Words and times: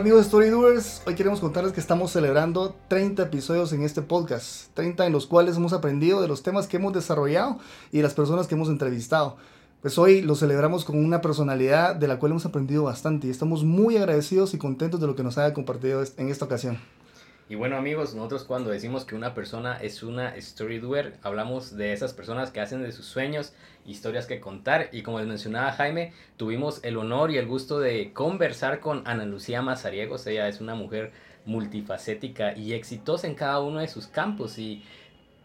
Hola 0.00 0.08
amigos 0.08 0.28
Storydoers, 0.28 1.02
hoy 1.04 1.14
queremos 1.14 1.40
contarles 1.40 1.74
que 1.74 1.80
estamos 1.80 2.10
celebrando 2.10 2.74
30 2.88 3.24
episodios 3.24 3.70
en 3.74 3.82
este 3.82 4.00
podcast, 4.00 4.72
30 4.72 5.04
en 5.04 5.12
los 5.12 5.26
cuales 5.26 5.58
hemos 5.58 5.74
aprendido 5.74 6.22
de 6.22 6.26
los 6.26 6.42
temas 6.42 6.66
que 6.66 6.78
hemos 6.78 6.94
desarrollado 6.94 7.58
y 7.92 7.98
de 7.98 8.02
las 8.04 8.14
personas 8.14 8.46
que 8.46 8.54
hemos 8.54 8.70
entrevistado. 8.70 9.36
Pues 9.82 9.98
hoy 9.98 10.22
lo 10.22 10.36
celebramos 10.36 10.86
con 10.86 10.96
una 10.96 11.20
personalidad 11.20 11.96
de 11.96 12.08
la 12.08 12.18
cual 12.18 12.32
hemos 12.32 12.46
aprendido 12.46 12.84
bastante 12.84 13.26
y 13.26 13.30
estamos 13.30 13.62
muy 13.62 13.98
agradecidos 13.98 14.54
y 14.54 14.58
contentos 14.58 15.02
de 15.02 15.06
lo 15.06 15.14
que 15.14 15.22
nos 15.22 15.36
haya 15.36 15.52
compartido 15.52 16.02
en 16.16 16.30
esta 16.30 16.46
ocasión. 16.46 16.78
Y 17.50 17.56
bueno 17.56 17.76
amigos, 17.76 18.14
nosotros 18.14 18.44
cuando 18.44 18.70
decimos 18.70 19.04
que 19.04 19.16
una 19.16 19.34
persona 19.34 19.76
es 19.82 20.04
una 20.04 20.36
story 20.36 20.78
doer, 20.78 21.14
hablamos 21.20 21.76
de 21.76 21.92
esas 21.92 22.12
personas 22.12 22.52
que 22.52 22.60
hacen 22.60 22.80
de 22.80 22.92
sus 22.92 23.06
sueños 23.06 23.54
historias 23.84 24.26
que 24.26 24.38
contar. 24.38 24.88
Y 24.92 25.02
como 25.02 25.18
les 25.18 25.26
mencionaba 25.26 25.72
Jaime, 25.72 26.12
tuvimos 26.36 26.78
el 26.84 26.96
honor 26.96 27.32
y 27.32 27.38
el 27.38 27.48
gusto 27.48 27.80
de 27.80 28.12
conversar 28.12 28.78
con 28.78 29.02
Ana 29.04 29.24
Lucía 29.24 29.62
Mazariegos. 29.62 30.28
Ella 30.28 30.46
es 30.46 30.60
una 30.60 30.76
mujer 30.76 31.10
multifacética 31.44 32.56
y 32.56 32.72
exitosa 32.72 33.26
en 33.26 33.34
cada 33.34 33.58
uno 33.58 33.80
de 33.80 33.88
sus 33.88 34.06
campos. 34.06 34.56
Y 34.56 34.84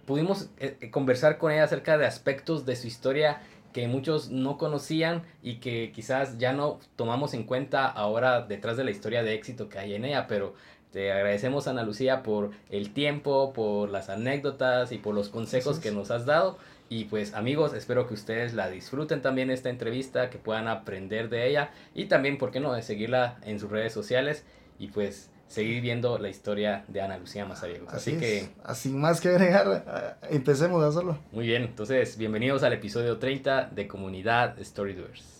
pudimos 0.05 0.51
eh, 0.59 0.77
eh, 0.81 0.91
conversar 0.91 1.39
con 1.39 1.53
ella 1.53 1.63
acerca 1.63 1.97
de 1.97 2.05
aspectos 2.05 2.67
de 2.67 2.75
su 2.75 2.85
historia 2.85 3.41
que 3.73 3.89
muchos 3.89 4.29
no 4.29 4.57
conocían 4.57 5.23
y 5.43 5.55
que 5.55 5.91
quizás 5.91 6.37
ya 6.37 6.53
no 6.53 6.79
tomamos 6.95 7.33
en 7.33 7.43
cuenta 7.43 7.87
ahora 7.87 8.41
detrás 8.41 8.77
de 8.77 8.85
la 8.85 8.91
historia 8.91 9.21
de 9.21 9.33
éxito 9.33 9.67
que 9.67 9.79
hay 9.79 9.95
en 9.95 10.05
ella, 10.05 10.27
pero 10.27 10.53
te 10.95 11.11
agradecemos, 11.11 11.67
Ana 11.67 11.83
Lucía, 11.83 12.23
por 12.23 12.51
el 12.69 12.93
tiempo, 12.93 13.51
por 13.51 13.89
las 13.89 14.07
anécdotas 14.07 14.93
y 14.93 14.97
por 14.97 15.13
los 15.13 15.27
consejos 15.27 15.79
que 15.79 15.91
nos 15.91 16.09
has 16.09 16.25
dado. 16.25 16.57
Y 16.87 17.03
pues 17.03 17.33
amigos, 17.33 17.73
espero 17.73 18.07
que 18.07 18.13
ustedes 18.13 18.53
la 18.53 18.69
disfruten 18.69 19.21
también 19.21 19.51
esta 19.51 19.69
entrevista, 19.69 20.29
que 20.29 20.37
puedan 20.37 20.69
aprender 20.69 21.27
de 21.27 21.49
ella 21.49 21.71
y 21.93 22.05
también, 22.05 22.37
¿por 22.37 22.51
qué 22.51 22.61
no?, 22.61 22.71
de 22.71 22.81
seguirla 22.81 23.39
en 23.43 23.59
sus 23.59 23.69
redes 23.69 23.91
sociales 23.91 24.45
y 24.79 24.87
pues 24.87 25.29
seguir 25.49 25.81
viendo 25.81 26.17
la 26.17 26.29
historia 26.29 26.85
de 26.87 27.01
Ana 27.01 27.17
Lucía 27.17 27.43
Mazariegos. 27.43 27.93
Así, 27.93 28.11
Así 28.11 28.19
que... 28.21 28.49
Así 28.63 28.87
más 28.87 29.19
que 29.19 29.27
agregar, 29.27 30.17
empecemos 30.29 30.81
a 30.81 30.87
hacerlo. 30.87 31.17
Muy 31.33 31.45
bien, 31.45 31.63
entonces 31.63 32.17
bienvenidos 32.17 32.63
al 32.63 32.71
episodio 32.71 33.17
30 33.17 33.71
de 33.75 33.85
Comunidad 33.89 34.55
Storydoers. 34.63 35.34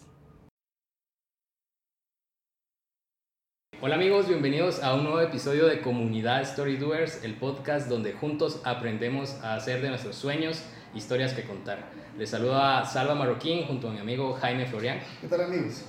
Hola 3.81 3.95
amigos, 3.95 4.29
bienvenidos 4.29 4.81
a 4.81 4.93
un 4.95 5.03
nuevo 5.03 5.19
episodio 5.19 5.67
de 5.67 5.81
Comunidad 5.81 6.41
Story 6.43 6.77
Doers, 6.77 7.21
el 7.25 7.33
podcast 7.33 7.89
donde 7.89 8.13
juntos 8.13 8.61
aprendemos 8.63 9.35
a 9.43 9.55
hacer 9.55 9.81
de 9.81 9.89
nuestros 9.89 10.15
sueños 10.15 10.63
historias 10.95 11.33
que 11.33 11.43
contar. 11.43 11.79
Les 12.17 12.29
saluda 12.29 12.85
Salva 12.85 13.15
Marroquín 13.15 13.67
junto 13.67 13.89
a 13.89 13.91
mi 13.91 13.99
amigo 13.99 14.33
Jaime 14.35 14.65
Florian. 14.65 14.99
¿Qué 15.19 15.27
tal 15.27 15.41
amigos? 15.41 15.83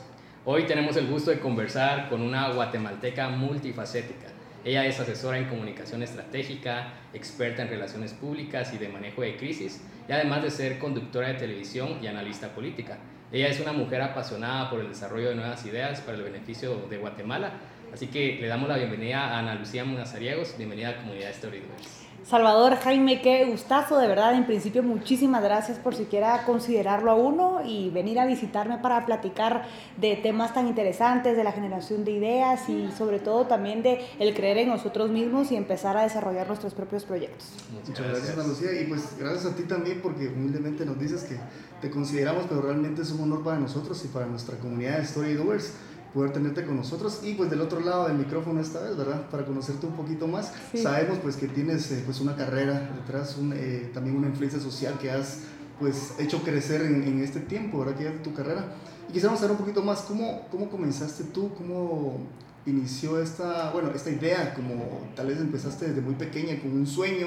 Hoy 0.45 0.65
tenemos 0.65 0.97
el 0.97 1.07
gusto 1.07 1.31
de 1.31 1.39
conversar 1.39 2.09
con 2.09 2.23
una 2.23 2.53
guatemalteca 2.53 3.29
multifacética. 3.29 4.27
Ella 4.65 4.85
es 4.85 4.99
asesora 4.99 5.39
en 5.39 5.45
comunicación 5.45 6.03
estratégica, 6.03 6.93
experta 7.15 7.63
en 7.63 7.69
relaciones 7.69 8.13
públicas 8.15 8.75
y 8.75 8.79
de 8.79 8.89
manejo 8.89 9.23
de 9.23 9.37
crisis, 9.37 9.81
y 10.09 10.13
además 10.13 10.43
de 10.43 10.51
ser 10.51 10.81
conductora 10.81 11.29
de 11.29 11.35
televisión 11.35 12.01
y 12.03 12.09
analista 12.09 12.49
política. 12.49 12.99
Ella 13.31 13.47
es 13.49 13.61
una 13.61 13.73
mujer 13.73 14.03
apasionada 14.03 14.71
por 14.71 14.81
el 14.81 14.89
desarrollo 14.89 15.29
de 15.29 15.35
nuevas 15.37 15.65
ideas 15.67 16.01
para 16.01 16.17
el 16.17 16.25
beneficio 16.25 16.87
de 16.91 16.99
Guatemala 16.99 17.53
Así 17.93 18.09
que 18.09 18.39
le 18.41 18.49
damos 18.49 18.69
la 18.69 18.77
bienvenida 18.77 19.29
a 19.29 19.39
Ana 19.39 19.55
Lucía 19.55 19.85
Munazariegos, 19.85 20.55
bienvenida 20.57 20.91
a 20.91 20.97
Comunidad 20.97 21.33
Storydoers. 21.33 22.07
Salvador, 22.29 22.75
Jaime, 22.83 23.23
qué 23.23 23.45
gustazo, 23.45 23.99
de 23.99 24.09
verdad, 24.09 24.35
en 24.35 24.47
principio 24.47 24.83
muchísimas 24.83 25.45
gracias 25.45 25.79
por 25.79 25.95
siquiera 25.95 26.45
considerarlo 26.45 27.13
a 27.13 27.15
uno 27.15 27.61
y 27.65 27.91
venir 27.91 28.19
a 28.19 28.27
visitarme 28.27 28.79
para 28.79 29.07
platicar 29.07 29.63
de 29.97 30.17
temas 30.17 30.53
tan 30.53 30.67
interesantes, 30.67 31.37
de 31.37 31.45
la 31.45 31.53
generación 31.53 32.05
de 32.05 32.11
ideas 32.11 32.69
y 32.69 32.91
sobre 32.99 33.21
todo 33.21 33.47
también 33.47 33.85
de 33.85 34.05
el 34.19 34.35
creer 34.35 34.59
en 34.59 34.71
nosotros 34.71 35.09
mismos 35.09 35.53
y 35.53 35.57
empezar 35.57 35.97
a 35.97 36.03
desarrollar 36.03 36.49
nuestros 36.49 36.75
propios 36.75 37.05
proyectos. 37.05 37.47
Muchas 37.87 38.09
gracias, 38.09 38.37
Ana 38.37 38.49
Lucía, 38.49 38.73
y 38.81 38.87
pues 38.87 39.17
gracias 39.21 39.47
a 39.47 39.55
ti 39.55 39.63
también 39.63 40.01
porque 40.03 40.27
humildemente 40.27 40.85
nos 40.85 40.99
dices 40.99 41.23
que 41.23 41.39
te 41.81 41.91
consideramos, 41.91 42.47
pero 42.49 42.61
realmente 42.61 43.03
es 43.03 43.13
un 43.13 43.21
honor 43.21 43.45
para 43.45 43.61
nosotros 43.61 44.05
y 44.05 44.09
para 44.09 44.27
nuestra 44.27 44.57
comunidad 44.57 44.99
de 44.99 45.05
Storydoers 45.05 45.75
poder 46.17 46.33
tenerte 46.33 46.65
con 46.65 46.77
nosotros 46.77 47.21
y 47.25 47.35
pues 47.35 47.51
del 47.51 47.61
otro 47.61 47.79
lado 47.79 48.09
del 48.09 48.17
micrófono 48.17 48.59
esta 48.59 48.81
vez, 48.81 48.97
¿verdad? 48.97 49.29
Para 49.29 49.45
conocerte 49.45 49.85
un 49.87 49.93
poquito 49.93 50.27
más. 50.27 50.51
Sabemos 50.75 51.19
pues 51.19 51.37
que 51.37 51.47
tienes 51.47 51.93
eh, 51.93 52.03
pues 52.07 52.21
una 52.21 52.35
carrera 52.35 52.91
detrás, 52.97 53.37
un, 53.37 53.53
eh, 53.55 53.91
también 53.93 54.17
una 54.17 54.29
influencia 54.29 54.59
social 54.59 54.99
que 54.99 55.11
has 55.11 55.41
pues 55.79 56.15
hecho 56.19 56.43
crecer 56.43 56.81
en, 56.81 57.03
en 57.03 57.23
este 57.23 57.41
tiempo, 57.41 57.81
¿verdad? 57.81 57.97
Que 57.97 58.05
ya 58.05 58.23
tu 58.23 58.33
carrera. 58.33 58.65
Y 59.11 59.13
quisiéramos 59.13 59.41
saber 59.41 59.53
un 59.53 59.59
poquito 59.59 59.83
más, 59.83 60.01
¿cómo, 60.09 60.49
cómo 60.51 60.71
comenzaste 60.71 61.25
tú? 61.25 61.51
¿Cómo 61.55 62.17
inició 62.65 63.21
esta, 63.21 63.71
bueno, 63.73 63.91
esta 63.95 64.09
idea? 64.09 64.55
Como 64.55 65.11
tal 65.15 65.27
vez 65.27 65.39
empezaste 65.39 65.89
desde 65.89 66.01
muy 66.01 66.15
pequeña 66.15 66.59
con 66.63 66.73
un 66.73 66.87
sueño 66.87 67.27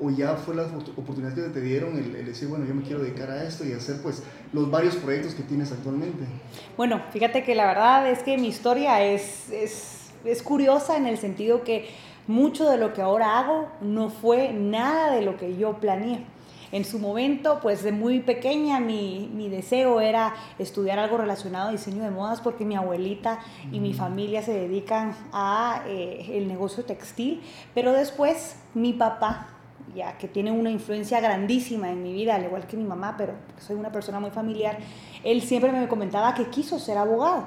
o 0.00 0.10
ya 0.10 0.34
fue 0.34 0.54
la 0.54 0.64
oportunidad 0.96 1.34
que 1.34 1.42
te 1.42 1.60
dieron 1.60 1.96
el, 1.96 2.26
decir, 2.26 2.48
bueno, 2.48 2.66
yo 2.66 2.74
me 2.74 2.82
quiero 2.82 3.02
dedicar 3.02 3.30
a 3.30 3.44
esto 3.44 3.64
y 3.64 3.72
hacer 3.72 4.02
pues 4.02 4.22
los 4.52 4.70
varios 4.70 4.96
proyectos 4.96 5.34
que 5.34 5.42
tienes 5.42 5.72
actualmente? 5.72 6.24
Bueno, 6.76 7.00
fíjate 7.10 7.42
que 7.42 7.54
la 7.54 7.66
verdad 7.66 8.10
es 8.10 8.22
que 8.22 8.36
mi 8.36 8.48
historia 8.48 9.02
es, 9.02 9.50
es, 9.50 10.10
es 10.24 10.42
curiosa 10.42 10.96
en 10.96 11.06
el 11.06 11.18
sentido 11.18 11.64
que 11.64 11.88
mucho 12.26 12.68
de 12.68 12.76
lo 12.76 12.92
que 12.92 13.02
ahora 13.02 13.38
hago 13.38 13.68
no 13.80 14.10
fue 14.10 14.52
nada 14.52 15.12
de 15.12 15.22
lo 15.22 15.36
que 15.36 15.56
yo 15.56 15.74
planeé. 15.78 16.24
En 16.72 16.84
su 16.84 16.98
momento, 16.98 17.60
pues 17.62 17.84
de 17.84 17.92
muy 17.92 18.20
pequeña, 18.20 18.80
mi, 18.80 19.30
mi, 19.32 19.48
deseo 19.48 20.00
era 20.00 20.34
estudiar 20.58 20.98
algo 20.98 21.16
relacionado 21.16 21.68
a 21.68 21.72
diseño 21.72 22.02
de 22.02 22.10
modas 22.10 22.40
porque 22.40 22.64
mi 22.64 22.74
abuelita 22.74 23.38
y 23.70 23.78
mi 23.78 23.94
familia 23.94 24.42
se 24.42 24.52
dedican 24.52 25.14
a 25.32 25.84
eh, 25.86 26.26
el 26.32 26.48
negocio 26.48 26.84
textil, 26.84 27.40
pero 27.72 27.92
después 27.92 28.56
mi 28.74 28.92
papá 28.92 29.55
ya 29.94 30.18
que 30.18 30.28
tiene 30.28 30.50
una 30.50 30.70
influencia 30.70 31.20
grandísima 31.20 31.90
en 31.90 32.02
mi 32.02 32.12
vida, 32.12 32.34
al 32.34 32.44
igual 32.44 32.66
que 32.66 32.76
mi 32.76 32.84
mamá, 32.84 33.14
pero 33.16 33.34
soy 33.58 33.76
una 33.76 33.92
persona 33.92 34.20
muy 34.20 34.30
familiar, 34.30 34.78
él 35.24 35.42
siempre 35.42 35.72
me 35.72 35.88
comentaba 35.88 36.34
que 36.34 36.48
quiso 36.48 36.78
ser 36.78 36.98
abogado. 36.98 37.44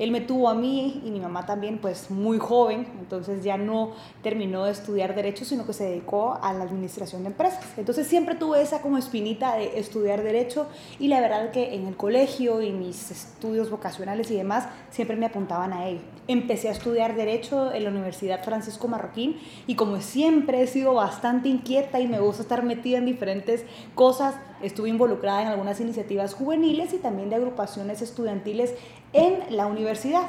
Él 0.00 0.12
me 0.12 0.22
tuvo 0.22 0.48
a 0.48 0.54
mí 0.54 1.02
y 1.04 1.10
mi 1.10 1.20
mamá 1.20 1.44
también, 1.44 1.76
pues 1.76 2.10
muy 2.10 2.38
joven, 2.38 2.86
entonces 2.98 3.44
ya 3.44 3.58
no 3.58 3.92
terminó 4.22 4.64
de 4.64 4.72
estudiar 4.72 5.14
derecho, 5.14 5.44
sino 5.44 5.66
que 5.66 5.74
se 5.74 5.84
dedicó 5.84 6.38
a 6.42 6.54
la 6.54 6.64
administración 6.64 7.22
de 7.22 7.28
empresas. 7.28 7.62
Entonces 7.76 8.06
siempre 8.06 8.34
tuve 8.34 8.62
esa 8.62 8.80
como 8.80 8.96
espinita 8.96 9.56
de 9.56 9.78
estudiar 9.78 10.22
derecho 10.22 10.66
y 10.98 11.08
la 11.08 11.20
verdad 11.20 11.50
que 11.50 11.74
en 11.74 11.86
el 11.86 11.98
colegio 11.98 12.62
y 12.62 12.72
mis 12.72 13.10
estudios 13.10 13.70
vocacionales 13.70 14.30
y 14.30 14.36
demás 14.36 14.68
siempre 14.88 15.16
me 15.16 15.26
apuntaban 15.26 15.74
a 15.74 15.86
ello. 15.86 16.00
Empecé 16.28 16.68
a 16.68 16.72
estudiar 16.72 17.14
derecho 17.14 17.70
en 17.70 17.84
la 17.84 17.90
Universidad 17.90 18.42
Francisco 18.42 18.88
Marroquín 18.88 19.36
y 19.66 19.74
como 19.74 20.00
siempre 20.00 20.62
he 20.62 20.66
sido 20.66 20.94
bastante 20.94 21.50
inquieta 21.50 22.00
y 22.00 22.08
me 22.08 22.20
gusta 22.20 22.40
estar 22.40 22.62
metida 22.62 22.96
en 22.96 23.04
diferentes 23.04 23.66
cosas, 23.94 24.34
estuve 24.62 24.88
involucrada 24.88 25.42
en 25.42 25.48
algunas 25.48 25.80
iniciativas 25.80 26.32
juveniles 26.32 26.94
y 26.94 26.98
también 26.98 27.28
de 27.28 27.36
agrupaciones 27.36 28.00
estudiantiles 28.00 28.74
en 29.12 29.56
la 29.56 29.66
universidad, 29.66 30.22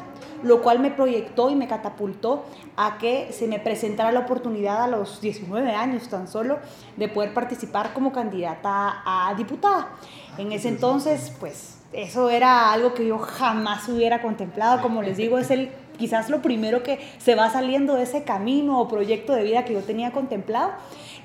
lo 0.43 0.61
cual 0.61 0.79
me 0.79 0.91
proyectó 0.91 1.49
y 1.49 1.55
me 1.55 1.67
catapultó 1.67 2.45
a 2.75 2.97
que 2.97 3.31
se 3.31 3.47
me 3.47 3.59
presentara 3.59 4.11
la 4.11 4.21
oportunidad 4.21 4.83
a 4.83 4.87
los 4.87 5.21
19 5.21 5.71
años 5.71 6.09
tan 6.09 6.27
solo 6.27 6.59
de 6.97 7.07
poder 7.07 7.33
participar 7.33 7.93
como 7.93 8.11
candidata 8.11 9.03
a 9.05 9.33
diputada. 9.35 9.89
En 10.37 10.51
ese 10.51 10.69
entonces, 10.69 11.31
pues 11.39 11.79
eso 11.93 12.29
era 12.29 12.71
algo 12.71 12.93
que 12.93 13.05
yo 13.05 13.19
jamás 13.19 13.87
hubiera 13.89 14.21
contemplado, 14.21 14.81
como 14.81 15.01
les 15.01 15.17
digo, 15.17 15.37
es 15.37 15.51
el 15.51 15.71
quizás 15.97 16.29
lo 16.29 16.41
primero 16.41 16.81
que 16.81 16.99
se 17.19 17.35
va 17.35 17.49
saliendo 17.51 17.93
de 17.93 18.03
ese 18.03 18.23
camino 18.23 18.79
o 18.79 18.87
proyecto 18.87 19.33
de 19.33 19.43
vida 19.43 19.65
que 19.65 19.73
yo 19.73 19.81
tenía 19.81 20.11
contemplado 20.11 20.71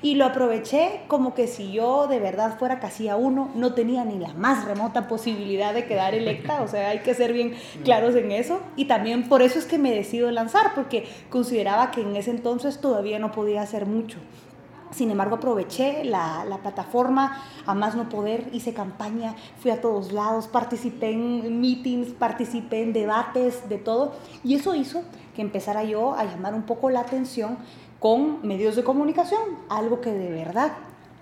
y 0.01 0.15
lo 0.15 0.25
aproveché 0.25 1.01
como 1.07 1.33
que 1.33 1.47
si 1.47 1.71
yo 1.71 2.07
de 2.07 2.19
verdad 2.19 2.57
fuera 2.57 2.79
casi 2.79 3.09
a 3.09 3.15
uno, 3.15 3.49
no 3.55 3.73
tenía 3.73 4.05
ni 4.05 4.19
la 4.19 4.33
más 4.33 4.65
remota 4.65 5.07
posibilidad 5.07 5.73
de 5.73 5.85
quedar 5.85 6.13
electa, 6.13 6.61
o 6.61 6.67
sea, 6.67 6.89
hay 6.89 6.99
que 6.99 7.13
ser 7.13 7.33
bien 7.33 7.55
claros 7.83 8.15
en 8.15 8.31
eso. 8.31 8.61
Y 8.75 8.85
también 8.85 9.27
por 9.27 9.41
eso 9.41 9.57
es 9.57 9.65
que 9.65 9.77
me 9.77 9.91
decido 9.91 10.29
lanzar, 10.31 10.73
porque 10.75 11.07
consideraba 11.29 11.91
que 11.91 12.01
en 12.01 12.15
ese 12.15 12.31
entonces 12.31 12.79
todavía 12.79 13.19
no 13.19 13.31
podía 13.31 13.61
hacer 13.61 13.85
mucho. 13.85 14.19
Sin 14.91 15.11
embargo, 15.11 15.35
aproveché 15.35 16.05
la, 16.05 16.45
la, 16.45 16.59
plataforma 16.59 17.43
a 17.65 17.75
más 17.75 17.95
no 17.95 18.07
poder, 18.07 18.47
hice 18.53 18.73
campaña, 18.73 19.35
fui 19.59 19.69
a 19.69 19.81
todos 19.81 20.13
lados, 20.13 20.47
participé 20.47 21.11
en 21.11 21.59
meetings, 21.59 22.13
participé 22.13 22.83
en 22.83 22.93
debates, 22.93 23.67
de 23.67 23.79
todo. 23.79 24.13
Y 24.45 24.55
eso 24.55 24.75
hizo 24.75 25.03
que 25.35 25.41
empezara 25.41 25.83
yo 25.83 26.13
a 26.13 26.23
llamar 26.23 26.53
un 26.53 26.63
poco 26.63 26.89
la 26.89 27.01
atención 27.01 27.57
con 27.99 28.45
medios 28.47 28.75
de 28.75 28.83
comunicación, 28.83 29.41
algo 29.69 30.01
que 30.01 30.11
de 30.11 30.31
verdad 30.31 30.73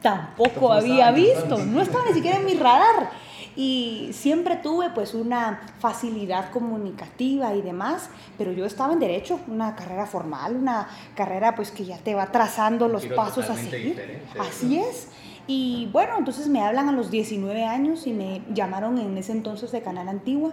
tampoco 0.01 0.71
había 0.71 1.11
visto, 1.11 1.57
no 1.57 1.81
estaba 1.81 2.05
ni 2.05 2.13
siquiera 2.13 2.37
en 2.37 2.45
mi 2.45 2.53
radar. 2.53 3.09
Y 3.57 4.09
siempre 4.11 4.57
tuve 4.57 4.89
pues 4.89 5.13
una 5.13 5.61
facilidad 5.79 6.51
comunicativa 6.51 7.55
y 7.55 7.61
demás, 7.61 8.09
pero 8.37 8.51
yo 8.51 8.65
estaba 8.65 8.91
en 8.91 8.99
derecho, 8.99 9.39
una 9.47 9.75
carrera 9.75 10.05
formal, 10.05 10.57
una 10.57 10.89
carrera 11.15 11.55
pues 11.55 11.71
que 11.71 11.85
ya 11.85 11.97
te 11.97 12.13
va 12.15 12.31
trazando 12.31 12.89
los 12.89 13.05
pasos 13.05 13.49
a 13.49 13.55
seguir. 13.55 14.21
Así 14.37 14.77
es. 14.77 15.07
Y 15.47 15.89
bueno, 15.93 16.15
entonces 16.17 16.47
me 16.49 16.63
hablan 16.63 16.89
a 16.89 16.91
los 16.91 17.09
19 17.11 17.63
años 17.63 18.07
y 18.07 18.13
me 18.13 18.41
llamaron 18.53 18.97
en 18.97 19.17
ese 19.17 19.31
entonces 19.31 19.71
de 19.71 19.81
Canal 19.81 20.09
Antigua 20.09 20.51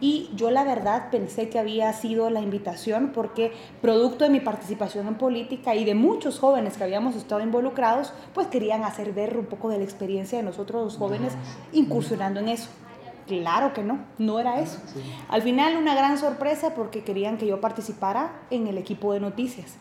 y 0.00 0.30
yo 0.34 0.50
la 0.50 0.64
verdad 0.64 1.10
pensé 1.10 1.48
que 1.48 1.58
había 1.58 1.92
sido 1.92 2.30
la 2.30 2.40
invitación 2.40 3.12
porque 3.14 3.52
producto 3.80 4.24
de 4.24 4.30
mi 4.30 4.40
participación 4.40 5.06
en 5.06 5.14
política 5.16 5.74
y 5.74 5.84
de 5.84 5.94
muchos 5.94 6.38
jóvenes 6.38 6.76
que 6.76 6.84
habíamos 6.84 7.16
estado 7.16 7.40
involucrados, 7.40 8.12
pues 8.34 8.46
querían 8.46 8.84
hacer 8.84 9.12
ver 9.12 9.36
un 9.36 9.46
poco 9.46 9.68
de 9.68 9.78
la 9.78 9.84
experiencia 9.84 10.38
de 10.38 10.44
nosotros 10.44 10.84
los 10.84 10.96
jóvenes 10.96 11.32
incursionando 11.72 12.40
en 12.40 12.48
eso. 12.48 12.68
Claro 13.26 13.74
que 13.74 13.82
no, 13.82 13.98
no 14.18 14.40
era 14.40 14.60
eso. 14.60 14.78
Al 15.28 15.42
final 15.42 15.76
una 15.76 15.94
gran 15.94 16.16
sorpresa 16.16 16.74
porque 16.74 17.04
querían 17.04 17.36
que 17.36 17.46
yo 17.46 17.60
participara 17.60 18.32
en 18.50 18.66
el 18.68 18.78
equipo 18.78 19.12
de 19.12 19.20
noticias. 19.20 19.76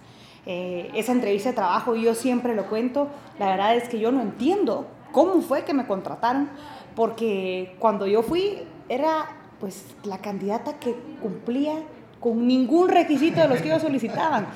Eh, 0.46 0.92
esa 0.94 1.14
entrevista 1.14 1.50
de 1.50 1.56
trabajo, 1.56 1.96
yo 1.96 2.14
siempre 2.14 2.56
lo 2.56 2.68
cuento, 2.68 3.08
la 3.40 3.48
verdad 3.48 3.76
es 3.76 3.88
que 3.90 4.00
yo 4.00 4.12
no 4.12 4.22
entiendo 4.22 4.88
cómo 5.12 5.42
fue 5.42 5.64
que 5.64 5.74
me 5.74 5.88
contrataron, 5.88 6.50
porque 6.96 7.76
cuando 7.80 8.08
yo 8.08 8.22
fui 8.22 8.60
era 8.90 9.28
pues 9.60 9.86
la 10.04 10.20
candidata 10.20 10.80
que 10.80 10.96
cumplía 11.22 11.74
con 12.20 12.48
ningún 12.48 12.90
requisito 12.90 13.42
de 13.42 13.48
los 13.48 13.62
que 13.62 13.68
ellos 13.70 13.82
solicitaban. 13.82 14.48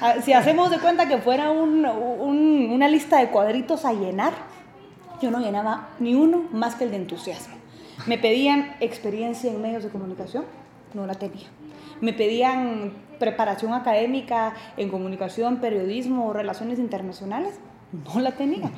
Ah, 0.00 0.16
si 0.22 0.32
hacemos 0.32 0.70
de 0.70 0.78
cuenta 0.78 1.06
que 1.06 1.18
fuera 1.18 1.50
una 1.50 2.88
lista 2.88 3.18
de 3.18 3.28
cuadritos 3.28 3.84
a 3.84 3.92
llenar, 3.92 4.32
yo 5.20 5.30
no 5.30 5.38
llenaba 5.38 5.90
ni 5.98 6.14
uno 6.14 6.44
más 6.52 6.74
que 6.76 6.84
el 6.84 6.90
de 6.90 6.96
entusiasmo. 6.96 7.54
Me 8.06 8.16
pedían 8.16 8.74
experiencia 8.80 9.50
en 9.50 9.60
medios 9.60 9.84
de 9.84 9.90
comunicación, 9.90 10.44
no 10.94 11.06
la 11.06 11.14
tenía. 11.14 11.46
Me 12.00 12.14
pedían 12.14 12.94
preparación 13.18 13.74
académica 13.74 14.54
en 14.78 14.88
comunicación, 14.88 15.58
periodismo 15.58 16.32
relaciones 16.32 16.78
internacionales, 16.78 17.60
no 17.92 18.20
la 18.20 18.32
tenía. 18.32 18.70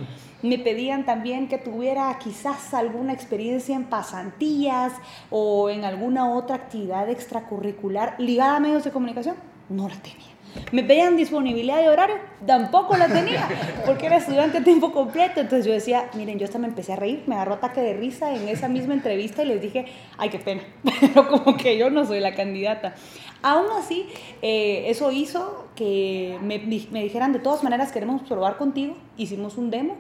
Me 0.42 0.58
pedían 0.58 1.04
también 1.04 1.48
que 1.48 1.58
tuviera 1.58 2.18
quizás 2.18 2.74
alguna 2.74 3.12
experiencia 3.12 3.76
en 3.76 3.84
pasantías 3.84 4.92
o 5.30 5.70
en 5.70 5.84
alguna 5.84 6.32
otra 6.32 6.56
actividad 6.56 7.08
extracurricular 7.08 8.16
ligada 8.18 8.56
a 8.56 8.60
medios 8.60 8.84
de 8.84 8.90
comunicación. 8.90 9.36
No 9.68 9.88
la 9.88 9.96
tenía. 9.96 10.31
Me 10.70 10.82
pedían 10.82 11.16
disponibilidad 11.16 11.78
de 11.78 11.88
horario, 11.88 12.16
tampoco 12.46 12.96
la 12.96 13.08
tenía, 13.08 13.48
porque 13.86 14.06
era 14.06 14.16
estudiante 14.16 14.58
a 14.58 14.64
tiempo 14.64 14.92
completo. 14.92 15.40
Entonces 15.40 15.66
yo 15.66 15.72
decía, 15.72 16.10
miren, 16.14 16.38
yo 16.38 16.44
hasta 16.44 16.58
me 16.58 16.68
empecé 16.68 16.92
a 16.92 16.96
reír, 16.96 17.22
me 17.26 17.34
agarró 17.34 17.54
ataque 17.54 17.80
de 17.80 17.94
risa 17.94 18.34
en 18.34 18.48
esa 18.48 18.68
misma 18.68 18.94
entrevista 18.94 19.42
y 19.42 19.46
les 19.46 19.60
dije, 19.60 19.86
ay, 20.18 20.30
qué 20.30 20.38
pena, 20.38 20.62
pero 21.00 21.28
como 21.28 21.56
que 21.56 21.76
yo 21.76 21.90
no 21.90 22.04
soy 22.04 22.20
la 22.20 22.34
candidata. 22.34 22.94
Aún 23.42 23.66
así, 23.78 24.06
eh, 24.40 24.84
eso 24.86 25.10
hizo 25.10 25.68
que 25.74 26.38
me, 26.42 26.58
me 26.58 27.02
dijeran, 27.02 27.32
de 27.32 27.38
todas 27.38 27.62
maneras 27.64 27.92
queremos 27.92 28.22
probar 28.22 28.56
contigo, 28.56 28.96
hicimos 29.16 29.56
un 29.56 29.70
demo 29.70 29.96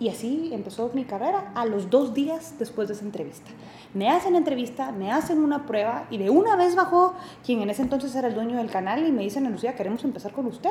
y 0.00 0.08
así 0.08 0.50
empezó 0.52 0.90
mi 0.94 1.04
carrera 1.04 1.52
a 1.54 1.66
los 1.66 1.90
dos 1.90 2.14
días 2.14 2.54
después 2.58 2.88
de 2.88 2.94
esa 2.94 3.04
entrevista. 3.04 3.50
Me 3.92 4.08
hacen 4.08 4.34
entrevista, 4.34 4.92
me 4.92 5.12
hacen 5.12 5.38
una 5.38 5.66
prueba 5.66 6.06
y 6.10 6.16
de 6.16 6.30
una 6.30 6.56
vez 6.56 6.74
bajó 6.74 7.14
quien 7.44 7.60
en 7.60 7.68
ese 7.68 7.82
entonces 7.82 8.14
era 8.14 8.28
el 8.28 8.34
dueño 8.34 8.56
del 8.56 8.70
canal 8.70 9.06
y 9.06 9.12
me 9.12 9.22
dicen, 9.22 9.50
Lucía, 9.52 9.76
queremos 9.76 10.02
empezar 10.02 10.32
con 10.32 10.46
usted. 10.46 10.70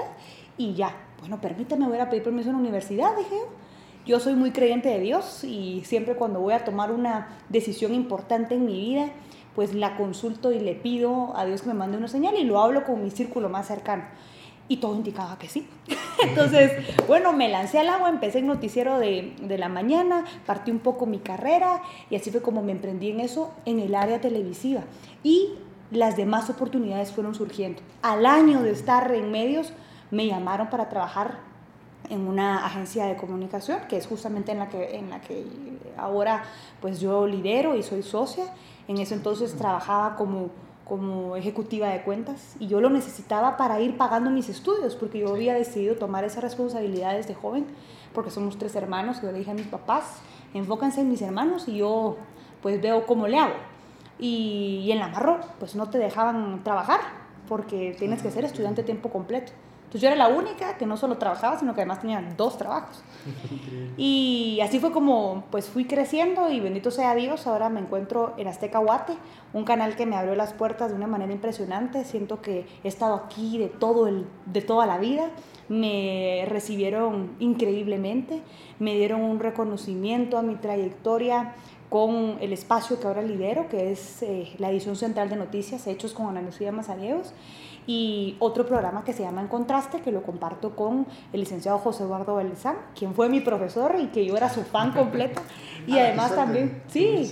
Y 0.58 0.74
ya, 0.74 0.96
bueno, 1.20 1.40
permítame, 1.40 1.88
voy 1.88 2.00
a 2.00 2.10
pedir 2.10 2.24
permiso 2.24 2.50
en 2.50 2.56
la 2.56 2.62
universidad, 2.62 3.16
dije 3.16 3.36
yo. 4.06 4.20
soy 4.20 4.34
muy 4.34 4.50
creyente 4.50 4.90
de 4.90 5.00
Dios 5.00 5.44
y 5.44 5.84
siempre 5.86 6.16
cuando 6.16 6.40
voy 6.40 6.54
a 6.54 6.66
tomar 6.66 6.92
una 6.92 7.38
decisión 7.50 7.94
importante 7.94 8.56
en 8.56 8.66
mi 8.66 8.74
vida, 8.74 9.10
pues 9.54 9.76
la 9.76 9.96
consulto 9.96 10.52
y 10.52 10.60
le 10.60 10.74
pido 10.74 11.38
a 11.38 11.46
Dios 11.46 11.62
que 11.62 11.68
me 11.68 11.76
mande 11.76 11.98
una 11.98 12.08
señal 12.08 12.36
y 12.36 12.46
lo 12.46 12.60
hablo 12.60 12.84
con 12.84 13.04
mi 13.04 13.12
círculo 13.12 13.48
más 13.48 13.68
cercano. 13.68 14.06
Y 14.70 14.78
todo 14.78 14.96
indicaba 14.96 15.38
que 15.38 15.50
sí. 15.50 15.68
Entonces, 16.24 16.72
bueno, 17.08 17.34
me 17.34 17.50
lancé 17.50 17.80
al 17.80 17.90
agua, 17.90 18.08
empecé 18.08 18.40
en 18.40 18.48
noticiero 18.48 19.00
de, 19.00 19.36
de, 19.42 19.58
la 19.58 19.68
mañana, 19.68 20.24
partí 20.46 20.72
un 20.72 20.80
poco 20.80 21.06
mi 21.06 21.20
carrera 21.20 21.82
y 22.10 22.16
así 22.16 22.32
fue 22.32 22.42
como 22.42 22.62
me 22.62 22.72
emprendí 22.72 23.10
en 23.10 23.20
eso 23.20 23.52
en 23.66 23.80
el 23.80 23.96
área 23.96 24.22
televisiva. 24.22 24.84
Y 25.24 25.56
las 25.92 26.16
demás 26.16 26.50
oportunidades 26.50 27.12
fueron 27.12 27.36
surgiendo. 27.36 27.82
Al 28.02 28.26
año 28.26 28.62
de 28.62 28.72
estar 28.72 29.12
en 29.12 29.32
medios, 29.32 29.74
me 30.12 30.28
llamaron 30.28 30.70
para 30.70 30.90
trabajar 30.90 31.50
en 32.10 32.28
una 32.28 32.66
agencia 32.66 33.06
de 33.06 33.16
comunicación, 33.16 33.80
que 33.88 33.98
es 33.98 34.08
justamente 34.08 34.52
en 34.52 34.60
la 34.60 34.70
que, 34.70 34.96
en 34.96 35.10
la 35.10 35.22
que 35.22 35.46
ahora 35.98 36.44
pues 36.82 37.00
yo 37.00 37.28
lidero 37.28 37.76
y 37.76 37.84
soy 37.84 38.04
socia. 38.04 38.46
En 38.88 38.98
ese 38.98 39.14
entonces 39.14 39.56
trabajaba 39.56 40.16
como, 40.16 40.50
como 40.90 41.36
ejecutiva 41.36 41.90
de 41.90 42.02
cuentas 42.02 42.56
y 42.60 42.68
yo 42.68 42.82
lo 42.82 42.90
necesitaba 42.90 43.56
para 43.56 43.80
ir 43.80 43.96
pagando 43.96 44.32
mis 44.32 44.50
estudios, 44.50 44.96
porque 44.96 45.20
yo 45.20 45.30
había 45.30 45.54
decidido 45.54 45.96
tomar 45.96 46.24
esas 46.24 46.44
responsabilidades 46.44 47.28
de 47.28 47.36
joven, 47.36 47.68
porque 48.12 48.32
somos 48.32 48.58
tres 48.58 48.76
hermanos, 48.76 49.22
yo 49.22 49.32
le 49.32 49.38
dije 49.38 49.52
a 49.52 49.54
mis 49.54 49.68
papás, 49.68 50.04
enfóquense 50.56 51.02
en 51.02 51.10
mis 51.10 51.22
hermanos 51.22 51.68
y 51.68 51.78
yo 51.78 52.18
pues 52.64 52.82
veo 52.82 53.06
cómo 53.06 53.28
le 53.28 53.38
hago. 53.38 53.54
Y, 54.18 54.82
y 54.84 54.92
en 54.92 55.00
la 55.00 55.10
Marro 55.10 55.40
pues 55.60 55.76
no 55.76 55.90
te 55.92 56.00
dejaban 56.00 56.64
trabajar, 56.64 57.02
porque 57.48 57.96
tienes 57.98 58.24
que 58.24 58.32
ser 58.32 58.44
estudiante 58.44 58.82
tiempo 58.82 59.10
completo. 59.10 59.52
Entonces 59.90 60.02
yo 60.02 60.08
era 60.10 60.18
la 60.18 60.28
única 60.28 60.78
que 60.78 60.86
no 60.86 60.98
solo 60.98 61.18
trabajaba, 61.18 61.58
sino 61.58 61.74
que 61.74 61.82
además 61.82 62.00
tenía 62.00 62.22
dos 62.38 62.60
trabajos. 62.60 63.02
y 63.98 64.60
así 64.62 64.80
fue 64.80 64.92
como 64.92 65.46
pues 65.50 65.68
fui 65.68 65.86
creciendo 65.86 66.52
y 66.52 66.60
bendito 66.60 66.92
sea 66.92 67.16
Dios, 67.16 67.48
ahora 67.48 67.70
me 67.70 67.80
encuentro 67.80 68.36
en 68.38 68.48
Azteca 68.48 68.78
Guate, 68.78 69.14
un 69.52 69.64
canal 69.64 69.96
que 69.96 70.06
me 70.06 70.16
abrió 70.16 70.36
las 70.36 70.54
puertas 70.54 70.92
de 70.92 70.96
una 70.96 71.08
manera 71.08 71.34
impresionante. 71.34 72.06
Siento 72.06 72.40
que 72.40 72.68
he 72.84 72.88
estado 72.88 73.16
aquí 73.16 73.58
de, 73.58 73.66
todo 73.66 74.08
el, 74.08 74.28
de 74.46 74.62
toda 74.62 74.86
la 74.86 75.00
vida. 75.00 75.32
Me 75.70 76.46
recibieron 76.48 77.36
increíblemente, 77.40 78.44
me 78.78 78.94
dieron 78.94 79.24
un 79.24 79.40
reconocimiento 79.40 80.38
a 80.38 80.44
mi 80.44 80.54
trayectoria 80.54 81.56
con 81.90 82.38
el 82.42 82.54
espacio 82.54 83.00
que 83.00 83.08
ahora 83.08 83.24
lidero, 83.24 83.68
que 83.70 83.92
es 83.92 84.22
eh, 84.22 84.54
la 84.60 84.70
edición 84.70 84.96
central 84.96 85.32
de 85.32 85.36
noticias, 85.36 85.88
hechos 85.88 86.14
con 86.14 86.28
Ana 86.28 86.44
Lucía 86.44 86.72
Mazariegos 86.72 87.34
y 87.90 88.36
otro 88.38 88.68
programa 88.68 89.04
que 89.04 89.14
se 89.14 89.24
llama 89.24 89.42
En 89.42 89.48
Contraste, 89.48 90.02
que 90.02 90.12
lo 90.12 90.22
comparto 90.22 90.76
con 90.76 91.08
el 91.34 91.40
licenciado 91.40 91.80
José 91.80 92.04
Eduardo 92.04 92.36
Belizán, 92.36 92.76
quien 92.96 93.16
fue 93.16 93.30
mi 93.30 93.42
profesor 93.42 93.96
y 94.00 94.10
que 94.10 94.24
yo 94.28 94.38
era 94.38 94.48
su 94.48 94.62
fan 94.62 94.92
completo. 94.92 95.42
Y 95.88 95.98
ah, 95.98 96.08
además 96.08 96.36
también, 96.36 96.84
sí, 96.88 97.32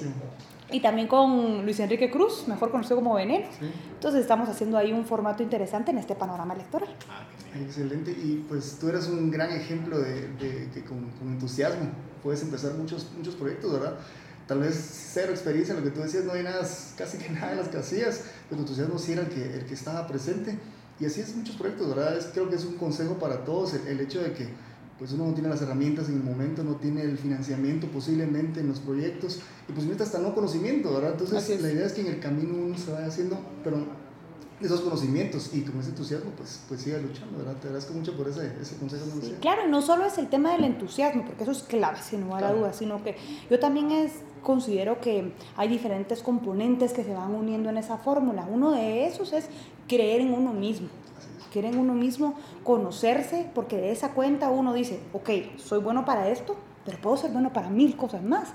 y 0.71 0.79
también 0.79 1.07
con 1.07 1.63
Luis 1.63 1.79
Enrique 1.79 2.09
Cruz, 2.09 2.47
mejor 2.47 2.71
conocido 2.71 2.95
como 2.95 3.13
Veneno. 3.13 3.45
Entonces 3.93 4.21
estamos 4.21 4.49
haciendo 4.49 4.77
ahí 4.77 4.93
un 4.93 5.05
formato 5.05 5.43
interesante 5.43 5.91
en 5.91 5.99
este 5.99 6.15
panorama 6.15 6.55
electoral. 6.55 6.89
Ah, 7.07 7.27
excelente, 7.61 8.11
y 8.11 8.43
pues 8.49 8.79
tú 8.79 8.87
eres 8.87 9.09
un 9.09 9.29
gran 9.29 9.51
ejemplo 9.51 9.99
de, 9.99 10.29
de 10.39 10.71
que 10.73 10.83
con, 10.85 11.11
con, 11.19 11.27
entusiasmo 11.27 11.89
puedes 12.23 12.41
empezar 12.41 12.73
muchos, 12.73 13.11
muchos 13.15 13.35
proyectos, 13.35 13.73
¿verdad? 13.73 13.99
Tal 14.47 14.59
vez 14.59 14.75
cero 15.13 15.31
experiencia, 15.31 15.75
lo 15.75 15.83
que 15.83 15.91
tú 15.91 16.01
decías, 16.01 16.23
no 16.23 16.31
hay 16.31 16.43
nada, 16.43 16.67
casi 16.97 17.17
que 17.17 17.29
nada 17.29 17.51
en 17.51 17.57
las 17.57 17.67
casillas, 17.67 18.21
pero 18.49 18.63
tu 18.63 18.67
entusiasmo 18.67 18.97
sí 18.97 19.11
era 19.11 19.21
el 19.21 19.29
que, 19.29 19.43
el 19.43 19.65
que 19.65 19.73
estaba 19.73 20.07
presente. 20.07 20.57
Y 20.99 21.05
así 21.05 21.21
es 21.21 21.35
muchos 21.35 21.55
proyectos, 21.55 21.89
¿verdad? 21.89 22.17
Es, 22.17 22.25
creo 22.25 22.49
que 22.49 22.55
es 22.55 22.65
un 22.65 22.75
consejo 22.75 23.15
para 23.19 23.43
todos 23.43 23.73
el, 23.73 23.99
hecho 23.99 24.21
de 24.21 24.33
que 24.33 24.47
pues 24.97 25.11
uno 25.11 25.27
no 25.27 25.33
tiene 25.33 25.47
las 25.47 25.61
herramientas 25.61 26.09
en 26.09 26.15
el 26.15 26.23
momento, 26.23 26.63
no 26.63 26.77
tiene 26.77 27.03
el 27.03 27.19
financiamiento 27.19 27.85
posiblemente 27.87 28.61
en 28.61 28.69
los 28.69 28.79
proyectos 28.79 29.39
y 29.69 29.71
posiblemente 29.71 30.03
hasta 30.03 30.17
no 30.17 30.33
conocimiento, 30.33 30.91
¿verdad? 30.91 31.11
Entonces 31.11 31.61
la 31.61 31.71
idea 31.71 31.85
es 31.85 31.93
que 31.93 32.01
en 32.01 32.07
el 32.07 32.19
camino 32.19 32.55
uno 32.55 32.75
se 32.75 32.91
vaya 32.91 33.05
haciendo, 33.05 33.37
pero 33.63 33.85
esos 34.59 34.81
conocimientos 34.81 35.53
y 35.53 35.61
con 35.61 35.79
ese 35.79 35.89
entusiasmo, 35.89 36.31
pues, 36.31 36.61
pues 36.67 36.81
siga 36.81 36.97
luchando, 36.97 37.37
¿verdad? 37.37 37.57
Te 37.57 37.67
agradezco 37.67 37.93
mucho 37.93 38.17
por 38.17 38.27
ese, 38.27 38.53
ese 38.59 38.75
consejo. 38.77 39.05
Sí, 39.21 39.35
claro, 39.39 39.67
no 39.67 39.83
solo 39.83 40.05
es 40.05 40.17
el 40.17 40.29
tema 40.29 40.53
del 40.53 40.63
entusiasmo, 40.63 41.25
porque 41.25 41.43
eso 41.43 41.51
es 41.51 41.61
clave, 41.61 41.99
sin 42.01 42.21
lugar 42.21 42.43
a 42.43 42.53
dudas, 42.53 42.75
sino 42.75 43.03
que 43.03 43.15
yo 43.51 43.59
también 43.59 43.91
es, 43.91 44.13
considero 44.41 44.99
que 45.01 45.33
hay 45.55 45.67
diferentes 45.67 46.21
componentes 46.21 46.93
que 46.93 47.03
se 47.03 47.13
van 47.13 47.33
uniendo 47.33 47.69
en 47.69 47.77
esa 47.77 47.97
fórmula. 47.97 48.47
Uno 48.51 48.71
de 48.71 49.05
esos 49.05 49.33
es 49.33 49.49
creer 49.87 50.21
en 50.21 50.33
uno 50.33 50.53
mismo. 50.53 50.89
Creer 51.51 51.73
en 51.73 51.79
uno 51.79 51.93
mismo, 51.93 52.35
conocerse, 52.63 53.49
porque 53.55 53.77
de 53.77 53.91
esa 53.91 54.13
cuenta 54.13 54.49
uno 54.49 54.73
dice, 54.73 54.99
ok, 55.13 55.29
soy 55.57 55.79
bueno 55.79 56.05
para 56.05 56.29
esto, 56.29 56.55
pero 56.85 56.99
puedo 56.99 57.17
ser 57.17 57.31
bueno 57.31 57.53
para 57.53 57.69
mil 57.69 57.95
cosas 57.95 58.23
más. 58.23 58.49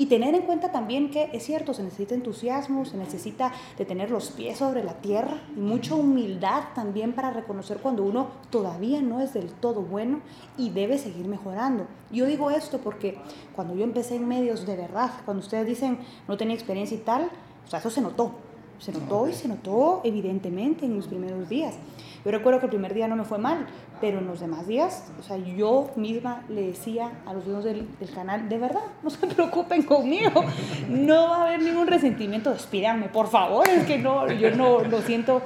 Y 0.00 0.06
tener 0.06 0.34
en 0.34 0.46
cuenta 0.46 0.72
también 0.72 1.10
que 1.10 1.28
es 1.34 1.44
cierto, 1.44 1.74
se 1.74 1.82
necesita 1.82 2.14
entusiasmo, 2.14 2.86
se 2.86 2.96
necesita 2.96 3.52
de 3.76 3.84
tener 3.84 4.10
los 4.10 4.30
pies 4.30 4.56
sobre 4.56 4.82
la 4.82 4.94
tierra 4.94 5.42
y 5.54 5.60
mucha 5.60 5.94
humildad 5.94 6.68
también 6.74 7.12
para 7.12 7.30
reconocer 7.30 7.80
cuando 7.82 8.02
uno 8.02 8.28
todavía 8.48 9.02
no 9.02 9.20
es 9.20 9.34
del 9.34 9.52
todo 9.52 9.82
bueno 9.82 10.20
y 10.56 10.70
debe 10.70 10.96
seguir 10.96 11.26
mejorando. 11.26 11.86
Yo 12.10 12.24
digo 12.24 12.50
esto 12.50 12.78
porque 12.78 13.18
cuando 13.54 13.74
yo 13.74 13.84
empecé 13.84 14.16
en 14.16 14.26
medios 14.26 14.64
de 14.64 14.76
verdad, 14.76 15.10
cuando 15.26 15.42
ustedes 15.42 15.66
dicen 15.66 15.98
no 16.26 16.38
tenía 16.38 16.54
experiencia 16.54 16.96
y 16.96 17.00
tal, 17.00 17.28
o 17.66 17.68
sea, 17.68 17.80
eso 17.80 17.90
se 17.90 18.00
notó. 18.00 18.32
Se 18.80 18.92
notó 18.92 19.28
y 19.28 19.32
se 19.32 19.46
notó 19.46 20.00
evidentemente 20.04 20.86
en 20.86 20.96
los 20.96 21.06
primeros 21.06 21.48
días. 21.48 21.74
Yo 22.24 22.30
recuerdo 22.30 22.60
que 22.60 22.66
el 22.66 22.70
primer 22.70 22.92
día 22.92 23.08
no 23.08 23.16
me 23.16 23.24
fue 23.24 23.38
mal, 23.38 23.66
pero 24.00 24.18
en 24.18 24.26
los 24.26 24.40
demás 24.40 24.66
días, 24.66 25.10
o 25.18 25.22
sea, 25.22 25.38
yo 25.38 25.90
misma 25.96 26.42
le 26.48 26.62
decía 26.62 27.10
a 27.24 27.32
los 27.32 27.44
dueños 27.44 27.64
del, 27.64 27.86
canal, 28.14 28.48
de 28.48 28.58
verdad, 28.58 28.82
no 29.02 29.10
se 29.10 29.26
preocupen 29.34 29.82
conmigo, 29.84 30.44
no 30.88 31.28
va 31.28 31.36
a 31.36 31.42
haber 31.46 31.62
ningún 31.62 31.86
resentimiento, 31.86 32.50
despídanme, 32.50 33.08
por 33.08 33.28
favor, 33.28 33.66
es 33.68 33.84
que 33.84 33.98
no, 33.98 34.30
yo 34.32 34.50
no 34.54 34.80
lo 34.80 35.00
siento 35.00 35.40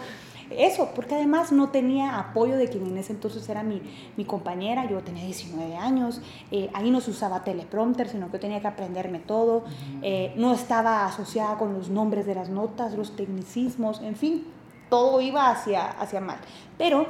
eso, 0.58 0.90
porque 0.94 1.14
además 1.14 1.52
no 1.52 1.70
tenía 1.70 2.18
apoyo 2.18 2.56
de 2.56 2.68
quien 2.68 2.86
en 2.86 2.98
ese 2.98 3.12
entonces 3.12 3.48
era 3.48 3.62
mi, 3.62 3.82
mi 4.16 4.24
compañera, 4.24 4.88
yo 4.88 5.00
tenía 5.00 5.24
19 5.24 5.76
años, 5.76 6.20
eh, 6.50 6.70
ahí 6.74 6.90
no 6.90 7.00
se 7.00 7.10
usaba 7.10 7.44
teleprompter, 7.44 8.08
sino 8.08 8.30
que 8.30 8.38
tenía 8.38 8.60
que 8.60 8.66
aprenderme 8.66 9.18
todo, 9.18 9.64
eh, 10.02 10.32
no 10.36 10.54
estaba 10.54 11.04
asociada 11.06 11.58
con 11.58 11.74
los 11.74 11.88
nombres 11.88 12.26
de 12.26 12.34
las 12.34 12.48
notas, 12.48 12.94
los 12.94 13.16
tecnicismos, 13.16 14.00
en 14.02 14.16
fin, 14.16 14.44
todo 14.90 15.20
iba 15.20 15.50
hacia, 15.50 15.90
hacia 15.90 16.20
mal. 16.20 16.38
Pero 16.78 17.06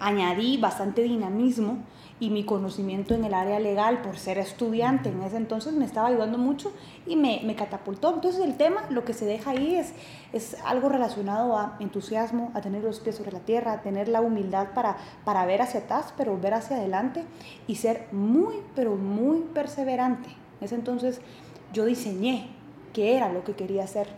añadí 0.00 0.56
bastante 0.58 1.02
dinamismo 1.02 1.78
y 2.20 2.30
mi 2.30 2.44
conocimiento 2.44 3.14
en 3.14 3.24
el 3.24 3.34
área 3.34 3.60
legal 3.60 4.02
por 4.02 4.18
ser 4.18 4.38
estudiante 4.38 5.08
en 5.10 5.22
ese 5.22 5.36
entonces 5.36 5.72
me 5.72 5.84
estaba 5.84 6.08
ayudando 6.08 6.36
mucho 6.36 6.72
y 7.06 7.16
me, 7.16 7.40
me, 7.44 7.54
catapultó. 7.54 8.14
Entonces 8.14 8.44
el 8.44 8.56
tema, 8.56 8.82
lo 8.90 9.04
que 9.04 9.12
se 9.12 9.24
deja 9.24 9.50
ahí 9.50 9.76
es, 9.76 9.92
es 10.32 10.56
algo 10.64 10.88
relacionado 10.88 11.56
a 11.56 11.76
entusiasmo, 11.80 12.50
a 12.54 12.60
tener 12.60 12.82
los 12.82 13.00
pies 13.00 13.16
sobre 13.16 13.32
la 13.32 13.40
tierra, 13.40 13.72
a 13.72 13.82
tener 13.82 14.08
la 14.08 14.20
humildad 14.20 14.68
para, 14.74 14.96
para 15.24 15.46
ver 15.46 15.62
hacia 15.62 15.80
atrás, 15.80 16.12
pero 16.16 16.38
ver 16.38 16.54
hacia 16.54 16.76
adelante 16.76 17.24
y 17.66 17.76
ser 17.76 18.06
muy, 18.12 18.56
pero 18.74 18.96
muy 18.96 19.40
perseverante. 19.54 20.28
En 20.60 20.64
ese 20.64 20.74
entonces 20.74 21.20
yo 21.72 21.84
diseñé 21.84 22.50
qué 22.92 23.16
era 23.16 23.32
lo 23.32 23.44
que 23.44 23.54
quería 23.54 23.84
hacer 23.84 24.08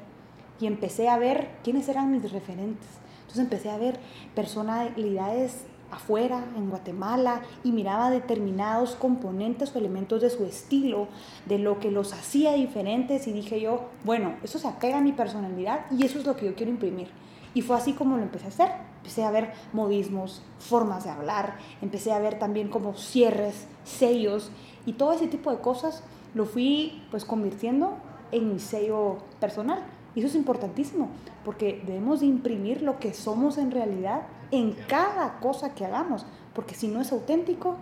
y 0.58 0.66
empecé 0.66 1.08
a 1.08 1.18
ver 1.18 1.48
quiénes 1.62 1.88
eran 1.88 2.10
mis 2.10 2.32
referentes. 2.32 2.88
Entonces 3.20 3.44
empecé 3.44 3.70
a 3.70 3.78
ver 3.78 4.00
personalidades 4.34 5.64
afuera, 5.90 6.44
en 6.56 6.70
Guatemala, 6.70 7.42
y 7.64 7.72
miraba 7.72 8.10
determinados 8.10 8.94
componentes 8.94 9.74
o 9.74 9.78
elementos 9.78 10.20
de 10.20 10.30
su 10.30 10.44
estilo, 10.44 11.08
de 11.46 11.58
lo 11.58 11.78
que 11.78 11.90
los 11.90 12.12
hacía 12.12 12.52
diferentes, 12.52 13.26
y 13.26 13.32
dije 13.32 13.60
yo, 13.60 13.88
bueno, 14.04 14.34
eso 14.42 14.58
se 14.58 14.68
apega 14.68 14.98
a 14.98 15.02
mi 15.02 15.12
personalidad 15.12 15.86
y 15.90 16.04
eso 16.04 16.18
es 16.18 16.26
lo 16.26 16.36
que 16.36 16.46
yo 16.46 16.54
quiero 16.54 16.70
imprimir. 16.70 17.08
Y 17.54 17.62
fue 17.62 17.76
así 17.76 17.92
como 17.94 18.16
lo 18.16 18.22
empecé 18.22 18.46
a 18.46 18.48
hacer. 18.48 18.70
Empecé 18.98 19.24
a 19.24 19.30
ver 19.30 19.52
modismos, 19.72 20.42
formas 20.58 21.04
de 21.04 21.10
hablar, 21.10 21.56
empecé 21.80 22.12
a 22.12 22.18
ver 22.18 22.38
también 22.38 22.68
como 22.68 22.94
cierres, 22.94 23.66
sellos 23.82 24.50
y 24.84 24.92
todo 24.92 25.12
ese 25.12 25.26
tipo 25.26 25.50
de 25.50 25.58
cosas 25.58 26.04
lo 26.34 26.44
fui 26.44 27.02
pues 27.10 27.24
convirtiendo 27.24 27.96
en 28.30 28.52
mi 28.52 28.60
sello 28.60 29.18
personal. 29.40 29.82
Y 30.14 30.20
eso 30.20 30.28
es 30.28 30.34
importantísimo, 30.34 31.08
porque 31.44 31.82
debemos 31.86 32.20
de 32.20 32.26
imprimir 32.26 32.82
lo 32.82 32.98
que 32.98 33.14
somos 33.14 33.58
en 33.58 33.70
realidad 33.70 34.22
en 34.50 34.72
cada 34.88 35.38
cosa 35.40 35.74
que 35.74 35.84
hagamos, 35.84 36.26
porque 36.54 36.74
si 36.74 36.88
no 36.88 37.00
es 37.00 37.12
auténtico, 37.12 37.76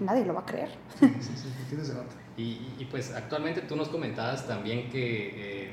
nadie 0.00 0.24
lo 0.24 0.34
va 0.34 0.40
a 0.40 0.46
creer. 0.46 0.70
Sí, 0.98 1.08
sí, 1.20 1.36
sí, 1.36 1.92
y, 2.36 2.42
y, 2.78 2.88
pues 2.90 3.12
actualmente 3.14 3.60
tú 3.62 3.76
nos 3.76 3.88
comentabas 3.88 4.46
también 4.46 4.90
que 4.90 5.28
eh, 5.28 5.64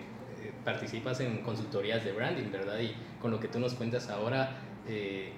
eh, 0.41 0.51
participas 0.63 1.19
en 1.19 1.41
consultorías 1.41 2.03
de 2.03 2.11
branding, 2.11 2.51
¿verdad? 2.51 2.79
Y 2.79 2.95
con 3.19 3.31
lo 3.31 3.39
que 3.39 3.47
tú 3.47 3.59
nos 3.59 3.73
cuentas 3.73 4.09
ahora, 4.09 4.57
eh, 4.87 5.33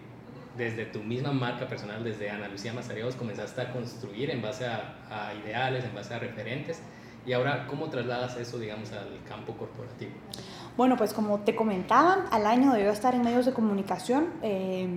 desde 0.57 0.85
tu 0.85 0.99
misma 0.99 1.31
marca 1.31 1.67
personal, 1.67 2.03
desde 2.03 2.29
Ana 2.29 2.49
Lucía 2.49 2.73
Mazareos, 2.73 3.15
comenzaste 3.15 3.61
a 3.61 3.71
construir 3.71 4.31
en 4.31 4.41
base 4.41 4.65
a, 4.65 4.97
a 5.09 5.33
ideales, 5.33 5.85
en 5.85 5.95
base 5.95 6.13
a 6.13 6.19
referentes. 6.19 6.81
Y 7.25 7.33
ahora, 7.33 7.67
¿cómo 7.67 7.89
trasladas 7.89 8.35
eso, 8.37 8.59
digamos, 8.59 8.91
al 8.91 9.23
campo 9.27 9.53
corporativo? 9.53 10.11
Bueno, 10.75 10.97
pues 10.97 11.13
como 11.13 11.39
te 11.39 11.55
comentaba, 11.55 12.25
al 12.31 12.45
año 12.45 12.73
de 12.73 12.83
yo 12.83 12.89
estar 12.91 13.15
en 13.15 13.21
medios 13.21 13.45
de 13.45 13.53
comunicación, 13.53 14.27
eh, 14.41 14.87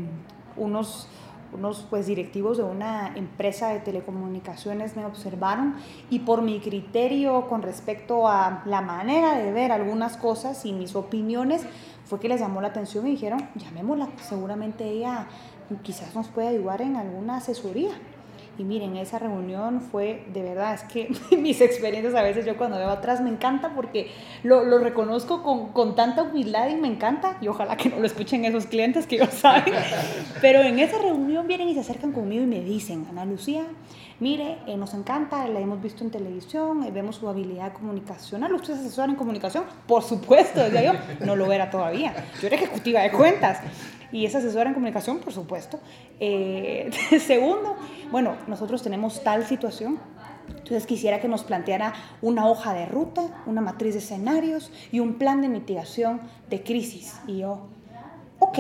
unos, 0.56 1.06
unos 1.52 1.87
pues, 1.88 2.06
directivos 2.06 2.56
de 2.56 2.64
una 2.64 3.12
empresa 3.14 3.68
de 3.68 3.80
telecomunicaciones 3.80 4.97
me 4.97 5.04
observaron 5.04 5.76
y 6.11 6.21
por 6.21 6.42
mi 6.42 6.61
criterio 6.61 7.47
con 7.49 7.62
respecto 7.62 8.26
a 8.26 8.62
la 8.66 8.80
manera 8.80 9.37
de 9.37 9.52
ver 9.52 9.71
algunas 9.71 10.16
cosas 10.16 10.64
y 10.64 10.73
mis 10.73 10.97
opiniones, 10.97 11.64
fue 12.06 12.18
que 12.18 12.28
les 12.28 12.40
llamó 12.40 12.61
la 12.61 12.68
atención 12.68 13.06
y 13.06 13.11
dijeron, 13.11 13.49
llamémosla, 13.56 14.09
seguramente 14.23 14.88
ella 14.88 15.26
quizás 15.83 16.14
nos 16.14 16.28
puede 16.28 16.49
ayudar 16.49 16.80
en 16.80 16.97
alguna 16.97 17.37
asesoría. 17.37 17.90
Y 18.59 18.65
miren, 18.65 18.97
esa 18.97 19.19
reunión 19.19 19.83
fue, 19.83 20.25
de 20.33 20.43
verdad, 20.43 20.75
es 20.75 20.83
que 20.85 21.11
mis 21.37 21.61
experiencias 21.61 22.15
a 22.15 22.23
veces 22.23 22.47
yo 22.47 22.57
cuando 22.57 22.79
veo 22.79 22.89
atrás 22.89 23.21
me 23.21 23.29
encanta 23.29 23.75
porque 23.75 24.11
lo, 24.43 24.65
lo 24.65 24.79
reconozco 24.79 25.43
con, 25.43 25.73
con, 25.73 25.95
tanta 25.95 26.23
humildad 26.23 26.69
y 26.71 26.77
me 26.77 26.89
encanta. 26.89 27.37
Y 27.41 27.49
ojalá 27.49 27.77
que 27.77 27.91
no 27.91 27.99
lo 27.99 28.07
escuchen 28.07 28.45
esos 28.45 28.67
clientes 28.67 29.07
que 29.07 29.19
yo 29.19 29.27
saben. 29.27 29.75
Pero 30.41 30.63
en 30.63 30.79
esa 30.79 30.99
reunión 30.99 31.47
vienen 31.47 31.69
y 31.69 31.75
se 31.75 31.81
acercan 31.81 32.13
conmigo 32.13 32.45
y 32.45 32.47
me 32.47 32.61
dicen, 32.61 33.07
Ana 33.11 33.27
Lucía, 33.27 33.65
mire, 34.21 34.59
eh, 34.67 34.77
nos 34.77 34.95
encanta, 34.95 35.47
la 35.49 35.61
hemos 35.61 35.83
visto 35.83 36.03
en 36.03 36.11
televisión, 36.11 36.85
eh, 36.85 36.91
vemos 36.91 37.17
su 37.17 37.29
habilidad 37.29 37.75
comunicacional. 37.75 38.55
¿Usted 38.55 38.75
es 38.75 38.81
asesora 38.81 39.11
en 39.13 39.17
comunicación? 39.17 39.65
Por 39.87 40.03
supuesto, 40.03 40.61
decía 40.61 40.93
yo. 40.93 41.27
No 41.27 41.37
lo 41.37 41.53
era 41.53 41.71
todavía. 41.71 42.15
Yo 42.41 42.47
era 42.47 42.57
ejecutiva 42.57 43.03
de 43.03 43.11
cuentas 43.11 43.61
y 44.13 44.27
es 44.27 44.35
asesora 44.35 44.71
en 44.71 44.75
comunicación, 44.75 45.19
por 45.19 45.33
supuesto. 45.33 45.81
Eh, 46.21 46.91
segundo, 47.27 47.77
bueno, 48.11 48.37
nosotros 48.47 48.83
tenemos 48.83 49.23
tal 49.23 49.47
situación. 49.47 49.99
Entonces 50.49 50.87
quisiera 50.87 51.21
que 51.21 51.29
nos 51.29 51.43
planteara 51.43 51.93
una 52.23 52.47
hoja 52.47 52.73
de 52.73 52.87
ruta, 52.87 53.23
una 53.47 53.61
matriz 53.61 53.95
de 53.95 54.01
escenarios 54.01 54.71
y 54.93 55.01
un 55.01 55.15
plan 55.15 55.41
de 55.41 55.49
mitigación 55.49 56.21
de 56.49 56.63
crisis. 56.63 57.15
Y 57.27 57.39
yo, 57.39 57.67
ok, 58.39 58.59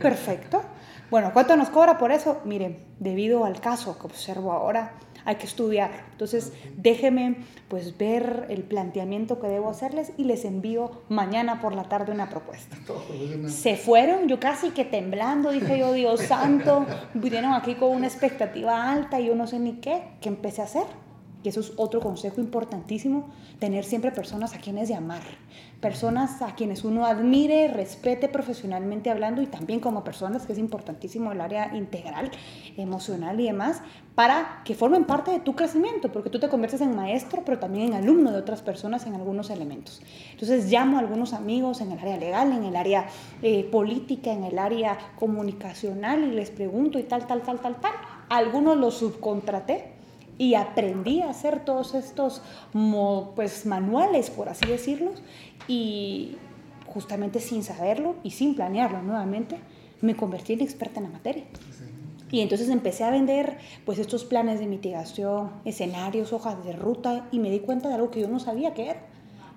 perfecto. 0.00 0.62
Bueno, 1.10 1.32
¿cuánto 1.32 1.56
nos 1.56 1.70
cobra 1.70 1.98
por 1.98 2.12
eso? 2.12 2.40
Miren, 2.44 2.78
debido 2.98 3.44
al 3.44 3.60
caso 3.60 3.98
que 3.98 4.06
observo 4.06 4.52
ahora, 4.52 4.92
hay 5.24 5.36
que 5.36 5.46
estudiar. 5.46 5.90
Entonces, 6.12 6.52
déjenme 6.76 7.36
pues 7.68 7.96
ver 7.96 8.46
el 8.48 8.62
planteamiento 8.62 9.40
que 9.40 9.48
debo 9.48 9.70
hacerles 9.70 10.12
y 10.16 10.24
les 10.24 10.44
envío 10.44 10.90
mañana 11.08 11.60
por 11.60 11.74
la 11.74 11.84
tarde 11.84 12.12
una 12.12 12.28
propuesta. 12.28 12.76
Se 13.48 13.76
fueron, 13.76 14.28
yo 14.28 14.40
casi 14.40 14.70
que 14.70 14.84
temblando, 14.84 15.50
dije 15.50 15.78
yo, 15.78 15.92
Dios 15.92 16.20
santo, 16.20 16.86
vinieron 17.14 17.52
aquí 17.52 17.74
con 17.74 17.90
una 17.90 18.06
expectativa 18.06 18.90
alta 18.90 19.20
y 19.20 19.26
yo 19.26 19.34
no 19.34 19.46
sé 19.46 19.58
ni 19.58 19.74
qué, 19.74 20.02
¿qué 20.20 20.28
empecé 20.28 20.62
a 20.62 20.64
hacer? 20.64 20.84
Y 21.42 21.48
eso 21.48 21.60
es 21.60 21.72
otro 21.76 22.00
consejo 22.00 22.40
importantísimo, 22.40 23.30
tener 23.58 23.84
siempre 23.84 24.10
personas 24.10 24.54
a 24.54 24.58
quienes 24.58 24.88
llamar, 24.88 25.22
personas 25.80 26.42
a 26.42 26.54
quienes 26.54 26.84
uno 26.84 27.06
admire, 27.06 27.68
respete 27.68 28.28
profesionalmente 28.28 29.10
hablando 29.10 29.40
y 29.40 29.46
también 29.46 29.80
como 29.80 30.04
personas, 30.04 30.46
que 30.46 30.52
es 30.52 30.58
importantísimo 30.58 31.32
el 31.32 31.40
área 31.40 31.74
integral, 31.74 32.30
emocional 32.76 33.40
y 33.40 33.46
demás, 33.46 33.80
para 34.14 34.60
que 34.64 34.74
formen 34.74 35.04
parte 35.04 35.30
de 35.30 35.40
tu 35.40 35.54
crecimiento, 35.54 36.12
porque 36.12 36.28
tú 36.28 36.38
te 36.38 36.50
conviertes 36.50 36.82
en 36.82 36.94
maestro, 36.94 37.42
pero 37.46 37.58
también 37.58 37.88
en 37.88 37.94
alumno 37.94 38.30
de 38.30 38.38
otras 38.38 38.60
personas 38.60 39.06
en 39.06 39.14
algunos 39.14 39.48
elementos. 39.48 40.02
Entonces 40.32 40.70
llamo 40.70 40.98
a 40.98 41.00
algunos 41.00 41.32
amigos 41.32 41.80
en 41.80 41.92
el 41.92 41.98
área 41.98 42.18
legal, 42.18 42.52
en 42.52 42.64
el 42.64 42.76
área 42.76 43.06
eh, 43.40 43.64
política, 43.64 44.32
en 44.32 44.44
el 44.44 44.58
área 44.58 44.98
comunicacional 45.18 46.24
y 46.24 46.32
les 46.32 46.50
pregunto 46.50 46.98
y 46.98 47.04
tal, 47.04 47.26
tal, 47.26 47.40
tal, 47.42 47.60
tal, 47.60 47.80
tal. 47.80 47.92
algunos 48.28 48.76
los 48.76 48.98
subcontraté 48.98 50.00
y 50.40 50.54
aprendí 50.54 51.20
a 51.20 51.28
hacer 51.28 51.66
todos 51.66 51.94
estos 51.94 52.40
pues, 53.36 53.66
manuales, 53.66 54.30
por 54.30 54.48
así 54.48 54.66
decirlos, 54.66 55.22
y 55.70 56.36
justamente 56.86 57.38
sin 57.38 57.62
saberlo 57.62 58.16
y 58.24 58.32
sin 58.32 58.56
planearlo 58.56 59.02
nuevamente, 59.02 59.56
me 60.00 60.16
convertí 60.16 60.54
en 60.54 60.62
experta 60.62 60.98
en 60.98 61.04
la 61.04 61.10
materia. 61.10 61.44
Y 62.32 62.40
entonces 62.40 62.68
empecé 62.68 63.04
a 63.04 63.10
vender 63.10 63.58
pues 63.84 64.00
estos 64.00 64.24
planes 64.24 64.58
de 64.58 64.66
mitigación, 64.66 65.52
escenarios, 65.64 66.32
hojas 66.32 66.64
de 66.64 66.72
ruta 66.72 67.28
y 67.30 67.38
me 67.38 67.50
di 67.50 67.60
cuenta 67.60 67.88
de 67.88 67.94
algo 67.94 68.10
que 68.10 68.20
yo 68.20 68.26
no 68.26 68.40
sabía 68.40 68.74
qué 68.74 68.90
era. 68.90 69.00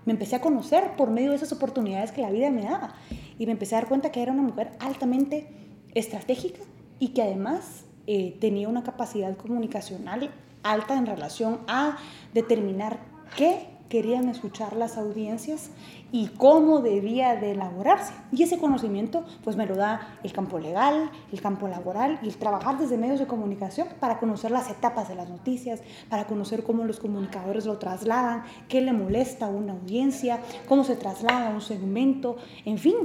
Me 0.06 0.14
empecé 0.14 0.36
a 0.36 0.42
conocer 0.42 0.96
por 0.98 1.10
medio 1.10 1.32
de 1.32 1.38
esas 1.38 1.52
oportunidades 1.52 2.12
que 2.12 2.22
la 2.22 2.30
vida 2.30 2.52
me 2.52 2.64
daba 2.64 2.94
y 3.40 3.48
me 3.48 3.54
empecé 3.54 3.76
a 3.76 3.80
dar 3.80 3.90
cuenta 3.90 4.12
que 4.12 4.22
era 4.22 4.34
una 4.34 4.44
mujer 4.44 4.72
altamente 4.80 5.48
estratégica 5.96 6.60
y 7.00 7.10
que 7.10 7.24
además 7.24 7.86
eh, 8.06 8.38
tenía 8.40 8.70
una 8.70 8.84
capacidad 8.84 9.36
comunicacional 9.36 10.30
alta 10.62 10.96
en 10.96 11.08
relación 11.08 11.62
a 11.68 11.98
determinar 12.34 13.00
qué 13.36 13.73
querían 13.94 14.28
escuchar 14.28 14.76
las 14.76 14.98
audiencias 14.98 15.70
y 16.12 16.30
cómo 16.30 16.80
debía 16.80 17.36
de 17.36 17.52
elaborarse. 17.52 18.12
Y 18.32 18.42
ese 18.42 18.58
conocimiento 18.58 19.24
pues 19.44 19.56
me 19.56 19.68
lo 19.68 19.76
da 19.76 20.18
el 20.24 20.34
campo 20.34 20.58
legal, 20.58 21.12
el 21.32 21.40
campo 21.40 21.68
laboral 21.68 22.18
y 22.24 22.30
el 22.30 22.38
trabajar 22.38 22.80
desde 22.80 22.98
medios 22.98 23.20
de 23.20 23.28
comunicación 23.28 23.88
para 24.00 24.18
conocer 24.18 24.50
las 24.50 24.68
etapas 24.72 25.10
de 25.10 25.14
las 25.14 25.30
noticias, 25.30 25.84
para 26.10 26.26
conocer 26.26 26.64
cómo 26.64 26.86
los 26.86 27.00
comunicadores 27.00 27.68
lo 27.68 27.78
trasladan, 27.78 28.46
qué 28.68 28.82
le 28.82 28.94
molesta 28.94 29.46
a 29.46 29.50
una 29.50 29.74
audiencia, 29.74 30.40
cómo 30.68 30.84
se 30.84 30.96
traslada 30.96 31.52
un 31.52 31.62
segmento, 31.62 32.38
en 32.66 32.80
fin, 32.80 32.96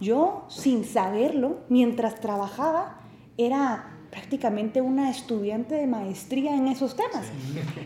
yo 0.00 0.46
sin 0.48 0.86
saberlo, 0.86 1.58
mientras 1.68 2.20
trabajaba, 2.20 3.02
era 3.36 3.97
prácticamente 4.10 4.80
una 4.80 5.10
estudiante 5.10 5.74
de 5.74 5.86
maestría 5.86 6.54
en 6.56 6.68
esos 6.68 6.96
temas. 6.96 7.26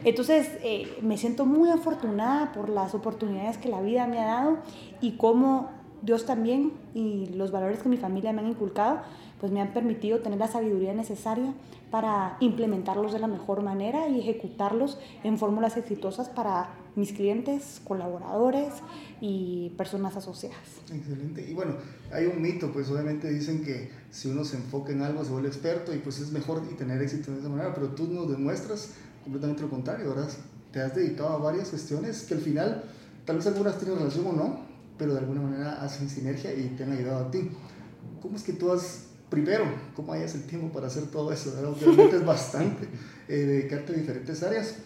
Entonces, 0.04 0.48
eh, 0.62 0.98
me 1.02 1.16
siento 1.16 1.46
muy 1.46 1.70
afortunada 1.70 2.52
por 2.52 2.68
las 2.68 2.94
oportunidades 2.94 3.58
que 3.58 3.68
la 3.68 3.80
vida 3.80 4.06
me 4.06 4.20
ha 4.20 4.26
dado 4.26 4.58
y 5.00 5.12
cómo 5.12 5.70
Dios 6.02 6.26
también 6.26 6.72
y 6.94 7.26
los 7.34 7.50
valores 7.50 7.80
que 7.80 7.88
mi 7.88 7.96
familia 7.96 8.32
me 8.32 8.40
han 8.40 8.48
inculcado, 8.48 9.02
pues 9.42 9.50
me 9.50 9.60
han 9.60 9.72
permitido 9.72 10.20
tener 10.20 10.38
la 10.38 10.46
sabiduría 10.46 10.94
necesaria 10.94 11.52
para 11.90 12.36
implementarlos 12.38 13.12
de 13.12 13.18
la 13.18 13.26
mejor 13.26 13.60
manera 13.60 14.08
y 14.08 14.20
ejecutarlos 14.20 15.00
en 15.24 15.36
fórmulas 15.36 15.76
exitosas 15.76 16.28
para 16.28 16.70
mis 16.94 17.12
clientes, 17.12 17.80
colaboradores 17.82 18.72
y 19.20 19.70
personas 19.70 20.16
asociadas. 20.16 20.56
Excelente. 20.94 21.44
Y 21.50 21.54
bueno, 21.54 21.74
hay 22.12 22.26
un 22.26 22.40
mito, 22.40 22.72
pues 22.72 22.88
obviamente 22.88 23.28
dicen 23.28 23.64
que 23.64 23.90
si 24.12 24.28
uno 24.28 24.44
se 24.44 24.58
enfoca 24.58 24.92
en 24.92 25.02
algo 25.02 25.24
se 25.24 25.32
vuelve 25.32 25.48
experto 25.48 25.92
y 25.92 25.98
pues 25.98 26.20
es 26.20 26.30
mejor 26.30 26.62
y 26.70 26.74
tener 26.74 27.02
éxito 27.02 27.32
de 27.32 27.40
esa 27.40 27.48
manera, 27.48 27.74
pero 27.74 27.88
tú 27.88 28.06
nos 28.06 28.30
demuestras 28.30 28.94
completamente 29.24 29.62
lo 29.62 29.70
contrario, 29.70 30.10
¿verdad? 30.10 30.28
Te 30.70 30.80
has 30.80 30.94
dedicado 30.94 31.30
a 31.30 31.38
varias 31.38 31.70
cuestiones 31.70 32.22
que 32.22 32.34
al 32.34 32.40
final, 32.40 32.84
tal 33.24 33.38
vez 33.38 33.46
algunas 33.48 33.76
tienen 33.76 33.98
relación 33.98 34.24
o 34.28 34.32
no, 34.34 34.60
pero 34.96 35.14
de 35.14 35.18
alguna 35.18 35.40
manera 35.40 35.82
hacen 35.82 36.08
sinergia 36.08 36.54
y 36.54 36.74
te 36.76 36.84
han 36.84 36.92
ayudado 36.92 37.26
a 37.26 37.30
ti. 37.32 37.50
¿Cómo 38.22 38.36
es 38.36 38.44
que 38.44 38.52
tú 38.52 38.70
has, 38.70 39.06
primero, 39.32 39.64
cómo 39.96 40.12
hayas 40.12 40.34
el 40.34 40.44
tiempo 40.44 40.68
para 40.68 40.88
hacer 40.88 41.10
todo 41.10 41.32
eso? 41.32 41.50
Obviamente 41.58 42.16
es 42.16 42.24
bastante, 42.26 42.86
eh, 43.28 43.34
dedicarte 43.34 43.94
a 43.94 43.96
diferentes 43.96 44.42
áreas. 44.42 44.76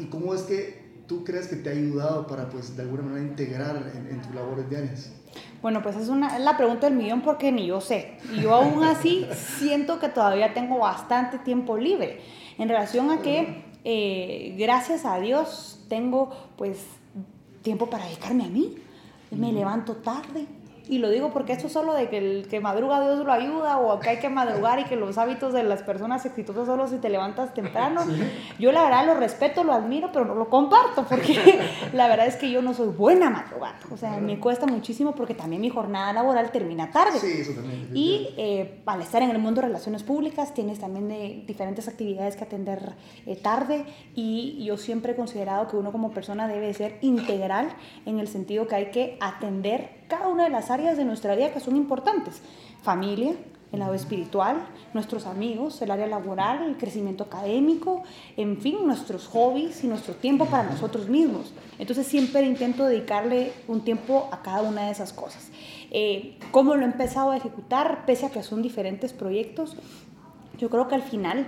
¿Y 0.00 0.06
cómo 0.06 0.34
es 0.34 0.42
que 0.42 0.82
tú 1.06 1.24
crees 1.24 1.46
que 1.46 1.56
te 1.56 1.70
ha 1.70 1.72
ayudado 1.72 2.26
para, 2.26 2.48
pues, 2.50 2.76
de 2.76 2.82
alguna 2.82 3.02
manera 3.02 3.22
integrar 3.22 3.76
en, 4.10 4.20
tus 4.20 4.34
labores 4.34 4.68
diarias? 4.68 5.12
Bueno, 5.62 5.80
pues 5.80 5.94
es, 5.96 6.08
una, 6.08 6.36
es 6.36 6.42
la 6.42 6.56
pregunta 6.56 6.88
del 6.88 6.98
millón 6.98 7.22
porque 7.22 7.52
ni 7.52 7.66
yo 7.66 7.80
sé. 7.80 8.18
Y 8.34 8.40
yo 8.40 8.52
aún 8.52 8.82
así 8.82 9.28
siento 9.58 10.00
que 10.00 10.08
todavía 10.08 10.54
tengo 10.54 10.78
bastante 10.78 11.38
tiempo 11.38 11.78
libre 11.78 12.20
en 12.58 12.68
relación 12.68 13.12
a 13.12 13.22
que, 13.22 13.64
eh, 13.84 14.56
gracias 14.58 15.04
a 15.04 15.20
Dios, 15.20 15.84
tengo 15.88 16.30
pues 16.56 16.78
tiempo 17.62 17.88
para 17.88 18.06
dedicarme 18.06 18.44
a 18.44 18.48
mí. 18.48 18.76
Me 19.30 19.52
levanto 19.52 19.96
tarde, 19.96 20.46
y 20.88 20.98
lo 20.98 21.10
digo 21.10 21.30
porque 21.32 21.52
esto 21.52 21.68
solo 21.68 21.94
de 21.94 22.08
que 22.08 22.18
el 22.18 22.48
que 22.48 22.60
madruga 22.60 23.00
Dios 23.00 23.24
lo 23.24 23.32
ayuda 23.32 23.78
o 23.78 23.98
que 24.00 24.10
hay 24.10 24.18
que 24.18 24.28
madrugar 24.28 24.78
y 24.78 24.84
que 24.84 24.96
los 24.96 25.18
hábitos 25.18 25.52
de 25.52 25.62
las 25.62 25.82
personas 25.82 26.24
exitosas 26.24 26.66
solo 26.66 26.88
si 26.88 26.96
te 26.96 27.10
levantas 27.10 27.52
temprano. 27.52 28.00
Yo 28.58 28.72
la 28.72 28.82
verdad 28.82 29.06
lo 29.06 29.14
respeto, 29.14 29.64
lo 29.64 29.72
admiro, 29.72 30.10
pero 30.12 30.24
no 30.24 30.34
lo 30.34 30.48
comparto 30.48 31.04
porque 31.04 31.60
la 31.92 32.08
verdad 32.08 32.26
es 32.26 32.36
que 32.36 32.50
yo 32.50 32.62
no 32.62 32.72
soy 32.72 32.88
buena 32.88 33.28
madrugando. 33.28 33.86
O 33.92 33.96
sea, 33.96 34.18
me 34.18 34.38
cuesta 34.40 34.66
muchísimo 34.66 35.14
porque 35.14 35.34
también 35.34 35.60
mi 35.60 35.68
jornada 35.68 36.12
laboral 36.12 36.50
termina 36.50 36.90
tarde. 36.90 37.18
Sí, 37.18 37.40
eso 37.40 37.52
también. 37.52 37.90
Y 37.94 38.30
eh, 38.36 38.80
al 38.86 39.02
estar 39.02 39.22
en 39.22 39.30
el 39.30 39.38
mundo 39.38 39.60
de 39.60 39.68
relaciones 39.68 40.02
públicas 40.02 40.54
tienes 40.54 40.78
también 40.78 41.08
de 41.08 41.44
diferentes 41.46 41.88
actividades 41.88 42.36
que 42.36 42.44
atender 42.44 42.94
eh, 43.26 43.36
tarde 43.36 43.84
y 44.14 44.64
yo 44.64 44.76
siempre 44.76 45.12
he 45.12 45.16
considerado 45.16 45.68
que 45.68 45.76
uno 45.76 45.92
como 45.92 46.12
persona 46.12 46.48
debe 46.48 46.72
ser 46.72 46.98
integral 47.02 47.68
en 48.06 48.18
el 48.18 48.28
sentido 48.28 48.66
que 48.66 48.74
hay 48.74 48.90
que 48.90 49.18
atender 49.20 49.97
cada 50.08 50.28
una 50.28 50.44
de 50.44 50.50
las 50.50 50.70
áreas 50.70 50.96
de 50.96 51.04
nuestra 51.04 51.36
vida 51.36 51.52
que 51.52 51.60
son 51.60 51.76
importantes. 51.76 52.40
Familia, 52.82 53.34
el 53.72 53.80
lado 53.80 53.94
espiritual, 53.94 54.66
nuestros 54.94 55.26
amigos, 55.26 55.80
el 55.82 55.90
área 55.90 56.06
laboral, 56.06 56.62
el 56.64 56.76
crecimiento 56.76 57.24
académico, 57.24 58.02
en 58.36 58.58
fin, 58.58 58.86
nuestros 58.86 59.26
hobbies 59.28 59.84
y 59.84 59.86
nuestro 59.86 60.14
tiempo 60.14 60.46
para 60.46 60.70
nosotros 60.70 61.08
mismos. 61.08 61.52
Entonces 61.78 62.06
siempre 62.06 62.42
intento 62.42 62.84
dedicarle 62.86 63.52
un 63.68 63.82
tiempo 63.82 64.28
a 64.32 64.40
cada 64.40 64.62
una 64.62 64.86
de 64.86 64.92
esas 64.92 65.12
cosas. 65.12 65.50
Eh, 65.90 66.38
¿Cómo 66.50 66.74
lo 66.74 66.82
he 66.82 66.86
empezado 66.86 67.30
a 67.30 67.36
ejecutar? 67.36 68.04
Pese 68.06 68.26
a 68.26 68.30
que 68.30 68.42
son 68.42 68.62
diferentes 68.62 69.12
proyectos, 69.12 69.76
yo 70.58 70.70
creo 70.70 70.88
que 70.88 70.94
al 70.94 71.02
final 71.02 71.46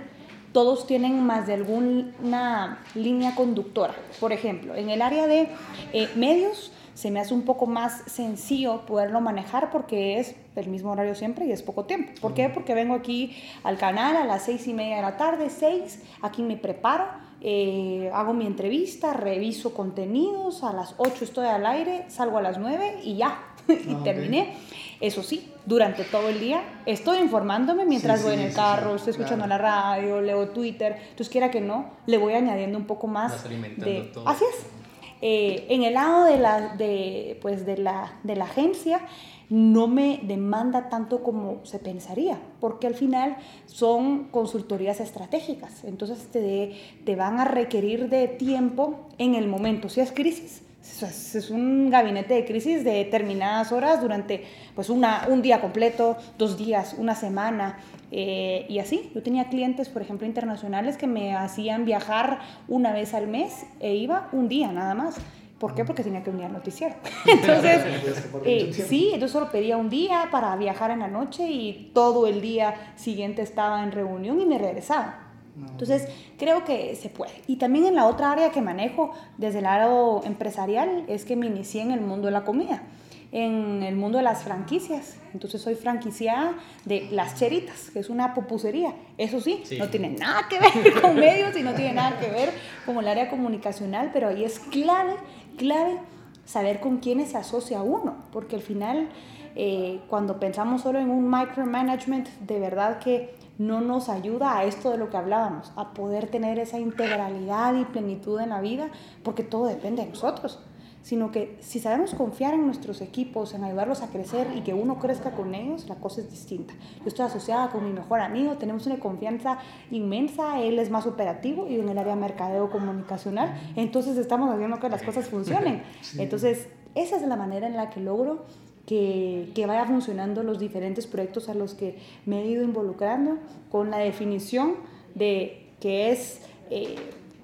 todos 0.53 0.85
tienen 0.85 1.23
más 1.23 1.47
de 1.47 1.53
alguna 1.53 2.79
línea 2.93 3.35
conductora. 3.35 3.95
Por 4.19 4.31
ejemplo, 4.31 4.75
en 4.75 4.89
el 4.89 5.01
área 5.01 5.27
de 5.27 5.47
eh, 5.93 6.09
medios, 6.15 6.71
se 7.01 7.09
me 7.09 7.19
hace 7.19 7.33
un 7.33 7.41
poco 7.41 7.65
más 7.65 8.03
sencillo 8.05 8.85
poderlo 8.85 9.21
manejar 9.21 9.71
porque 9.71 10.19
es 10.19 10.35
el 10.55 10.67
mismo 10.67 10.91
horario 10.91 11.15
siempre 11.15 11.47
y 11.47 11.51
es 11.51 11.63
poco 11.63 11.85
tiempo. 11.85 12.11
¿Por 12.21 12.35
qué? 12.35 12.47
Porque 12.49 12.75
vengo 12.75 12.93
aquí 12.93 13.35
al 13.63 13.79
canal 13.79 14.15
a 14.15 14.23
las 14.23 14.45
seis 14.45 14.67
y 14.67 14.73
media 14.75 14.97
de 14.97 15.01
la 15.01 15.17
tarde, 15.17 15.49
seis, 15.49 16.03
aquí 16.21 16.43
me 16.43 16.57
preparo, 16.57 17.05
eh, 17.41 18.11
hago 18.13 18.33
mi 18.33 18.45
entrevista, 18.45 19.13
reviso 19.13 19.73
contenidos, 19.73 20.63
a 20.63 20.73
las 20.73 20.93
ocho 20.99 21.23
estoy 21.23 21.47
al 21.47 21.65
aire, 21.65 22.05
salgo 22.07 22.37
a 22.37 22.43
las 22.43 22.59
nueve 22.59 22.99
y 23.03 23.15
ya, 23.15 23.47
y 23.67 23.95
ah, 23.95 24.01
terminé. 24.03 24.53
Eso 24.99 25.23
sí, 25.23 25.51
durante 25.65 26.03
todo 26.03 26.29
el 26.29 26.39
día 26.39 26.61
estoy 26.85 27.17
informándome 27.17 27.83
mientras 27.83 28.21
voy 28.21 28.35
en 28.35 28.41
el 28.41 28.53
carro, 28.53 28.93
estoy 28.93 29.09
escuchando 29.09 29.47
la 29.47 29.57
radio, 29.57 30.21
leo 30.21 30.49
Twitter, 30.49 30.97
entonces 31.01 31.29
quiera 31.29 31.49
que 31.49 31.61
no, 31.61 31.89
le 32.05 32.19
voy 32.19 32.33
añadiendo 32.33 32.77
un 32.77 32.85
poco 32.85 33.07
más 33.07 33.43
de... 33.43 34.11
Así 34.23 34.43
es, 34.45 34.80
eh, 35.21 35.67
en 35.69 35.83
el 35.83 35.93
lado 35.93 36.25
de 36.25 36.37
la, 36.37 36.75
de, 36.75 37.37
pues 37.41 37.65
de, 37.65 37.77
la, 37.77 38.19
de 38.23 38.35
la 38.35 38.45
agencia 38.45 39.01
no 39.49 39.87
me 39.87 40.21
demanda 40.23 40.87
tanto 40.87 41.23
como 41.23 41.59
se 41.65 41.77
pensaría, 41.77 42.39
porque 42.61 42.87
al 42.87 42.95
final 42.95 43.35
son 43.65 44.29
consultorías 44.29 45.01
estratégicas, 45.01 45.83
entonces 45.83 46.27
te, 46.31 46.73
te 47.05 47.15
van 47.17 47.39
a 47.39 47.45
requerir 47.45 48.09
de 48.09 48.29
tiempo 48.29 49.09
en 49.17 49.35
el 49.35 49.47
momento. 49.47 49.89
Si 49.89 49.99
es 49.99 50.13
crisis, 50.13 50.60
es 51.01 51.49
un 51.49 51.89
gabinete 51.89 52.33
de 52.33 52.45
crisis 52.45 52.83
de 52.83 52.91
determinadas 52.91 53.71
horas 53.71 54.01
durante 54.01 54.45
pues 54.75 54.89
una, 54.89 55.27
un 55.29 55.41
día 55.41 55.61
completo, 55.61 56.17
dos 56.37 56.57
días, 56.57 56.95
una 56.97 57.15
semana 57.15 57.79
eh, 58.11 58.65
y 58.69 58.79
así. 58.79 59.11
Yo 59.15 59.23
tenía 59.23 59.49
clientes, 59.49 59.89
por 59.89 60.01
ejemplo, 60.01 60.27
internacionales 60.27 60.97
que 60.97 61.07
me 61.07 61.35
hacían 61.35 61.85
viajar 61.85 62.39
una 62.67 62.91
vez 62.91 63.13
al 63.13 63.27
mes 63.27 63.65
e 63.79 63.95
iba 63.95 64.29
un 64.31 64.49
día 64.49 64.71
nada 64.71 64.93
más. 64.93 65.17
¿Por 65.59 65.75
qué? 65.75 65.85
Porque 65.85 66.03
tenía 66.03 66.23
que 66.23 66.31
unir 66.31 66.45
al 66.45 66.53
noticiero. 66.53 66.95
Entonces, 67.27 67.81
eh, 68.45 68.73
sí, 68.73 69.11
entonces 69.13 69.31
solo 69.31 69.51
pedía 69.51 69.77
un 69.77 69.91
día 69.91 70.27
para 70.31 70.55
viajar 70.55 70.89
en 70.89 70.99
la 70.99 71.07
noche 71.07 71.47
y 71.47 71.91
todo 71.93 72.25
el 72.25 72.41
día 72.41 72.93
siguiente 72.95 73.43
estaba 73.43 73.83
en 73.83 73.91
reunión 73.91 74.41
y 74.41 74.45
me 74.45 74.57
regresaba. 74.57 75.20
Entonces, 75.55 76.07
creo 76.37 76.63
que 76.63 76.95
se 76.95 77.09
puede. 77.09 77.33
Y 77.47 77.57
también 77.57 77.85
en 77.85 77.95
la 77.95 78.07
otra 78.07 78.31
área 78.31 78.51
que 78.51 78.61
manejo 78.61 79.11
desde 79.37 79.59
el 79.59 79.65
lado 79.65 80.21
empresarial 80.25 81.03
es 81.07 81.25
que 81.25 81.35
me 81.35 81.47
inicié 81.47 81.81
en 81.81 81.91
el 81.91 82.01
mundo 82.01 82.27
de 82.27 82.31
la 82.31 82.43
comida, 82.43 82.83
en 83.31 83.83
el 83.83 83.95
mundo 83.95 84.17
de 84.17 84.23
las 84.23 84.43
franquicias. 84.43 85.17
Entonces, 85.33 85.61
soy 85.61 85.75
franquiciada 85.75 86.53
de 86.85 87.09
Las 87.11 87.35
Cheritas, 87.35 87.89
que 87.91 87.99
es 87.99 88.09
una 88.09 88.33
pupusería. 88.33 88.93
Eso 89.17 89.41
sí, 89.41 89.63
no 89.77 89.89
tiene 89.89 90.09
nada 90.09 90.47
que 90.49 90.59
ver 90.59 91.01
con 91.01 91.15
medios 91.15 91.55
y 91.57 91.63
no 91.63 91.73
tiene 91.73 91.93
nada 91.93 92.17
que 92.19 92.29
ver 92.29 92.53
con 92.85 92.97
el 92.97 93.07
área 93.07 93.29
comunicacional, 93.29 94.11
pero 94.13 94.29
ahí 94.29 94.43
es 94.43 94.59
clave, 94.59 95.15
clave 95.57 95.99
saber 96.45 96.79
con 96.79 96.97
quiénes 96.97 97.31
se 97.31 97.37
asocia 97.37 97.81
uno, 97.81 98.15
porque 98.31 98.55
al 98.55 98.61
final, 98.61 99.09
eh, 99.55 100.01
cuando 100.09 100.39
pensamos 100.39 100.81
solo 100.81 100.99
en 100.99 101.09
un 101.09 101.29
micromanagement, 101.29 102.27
de 102.39 102.59
verdad 102.59 102.99
que 102.99 103.40
no 103.61 103.79
nos 103.79 104.09
ayuda 104.09 104.57
a 104.57 104.63
esto 104.63 104.89
de 104.89 104.97
lo 104.97 105.09
que 105.09 105.17
hablábamos, 105.17 105.71
a 105.75 105.93
poder 105.93 106.27
tener 106.29 106.57
esa 106.57 106.79
integralidad 106.79 107.75
y 107.75 107.85
plenitud 107.85 108.39
en 108.39 108.49
la 108.49 108.59
vida, 108.59 108.89
porque 109.23 109.43
todo 109.43 109.67
depende 109.67 110.03
de 110.03 110.09
nosotros, 110.09 110.59
sino 111.03 111.31
que 111.31 111.57
si 111.59 111.79
sabemos 111.79 112.15
confiar 112.15 112.55
en 112.55 112.65
nuestros 112.65 113.01
equipos, 113.01 113.53
en 113.53 113.63
ayudarlos 113.63 114.01
a 114.01 114.07
crecer 114.07 114.47
y 114.55 114.61
que 114.61 114.73
uno 114.73 114.97
crezca 114.97 115.31
con 115.31 115.53
ellos, 115.53 115.87
la 115.87 115.95
cosa 115.95 116.21
es 116.21 116.31
distinta. 116.31 116.73
Yo 116.99 117.07
estoy 117.07 117.25
asociada 117.25 117.69
con 117.69 117.85
mi 117.85 117.91
mejor 117.91 118.19
amigo, 118.21 118.57
tenemos 118.57 118.87
una 118.87 118.99
confianza 118.99 119.59
inmensa, 119.91 120.59
él 120.59 120.79
es 120.79 120.89
más 120.89 121.05
operativo 121.05 121.67
y 121.67 121.79
en 121.79 121.89
el 121.89 121.99
área 121.99 122.15
mercadeo 122.15 122.71
comunicacional, 122.71 123.53
entonces 123.75 124.17
estamos 124.17 124.51
haciendo 124.51 124.79
que 124.79 124.89
las 124.89 125.03
cosas 125.03 125.27
funcionen. 125.27 125.83
Entonces, 126.17 126.67
esa 126.95 127.15
es 127.15 127.21
la 127.21 127.35
manera 127.35 127.67
en 127.67 127.77
la 127.77 127.89
que 127.89 128.01
logro 128.01 128.43
que, 128.85 129.51
que, 129.53 129.65
vaya 129.65 129.85
funcionando 129.85 130.43
los 130.43 130.59
diferentes 130.59 131.07
proyectos 131.07 131.49
a 131.49 131.53
los 131.53 131.73
que 131.73 131.97
me 132.25 132.41
he 132.41 132.47
ido 132.47 132.63
involucrando, 132.63 133.37
con 133.71 133.91
la 133.91 133.97
definición 133.97 134.75
de 135.15 135.69
que 135.79 136.11
es 136.11 136.41
eh, 136.69 136.95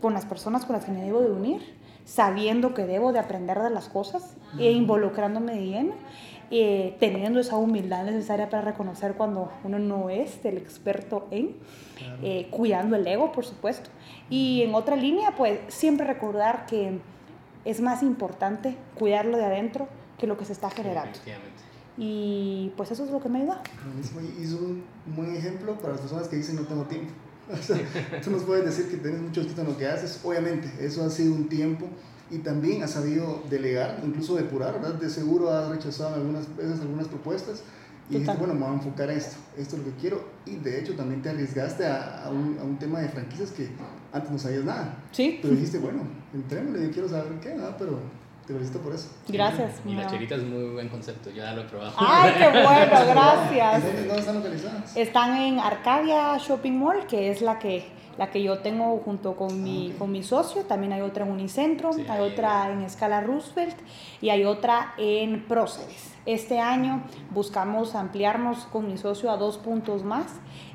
con 0.02 0.14
las 0.14 0.26
personas 0.26 0.66
con 0.66 0.76
las 0.76 0.86
que 0.86 0.92
me 0.92 1.04
debo 1.04 1.22
de 1.22 1.32
unir, 1.32 1.62
sabiendo 2.06 2.74
que 2.74 2.86
debo 2.86 3.12
de 3.12 3.20
aprender 3.20 3.60
de 3.60 3.70
las 3.70 3.90
cosas 3.90 4.36
e 4.58 4.72
involucrándome 4.72 5.56
de 5.56 5.66
lleno, 5.66 5.94
eh, 6.50 6.96
teniendo 7.00 7.40
esa 7.40 7.58
humildad 7.58 8.06
necesaria 8.06 8.50
para 8.50 8.62
reconocer 8.64 9.16
cuando 9.16 9.52
uno 9.64 9.80
no 9.80 10.10
es 10.10 10.46
el 10.46 10.58
experto 10.58 11.28
en, 11.32 11.58
eh, 12.24 12.48
cuidando 12.52 12.96
el 12.96 13.06
ego, 13.06 13.32
por 13.34 13.44
supuesto. 13.44 13.90
Y 14.30 14.62
en 14.62 14.74
otra 14.76 14.96
línea, 14.96 15.36
pues 15.36 15.60
siempre 15.68 16.08
recordar 16.08 16.66
que 16.68 17.00
es 17.66 17.82
más 17.82 18.02
importante 18.02 18.78
cuidarlo 18.98 19.38
de 19.38 19.46
adentro 19.46 19.90
que 20.18 20.28
lo 20.28 20.38
que 20.38 20.46
se 20.46 20.54
está 20.54 20.70
generando. 20.70 21.18
Y 21.98 22.72
pues 22.78 22.92
eso 22.92 23.06
es 23.06 23.12
lo 23.12 23.20
que 23.20 23.30
me 23.30 23.42
ayuda. 23.42 23.62
Y 24.38 24.44
es 24.44 24.54
un 24.54 24.84
buen 25.16 25.36
ejemplo 25.36 25.76
para 25.76 25.94
las 25.94 26.02
personas 26.02 26.28
que 26.28 26.36
dicen 26.36 26.56
no 26.56 26.64
tengo 26.64 26.84
tiempo. 26.84 27.12
tú 28.24 28.32
nos 28.32 28.44
puedes 28.44 28.66
decir 28.66 28.90
que 28.90 28.98
tienes 28.98 29.22
mucho 29.22 29.42
éxito 29.42 29.62
en 29.62 29.68
lo 29.68 29.78
que 29.78 29.88
haces. 29.88 30.20
Obviamente, 30.24 30.70
eso 30.80 31.04
ha 31.04 31.10
sido 31.10 31.34
un 31.34 31.48
tiempo 31.48 31.88
y 32.30 32.40
también 32.40 32.84
has 32.84 32.92
sabido 32.92 33.42
delegar, 33.50 34.02
incluso 34.06 34.36
depurar, 34.36 34.74
¿verdad? 34.74 34.96
De 34.96 35.10
seguro 35.10 35.50
has 35.52 35.70
rechazado 35.70 36.16
algunas 36.16 36.56
veces 36.56 36.82
algunas 36.82 37.08
propuestas 37.08 37.64
y 38.10 38.14
dijiste, 38.14 38.38
bueno, 38.38 38.54
me 38.54 38.62
voy 38.62 38.70
a 38.70 38.74
enfocar 38.74 39.10
a 39.10 39.14
esto, 39.14 39.38
esto 39.58 39.76
es 39.76 39.86
lo 39.86 39.92
que 39.92 39.98
quiero. 40.00 40.24
Y 40.46 40.56
de 40.56 40.80
hecho 40.80 40.96
también 40.96 41.22
te 41.22 41.30
arriesgaste 41.30 41.86
a, 41.86 42.26
a, 42.26 42.30
un, 42.30 42.58
a 42.60 42.64
un, 42.64 42.78
tema 42.78 43.00
de 43.00 43.10
franquicias 43.10 43.52
que 43.52 43.70
antes 44.14 44.32
no 44.32 44.38
sabías 44.38 44.64
nada. 44.64 44.98
Sí. 45.12 45.40
Pero 45.42 45.54
dijiste, 45.54 45.80
bueno, 45.80 46.04
entrémosle, 46.34 46.84
yo 46.84 46.92
quiero 46.92 47.10
saber 47.10 47.40
qué, 47.42 47.50
¿verdad? 47.50 47.76
Pero 47.78 48.00
Te 48.48 48.54
felicito 48.54 48.80
por 48.80 48.96
eso. 48.96 49.10
Gracias. 49.28 49.82
Y 49.86 49.94
la 49.94 50.08
cherita 50.08 50.36
es 50.36 50.44
muy 50.44 50.70
buen 50.70 50.88
concepto, 50.88 51.30
yo 51.30 51.44
ya 51.44 51.52
lo 51.52 51.64
he 51.64 51.66
probado. 51.66 51.94
Ay, 51.98 52.32
qué 52.38 52.48
bueno, 52.48 53.06
gracias. 53.14 53.84
¿Dónde 53.84 54.20
están 54.20 54.36
localizadas? 54.36 54.96
Están 54.96 55.38
en 55.42 55.60
Arcadia 55.60 56.38
Shopping 56.38 56.72
Mall, 56.72 57.06
que 57.08 57.30
es 57.30 57.42
la 57.42 57.60
que, 57.60 57.86
la 58.18 58.32
que 58.32 58.42
yo 58.42 58.60
tengo 58.60 59.02
junto 59.04 59.36
con 59.36 59.62
mi, 59.62 59.94
con 60.00 60.14
mi 60.14 60.24
socio. 60.24 60.62
También 60.62 60.94
hay 60.94 61.02
otra 61.02 61.26
en 61.26 61.34
Unicentro, 61.34 61.92
Sí, 61.92 62.06
hay 62.08 62.22
otra 62.22 62.72
en 62.72 62.84
Escala 62.84 63.20
Roosevelt 63.20 63.76
y 64.22 64.30
hay 64.30 64.46
otra 64.46 64.94
en 64.98 65.46
Próceres. 65.46 66.14
Este 66.26 66.60
año 66.62 67.04
buscamos 67.32 67.96
ampliarnos 67.96 68.60
con 68.68 68.88
mi 68.88 68.98
socio 68.98 69.30
a 69.30 69.36
dos 69.36 69.58
puntos 69.58 70.06
más 70.06 70.28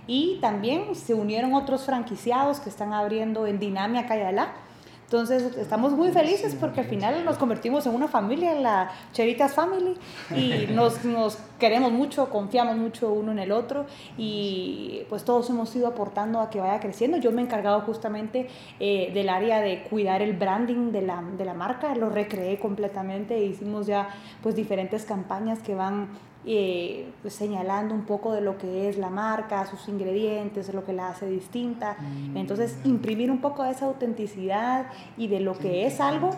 y 0.07 0.39
también 0.43 0.95
se 0.95 1.15
unieron 1.15 1.55
otros 1.55 1.87
franquiciados 1.87 2.61
que 2.61 2.69
están 2.69 2.93
abriendo 2.93 3.47
en 3.47 3.59
Dinamia 3.59 4.07
Cayalá. 4.07 4.53
Entonces 5.13 5.59
estamos 5.59 5.93
muy 5.93 6.11
felices 6.11 6.57
porque 6.59 6.81
al 6.81 6.87
final 6.87 7.23
nos 7.23 7.37
convertimos 7.37 7.85
en 7.85 7.95
una 7.95 8.09
familia, 8.09 8.55
la 8.55 8.91
Cheritas 9.13 9.53
Family, 9.53 9.95
y 10.35 10.69
nos, 10.73 11.05
nos 11.05 11.37
queremos 11.59 11.93
mucho, 11.93 12.31
confiamos 12.31 12.79
mucho 12.79 13.13
uno 13.13 13.31
en 13.31 13.39
el 13.39 13.53
otro 13.53 13.85
y 14.17 15.03
pues 15.11 15.23
todos 15.23 15.51
hemos 15.51 15.77
ido 15.77 15.87
aportando 15.87 16.41
a 16.41 16.49
que 16.49 16.61
vaya 16.61 16.81
creciendo. 16.81 17.19
Yo 17.19 17.31
me 17.31 17.43
he 17.43 17.45
encargado 17.45 17.83
justamente 17.83 18.49
eh, 18.81 19.11
del 19.13 19.29
área 19.29 19.61
de 19.61 19.83
cuidar 19.83 20.23
el 20.23 20.33
branding 20.33 20.93
de 20.93 21.03
la, 21.03 21.23
de 21.37 21.45
la 21.45 21.53
marca, 21.53 21.95
lo 21.95 22.09
recreé 22.09 22.59
completamente, 22.59 23.37
e 23.37 23.45
hicimos 23.45 23.87
ya 23.87 24.09
pues 24.43 24.57
diferentes 24.57 25.05
campañas 25.05 25.59
que 25.59 25.75
van 25.75 26.09
eh, 26.47 27.11
pues, 27.23 27.35
señalando 27.35 27.95
un 27.95 28.05
poco 28.05 28.33
de 28.33 28.41
lo 28.41 28.59
que 28.59 28.89
es 28.89 28.99
la 28.99 29.11
marca, 29.11 29.65
sus 29.67 29.89
ingredientes, 29.89 30.73
lo 30.75 30.85
que 30.85 30.93
la 30.93 31.09
hace 31.11 31.27
distinta. 31.27 31.97
Entonces, 32.35 32.77
imprimir 32.85 33.31
un 33.31 33.41
poco 33.41 33.63
de 33.63 33.71
esa 33.71 33.87
autenticidad 33.87 34.87
y 35.17 35.29
de 35.29 35.41
lo 35.41 35.57
que 35.59 35.87
es 35.87 36.01
algo, 36.01 36.31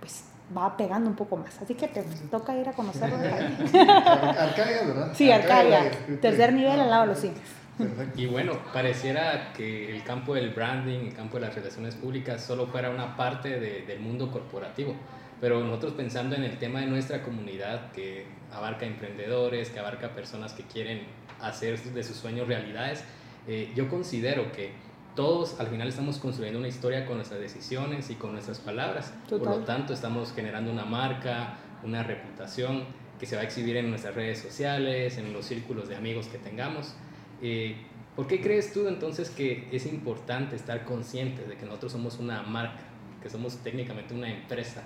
pues 0.00 0.24
va 0.56 0.76
pegando 0.76 1.10
un 1.10 1.16
poco 1.16 1.36
más. 1.36 1.60
Así 1.60 1.74
que 1.74 1.88
te 1.88 2.02
toca 2.30 2.56
ir 2.56 2.68
a 2.68 2.72
conocerlo. 2.72 3.16
Ar- 3.16 4.38
Arcadia, 4.38 4.82
¿verdad? 4.86 5.10
sí, 5.14 5.30
Arcadia, 5.30 5.80
Arcadia, 5.82 6.20
tercer 6.20 6.52
nivel 6.52 6.80
al 6.80 6.88
lado 6.90 7.02
de 7.02 7.08
los 7.08 7.18
cines. 7.18 7.38
Perfecto. 7.76 8.20
Y 8.20 8.26
bueno, 8.26 8.54
pareciera 8.72 9.52
que 9.52 9.94
el 9.94 10.02
campo 10.02 10.34
del 10.34 10.50
branding, 10.50 11.06
el 11.06 11.14
campo 11.14 11.38
de 11.38 11.46
las 11.46 11.54
relaciones 11.54 11.94
públicas 11.94 12.42
solo 12.42 12.66
fuera 12.66 12.90
una 12.90 13.16
parte 13.16 13.60
de- 13.60 13.82
del 13.82 14.00
mundo 14.00 14.30
corporativo. 14.32 14.94
Pero 15.40 15.62
nosotros 15.62 15.92
pensando 15.92 16.34
en 16.34 16.44
el 16.44 16.58
tema 16.58 16.80
de 16.80 16.86
nuestra 16.86 17.22
comunidad, 17.22 17.92
que 17.92 18.26
abarca 18.52 18.86
emprendedores, 18.86 19.70
que 19.70 19.78
abarca 19.78 20.14
personas 20.14 20.52
que 20.52 20.64
quieren 20.64 21.02
hacer 21.40 21.80
de 21.80 22.02
sus 22.02 22.16
sueños 22.16 22.48
realidades, 22.48 23.04
eh, 23.46 23.72
yo 23.74 23.88
considero 23.88 24.50
que 24.52 24.72
todos 25.14 25.58
al 25.58 25.68
final 25.68 25.88
estamos 25.88 26.18
construyendo 26.18 26.58
una 26.58 26.68
historia 26.68 27.06
con 27.06 27.16
nuestras 27.16 27.40
decisiones 27.40 28.10
y 28.10 28.14
con 28.14 28.32
nuestras 28.32 28.58
palabras. 28.58 29.12
Por 29.28 29.40
Total. 29.40 29.60
lo 29.60 29.64
tanto, 29.64 29.92
estamos 29.92 30.32
generando 30.32 30.70
una 30.70 30.84
marca, 30.84 31.56
una 31.82 32.02
reputación 32.02 32.84
que 33.18 33.26
se 33.26 33.36
va 33.36 33.42
a 33.42 33.44
exhibir 33.44 33.76
en 33.76 33.90
nuestras 33.90 34.14
redes 34.14 34.38
sociales, 34.38 35.18
en 35.18 35.32
los 35.32 35.44
círculos 35.44 35.88
de 35.88 35.96
amigos 35.96 36.28
que 36.28 36.38
tengamos. 36.38 36.94
Eh, 37.42 37.76
¿Por 38.14 38.26
qué 38.26 38.40
crees 38.40 38.72
tú 38.72 38.88
entonces 38.88 39.30
que 39.30 39.68
es 39.72 39.86
importante 39.86 40.56
estar 40.56 40.84
conscientes 40.84 41.48
de 41.48 41.56
que 41.56 41.66
nosotros 41.66 41.92
somos 41.92 42.18
una 42.18 42.42
marca, 42.42 42.82
que 43.22 43.30
somos 43.30 43.56
técnicamente 43.58 44.14
una 44.14 44.30
empresa, 44.30 44.84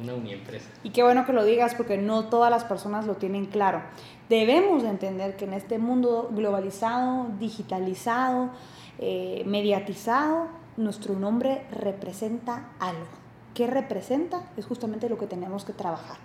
una 0.00 0.14
uniempresa? 0.14 0.68
Y 0.82 0.90
qué 0.90 1.02
bueno 1.02 1.26
que 1.26 1.32
lo 1.32 1.44
digas 1.44 1.74
porque 1.74 1.98
no 1.98 2.26
todas 2.26 2.50
las 2.50 2.64
personas 2.64 3.06
lo 3.06 3.14
tienen 3.16 3.46
claro. 3.46 3.82
Debemos 4.28 4.82
de 4.82 4.88
entender 4.88 5.36
que 5.36 5.44
en 5.44 5.54
este 5.54 5.78
mundo 5.78 6.30
globalizado, 6.32 7.28
digitalizado, 7.38 8.50
eh, 8.98 9.42
mediatizado, 9.46 10.48
nuestro 10.76 11.14
nombre 11.14 11.66
representa 11.70 12.70
algo. 12.78 13.06
¿Qué 13.54 13.66
representa? 13.66 14.48
Es 14.56 14.64
justamente 14.64 15.08
lo 15.08 15.18
que 15.18 15.26
tenemos 15.26 15.64
que 15.64 15.72
trabajar. 15.72 16.16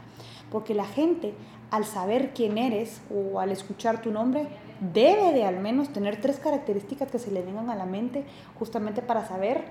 Porque 0.49 0.73
la 0.73 0.85
gente, 0.85 1.33
al 1.71 1.83
saber 1.83 2.33
quién 2.33 2.57
eres 2.57 3.01
o 3.13 3.39
al 3.41 3.51
escuchar 3.51 4.01
tu 4.01 4.11
nombre, 4.11 4.47
debe 4.79 5.33
de 5.33 5.43
al 5.43 5.59
menos 5.59 5.89
tener 5.89 6.21
tres 6.21 6.39
características 6.39 7.11
que 7.11 7.19
se 7.19 7.31
le 7.31 7.41
vengan 7.41 7.69
a 7.69 7.75
la 7.75 7.85
mente 7.85 8.23
justamente 8.57 9.01
para 9.01 9.27
saber 9.27 9.65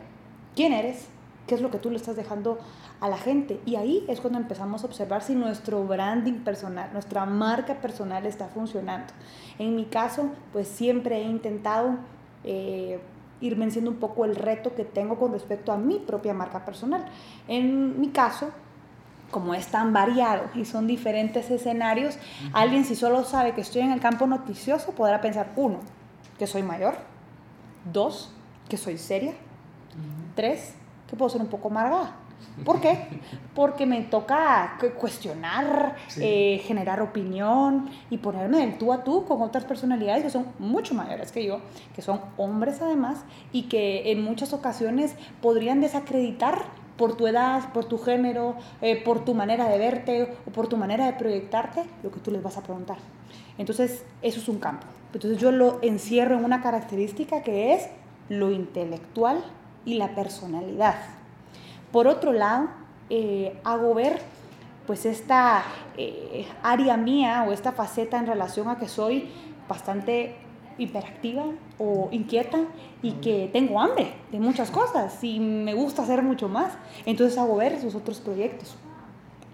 quién 0.54 0.72
eres, 0.72 1.06
qué 1.46 1.54
es 1.54 1.60
lo 1.60 1.70
que 1.70 1.78
tú 1.78 1.90
le 1.90 1.96
estás 1.96 2.16
dejando 2.16 2.58
a 3.00 3.08
la 3.08 3.18
gente. 3.18 3.60
Y 3.66 3.76
ahí 3.76 4.04
es 4.08 4.20
cuando 4.20 4.38
empezamos 4.38 4.82
a 4.82 4.86
observar 4.86 5.22
si 5.22 5.34
nuestro 5.34 5.84
branding 5.84 6.40
personal, 6.40 6.90
nuestra 6.92 7.24
marca 7.24 7.74
personal 7.74 8.26
está 8.26 8.48
funcionando. 8.48 9.12
En 9.58 9.76
mi 9.76 9.84
caso, 9.86 10.30
pues 10.52 10.68
siempre 10.68 11.18
he 11.18 11.24
intentado 11.24 11.96
eh, 12.44 13.00
ir 13.40 13.54
venciendo 13.56 13.90
un 13.90 13.98
poco 13.98 14.24
el 14.24 14.36
reto 14.36 14.74
que 14.74 14.84
tengo 14.84 15.16
con 15.18 15.32
respecto 15.32 15.72
a 15.72 15.76
mi 15.76 15.98
propia 15.98 16.34
marca 16.34 16.64
personal. 16.64 17.04
En 17.48 18.00
mi 18.00 18.08
caso, 18.08 18.50
como 19.30 19.54
es 19.54 19.66
tan 19.68 19.92
variado 19.92 20.44
y 20.54 20.64
son 20.64 20.86
diferentes 20.86 21.50
escenarios, 21.50 22.18
alguien 22.52 22.84
si 22.84 22.94
solo 22.94 23.24
sabe 23.24 23.54
que 23.54 23.60
estoy 23.60 23.82
en 23.82 23.92
el 23.92 24.00
campo 24.00 24.26
noticioso 24.26 24.92
podrá 24.92 25.20
pensar, 25.20 25.52
uno, 25.56 25.80
que 26.38 26.46
soy 26.46 26.62
mayor, 26.62 26.94
dos, 27.92 28.32
que 28.68 28.76
soy 28.76 28.98
seria, 28.98 29.34
tres, 30.34 30.74
que 31.08 31.16
puedo 31.16 31.28
ser 31.28 31.40
un 31.40 31.48
poco 31.48 31.68
amargada. 31.68 32.16
¿Por 32.64 32.80
qué? 32.80 32.98
Porque 33.54 33.86
me 33.86 34.02
toca 34.02 34.76
cu- 34.80 34.90
cuestionar, 34.98 35.96
Sí. 36.08 36.20
eh, 36.22 36.62
generar 36.64 37.00
opinión 37.00 37.88
y 38.10 38.18
ponerme 38.18 38.58
del 38.58 38.78
tú 38.78 38.92
a 38.92 39.04
tú 39.04 39.24
con 39.24 39.40
otras 39.42 39.64
personalidades 39.64 40.22
que 40.22 40.30
son 40.30 40.46
mucho 40.58 40.94
mayores 40.94 41.32
que 41.32 41.44
yo, 41.44 41.60
que 41.94 42.02
son 42.02 42.20
hombres 42.36 42.80
además 42.82 43.24
y 43.52 43.64
que 43.64 44.10
en 44.12 44.22
muchas 44.22 44.52
ocasiones 44.52 45.14
podrían 45.40 45.80
desacreditar 45.80 46.62
por 46.96 47.16
tu 47.16 47.26
edad, 47.26 47.72
por 47.72 47.84
tu 47.86 47.98
género, 47.98 48.54
eh, 48.80 49.02
por 49.02 49.24
tu 49.24 49.34
manera 49.34 49.68
de 49.68 49.78
verte 49.78 50.34
o 50.46 50.50
por 50.50 50.66
tu 50.66 50.76
manera 50.78 51.06
de 51.06 51.12
proyectarte 51.14 51.84
lo 52.02 52.10
que 52.10 52.20
tú 52.20 52.30
les 52.30 52.42
vas 52.42 52.56
a 52.56 52.62
preguntar. 52.62 52.96
Entonces, 53.58 54.04
eso 54.22 54.40
es 54.40 54.48
un 54.48 54.58
campo. 54.58 54.86
Entonces, 55.12 55.38
yo 55.38 55.52
lo 55.52 55.78
encierro 55.82 56.36
en 56.38 56.44
una 56.44 56.62
característica 56.62 57.42
que 57.42 57.74
es 57.74 57.88
lo 58.28 58.50
intelectual 58.50 59.42
y 59.86 59.94
la 59.94 60.14
personalidad. 60.14 60.96
Por 61.90 62.06
otro 62.06 62.34
lado, 62.34 62.68
eh, 63.08 63.58
hago 63.64 63.94
ver 63.94 64.20
pues 64.86 65.06
esta 65.06 65.64
eh, 65.96 66.46
área 66.62 66.96
mía 66.96 67.44
o 67.48 67.52
esta 67.52 67.72
faceta 67.72 68.18
en 68.18 68.26
relación 68.26 68.68
a 68.68 68.78
que 68.78 68.88
soy 68.88 69.30
bastante 69.68 70.36
hiperactiva 70.78 71.44
o 71.78 72.08
inquieta 72.12 72.58
y 73.02 73.12
que 73.12 73.48
tengo 73.52 73.80
hambre 73.80 74.12
de 74.30 74.38
muchas 74.38 74.70
cosas 74.70 75.22
y 75.24 75.40
me 75.40 75.74
gusta 75.74 76.02
hacer 76.02 76.22
mucho 76.22 76.48
más. 76.48 76.74
Entonces 77.06 77.38
hago 77.38 77.56
ver 77.56 77.72
esos 77.72 77.94
otros 77.94 78.20
proyectos. 78.20 78.76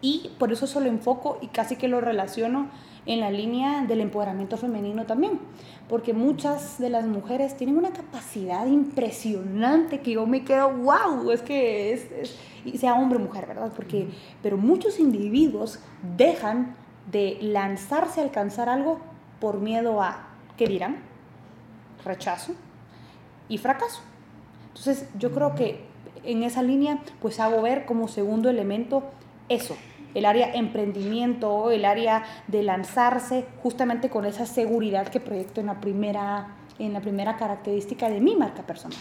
Y 0.00 0.32
por 0.38 0.52
eso 0.52 0.66
solo 0.66 0.88
enfoco 0.88 1.38
y 1.40 1.46
casi 1.46 1.76
que 1.76 1.86
lo 1.86 2.00
relaciono 2.00 2.68
en 3.06 3.20
la 3.20 3.30
línea 3.30 3.84
del 3.84 4.00
empoderamiento 4.00 4.56
femenino 4.56 5.06
también, 5.06 5.40
porque 5.88 6.12
muchas 6.12 6.78
de 6.78 6.88
las 6.88 7.06
mujeres 7.06 7.56
tienen 7.56 7.76
una 7.76 7.90
capacidad 7.90 8.66
impresionante 8.66 10.00
que 10.00 10.12
yo 10.12 10.26
me 10.26 10.44
quedo, 10.44 10.70
wow, 10.70 11.30
es 11.32 11.42
que 11.42 11.92
es, 11.92 12.36
sea 12.78 12.94
hombre 12.94 13.18
o 13.18 13.20
mujer, 13.20 13.46
¿verdad? 13.46 13.72
Porque, 13.74 14.08
pero 14.42 14.56
muchos 14.56 15.00
individuos 15.00 15.80
dejan 16.16 16.76
de 17.10 17.38
lanzarse 17.40 18.20
a 18.20 18.24
alcanzar 18.24 18.68
algo 18.68 19.00
por 19.40 19.58
miedo 19.58 20.00
a, 20.00 20.28
¿qué 20.56 20.66
dirán? 20.66 20.98
Rechazo 22.04 22.52
y 23.48 23.58
fracaso. 23.58 24.00
Entonces 24.68 25.08
yo 25.18 25.32
creo 25.32 25.54
que 25.54 25.84
en 26.22 26.44
esa 26.44 26.62
línea 26.62 27.00
pues 27.20 27.40
hago 27.40 27.60
ver 27.62 27.84
como 27.84 28.06
segundo 28.06 28.48
elemento 28.48 29.02
eso, 29.48 29.76
el 30.14 30.24
área 30.24 30.52
emprendimiento, 30.54 31.70
el 31.70 31.84
área 31.84 32.24
de 32.48 32.62
lanzarse 32.62 33.46
justamente 33.62 34.10
con 34.10 34.24
esa 34.24 34.46
seguridad 34.46 35.08
que 35.08 35.20
proyecto 35.20 35.60
en 35.60 35.66
la 35.66 35.80
primera, 35.80 36.56
en 36.78 36.92
la 36.92 37.00
primera 37.00 37.36
característica 37.36 38.08
de 38.08 38.20
mi 38.20 38.36
marca 38.36 38.62
personal. 38.62 38.98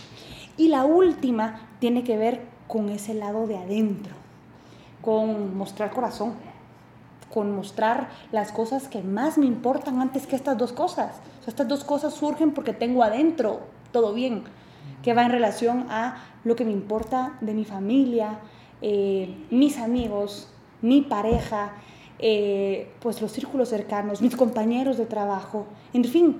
Y 0.57 0.67
la 0.67 0.85
última 0.85 1.69
tiene 1.79 2.03
que 2.03 2.17
ver 2.17 2.41
con 2.67 2.89
ese 2.89 3.13
lado 3.13 3.47
de 3.47 3.57
adentro, 3.57 4.13
con 5.01 5.57
mostrar 5.57 5.91
corazón, 5.91 6.33
con 7.33 7.55
mostrar 7.55 8.09
las 8.31 8.51
cosas 8.51 8.87
que 8.87 9.01
más 9.01 9.37
me 9.37 9.45
importan 9.45 10.01
antes 10.01 10.27
que 10.27 10.35
estas 10.35 10.57
dos 10.57 10.73
cosas. 10.73 11.19
O 11.39 11.43
sea, 11.43 11.51
estas 11.51 11.67
dos 11.67 11.83
cosas 11.83 12.13
surgen 12.13 12.51
porque 12.51 12.73
tengo 12.73 13.03
adentro 13.03 13.61
todo 13.91 14.13
bien, 14.13 14.43
que 15.03 15.13
va 15.13 15.23
en 15.23 15.31
relación 15.31 15.87
a 15.89 16.17
lo 16.43 16.55
que 16.55 16.65
me 16.65 16.71
importa 16.71 17.37
de 17.41 17.53
mi 17.53 17.65
familia, 17.65 18.39
eh, 18.81 19.45
mis 19.49 19.77
amigos, 19.77 20.49
mi 20.81 21.01
pareja, 21.01 21.73
eh, 22.19 22.91
pues 22.99 23.21
los 23.21 23.31
círculos 23.31 23.69
cercanos, 23.69 24.21
mis 24.21 24.35
compañeros 24.35 24.97
de 24.97 25.05
trabajo, 25.05 25.65
en 25.93 26.05
fin, 26.05 26.37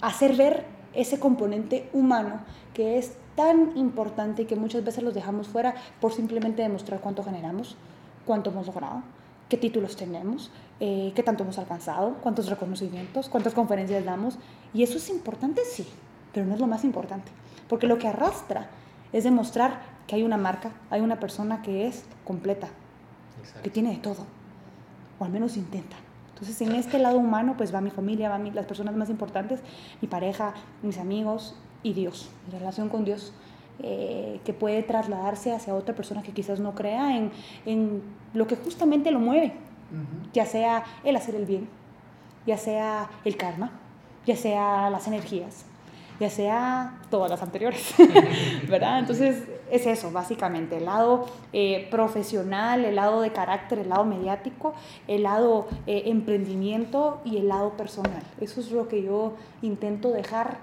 hacer 0.00 0.36
ver 0.36 0.64
ese 0.94 1.20
componente 1.20 1.88
humano 1.92 2.40
que 2.74 2.98
es 2.98 3.16
tan 3.34 3.76
importante 3.76 4.42
y 4.42 4.44
que 4.46 4.56
muchas 4.56 4.82
veces 4.82 5.04
los 5.04 5.14
dejamos 5.14 5.48
fuera 5.48 5.74
por 6.00 6.12
simplemente 6.12 6.62
demostrar 6.62 7.00
cuánto 7.00 7.22
generamos, 7.22 7.76
cuánto 8.24 8.50
hemos 8.50 8.66
logrado, 8.66 9.02
qué 9.48 9.56
títulos 9.56 9.96
tenemos, 9.96 10.50
eh, 10.80 11.12
qué 11.14 11.22
tanto 11.22 11.44
hemos 11.44 11.58
alcanzado, 11.58 12.16
cuántos 12.22 12.48
reconocimientos, 12.48 13.28
cuántas 13.28 13.54
conferencias 13.54 14.04
damos. 14.04 14.38
Y 14.72 14.82
eso 14.82 14.96
es 14.96 15.08
importante, 15.10 15.62
sí, 15.70 15.86
pero 16.32 16.46
no 16.46 16.54
es 16.54 16.60
lo 16.60 16.66
más 16.66 16.84
importante, 16.84 17.30
porque 17.68 17.86
lo 17.86 17.98
que 17.98 18.08
arrastra 18.08 18.68
es 19.12 19.24
demostrar 19.24 19.80
que 20.06 20.16
hay 20.16 20.22
una 20.22 20.36
marca, 20.36 20.72
hay 20.90 21.00
una 21.00 21.20
persona 21.20 21.62
que 21.62 21.86
es 21.86 22.04
completa, 22.24 22.68
que 23.62 23.70
tiene 23.70 23.90
de 23.90 23.98
todo, 23.98 24.26
o 25.18 25.24
al 25.24 25.30
menos 25.30 25.56
intenta. 25.56 25.96
Entonces, 26.30 26.60
en 26.60 26.72
este 26.74 26.98
lado 26.98 27.18
humano, 27.18 27.54
pues 27.56 27.74
va 27.74 27.80
mi 27.80 27.90
familia, 27.90 28.28
van 28.28 28.54
las 28.54 28.66
personas 28.66 28.94
más 28.94 29.08
importantes, 29.08 29.60
mi 30.02 30.08
pareja, 30.08 30.52
mis 30.82 30.98
amigos 30.98 31.54
y 31.82 31.94
Dios, 31.94 32.28
mi 32.46 32.58
relación 32.58 32.88
con 32.88 33.04
Dios, 33.04 33.32
eh, 33.78 34.40
que 34.44 34.52
puede 34.52 34.82
trasladarse 34.82 35.52
hacia 35.52 35.74
otra 35.74 35.94
persona 35.94 36.22
que 36.22 36.32
quizás 36.32 36.60
no 36.60 36.74
crea 36.74 37.16
en, 37.16 37.30
en 37.64 38.02
lo 38.34 38.46
que 38.46 38.56
justamente 38.56 39.10
lo 39.10 39.18
mueve, 39.18 39.54
ya 40.32 40.46
sea 40.46 40.84
el 41.04 41.16
hacer 41.16 41.34
el 41.34 41.46
bien, 41.46 41.68
ya 42.46 42.58
sea 42.58 43.08
el 43.24 43.36
karma, 43.36 43.70
ya 44.26 44.36
sea 44.36 44.90
las 44.90 45.06
energías, 45.06 45.64
ya 46.18 46.30
sea 46.30 46.98
todas 47.10 47.30
las 47.30 47.42
anteriores, 47.42 47.94
¿verdad? 48.68 48.98
Entonces 48.98 49.44
es 49.70 49.86
eso, 49.86 50.10
básicamente, 50.10 50.78
el 50.78 50.86
lado 50.86 51.26
eh, 51.52 51.88
profesional, 51.90 52.84
el 52.84 52.96
lado 52.96 53.20
de 53.20 53.32
carácter, 53.32 53.80
el 53.80 53.88
lado 53.88 54.04
mediático, 54.04 54.74
el 55.08 55.24
lado 55.24 55.68
eh, 55.86 56.04
emprendimiento 56.06 57.20
y 57.24 57.38
el 57.38 57.48
lado 57.48 57.72
personal. 57.72 58.22
Eso 58.40 58.60
es 58.60 58.70
lo 58.70 58.88
que 58.88 59.02
yo 59.02 59.34
intento 59.62 60.10
dejar 60.10 60.58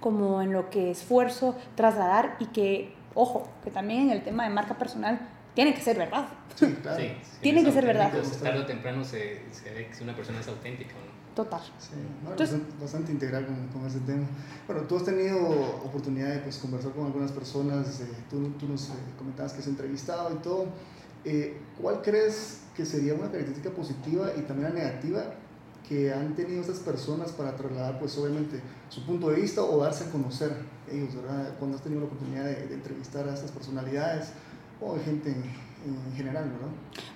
como 0.00 0.42
en 0.42 0.52
lo 0.52 0.70
que 0.70 0.90
esfuerzo 0.90 1.56
trasladar 1.74 2.36
y 2.38 2.46
que, 2.46 2.94
ojo, 3.14 3.48
que 3.64 3.70
también 3.70 4.02
en 4.02 4.10
el 4.10 4.22
tema 4.22 4.44
de 4.44 4.50
marca 4.50 4.74
personal 4.74 5.20
tiene 5.58 5.74
que 5.74 5.80
ser 5.80 5.98
verdad. 5.98 6.28
Sí, 6.54 6.66
claro. 6.82 7.02
tiene 7.40 7.64
que 7.64 7.72
ser 7.72 7.84
verdad. 7.84 8.12
Tarde 8.40 8.60
o 8.60 8.66
temprano 8.66 9.02
se, 9.02 9.42
se 9.50 9.74
ve 9.74 9.88
si 9.90 10.04
una 10.04 10.14
persona 10.14 10.38
es 10.38 10.46
auténtica 10.46 10.94
o 10.94 11.04
no. 11.04 11.34
Total. 11.34 11.60
Sí, 11.80 11.94
Entonces, 12.28 12.60
bastante, 12.80 13.10
integral 13.10 13.44
con, 13.44 13.66
con, 13.66 13.84
ese 13.84 13.98
tema. 14.00 14.24
Bueno, 14.68 14.82
tú 14.82 14.96
has 14.96 15.04
tenido 15.04 15.36
oportunidad 15.84 16.28
de 16.34 16.38
pues, 16.42 16.58
conversar 16.58 16.92
con 16.92 17.06
algunas 17.06 17.32
personas, 17.32 18.00
eh, 18.00 18.06
tú, 18.30 18.50
tú, 18.50 18.68
nos 18.68 18.90
eh, 18.90 18.92
comentabas 19.18 19.52
que 19.52 19.58
has 19.58 19.66
entrevistado 19.66 20.32
y 20.32 20.36
todo. 20.36 20.66
Eh, 21.24 21.60
¿Cuál 21.82 22.02
crees 22.02 22.60
que 22.76 22.86
sería 22.86 23.14
una 23.14 23.28
característica 23.28 23.70
positiva 23.70 24.30
y 24.36 24.42
también 24.42 24.74
la 24.74 24.78
negativa 24.78 25.24
que 25.88 26.12
han 26.12 26.36
tenido 26.36 26.62
esas 26.62 26.78
personas 26.78 27.32
para 27.32 27.56
trasladar, 27.56 27.98
pues 27.98 28.16
obviamente, 28.16 28.60
su 28.90 29.04
punto 29.04 29.30
de 29.30 29.40
vista 29.40 29.62
o 29.62 29.82
darse 29.82 30.04
a 30.04 30.10
conocer 30.12 30.52
ellos, 30.88 31.16
¿verdad? 31.16 31.56
Cuando 31.58 31.76
has 31.76 31.82
tenido 31.82 32.02
la 32.02 32.06
oportunidad 32.06 32.44
de, 32.44 32.68
de 32.68 32.74
entrevistar 32.74 33.28
a 33.28 33.34
estas 33.34 33.50
personalidades 33.50 34.28
o 34.80 34.94
de 34.94 35.00
gente 35.00 35.30
en 35.30 36.12
general, 36.14 36.50
¿verdad? 36.50 36.68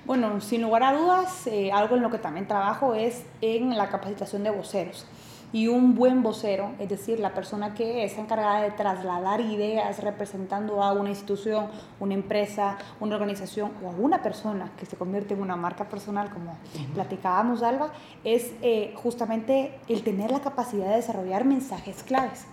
Bueno, 0.05 0.41
sin 0.41 0.63
lugar 0.63 0.83
a 0.83 0.93
dudas, 0.95 1.47
eh, 1.47 1.71
algo 1.73 1.97
en 1.97 2.03
lo 2.03 2.11
que 2.11 2.19
también 2.19 2.47
trabajo 2.47 2.95
es 2.95 3.25
en 3.41 3.77
la 3.77 3.89
capacitación 3.89 4.43
de 4.45 4.51
voceros. 4.51 5.07
Y 5.55 5.69
un 5.69 5.95
buen 5.95 6.23
vocero, 6.23 6.71
es 6.79 6.89
decir, 6.89 7.21
la 7.21 7.35
persona 7.35 7.75
que 7.75 8.05
está 8.05 8.23
encargada 8.23 8.63
de 8.63 8.71
trasladar 8.71 9.43
ideas 9.43 10.03
representando 10.03 10.83
a 10.83 10.93
una 10.93 11.11
institución, 11.11 11.67
una 12.01 12.15
empresa, 12.15 12.79
una 13.01 13.17
organización 13.17 13.71
o 13.85 13.89
a 13.89 13.91
una 13.91 14.23
persona 14.23 14.73
que 14.79 14.87
se 14.87 14.97
convierte 14.97 15.35
en 15.35 15.43
una 15.43 15.57
marca 15.57 15.91
personal, 15.91 16.31
como 16.31 16.57
platicábamos, 16.95 17.63
Alba, 17.63 17.93
es 18.25 18.53
eh, 18.63 18.95
justamente 18.97 19.79
el 19.89 20.03
tener 20.03 20.31
la 20.31 20.41
capacidad 20.41 20.89
de 20.89 20.97
desarrollar 20.97 21.45
mensajes 21.45 22.03
claves. 22.03 22.47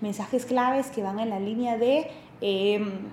Mensajes 0.00 0.46
claves 0.46 0.86
que 0.86 1.02
van 1.02 1.20
en 1.20 1.28
la 1.28 1.38
línea 1.38 1.76
de 1.76 2.10
em, 2.40 3.10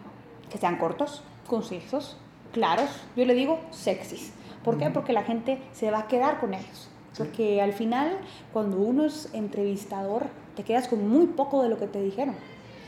que 0.49 0.57
sean 0.57 0.77
cortos, 0.77 1.21
concisos, 1.53 2.17
claros, 2.51 2.89
yo 3.15 3.25
le 3.25 3.35
digo 3.35 3.59
sexys. 3.69 4.33
¿Por 4.63 4.79
qué? 4.79 4.89
Porque 4.89 5.13
la 5.13 5.21
gente 5.21 5.61
se 5.71 5.91
va 5.91 5.99
a 5.99 6.07
quedar 6.07 6.39
con 6.39 6.55
ellos. 6.55 6.89
Porque 7.15 7.61
al 7.61 7.73
final, 7.73 8.17
cuando 8.51 8.77
uno 8.77 9.05
es 9.05 9.29
entrevistador, 9.33 10.23
te 10.55 10.63
quedas 10.63 10.87
con 10.87 11.07
muy 11.07 11.27
poco 11.27 11.61
de 11.61 11.69
lo 11.69 11.77
que 11.77 11.85
te 11.85 12.01
dijeron. 12.01 12.33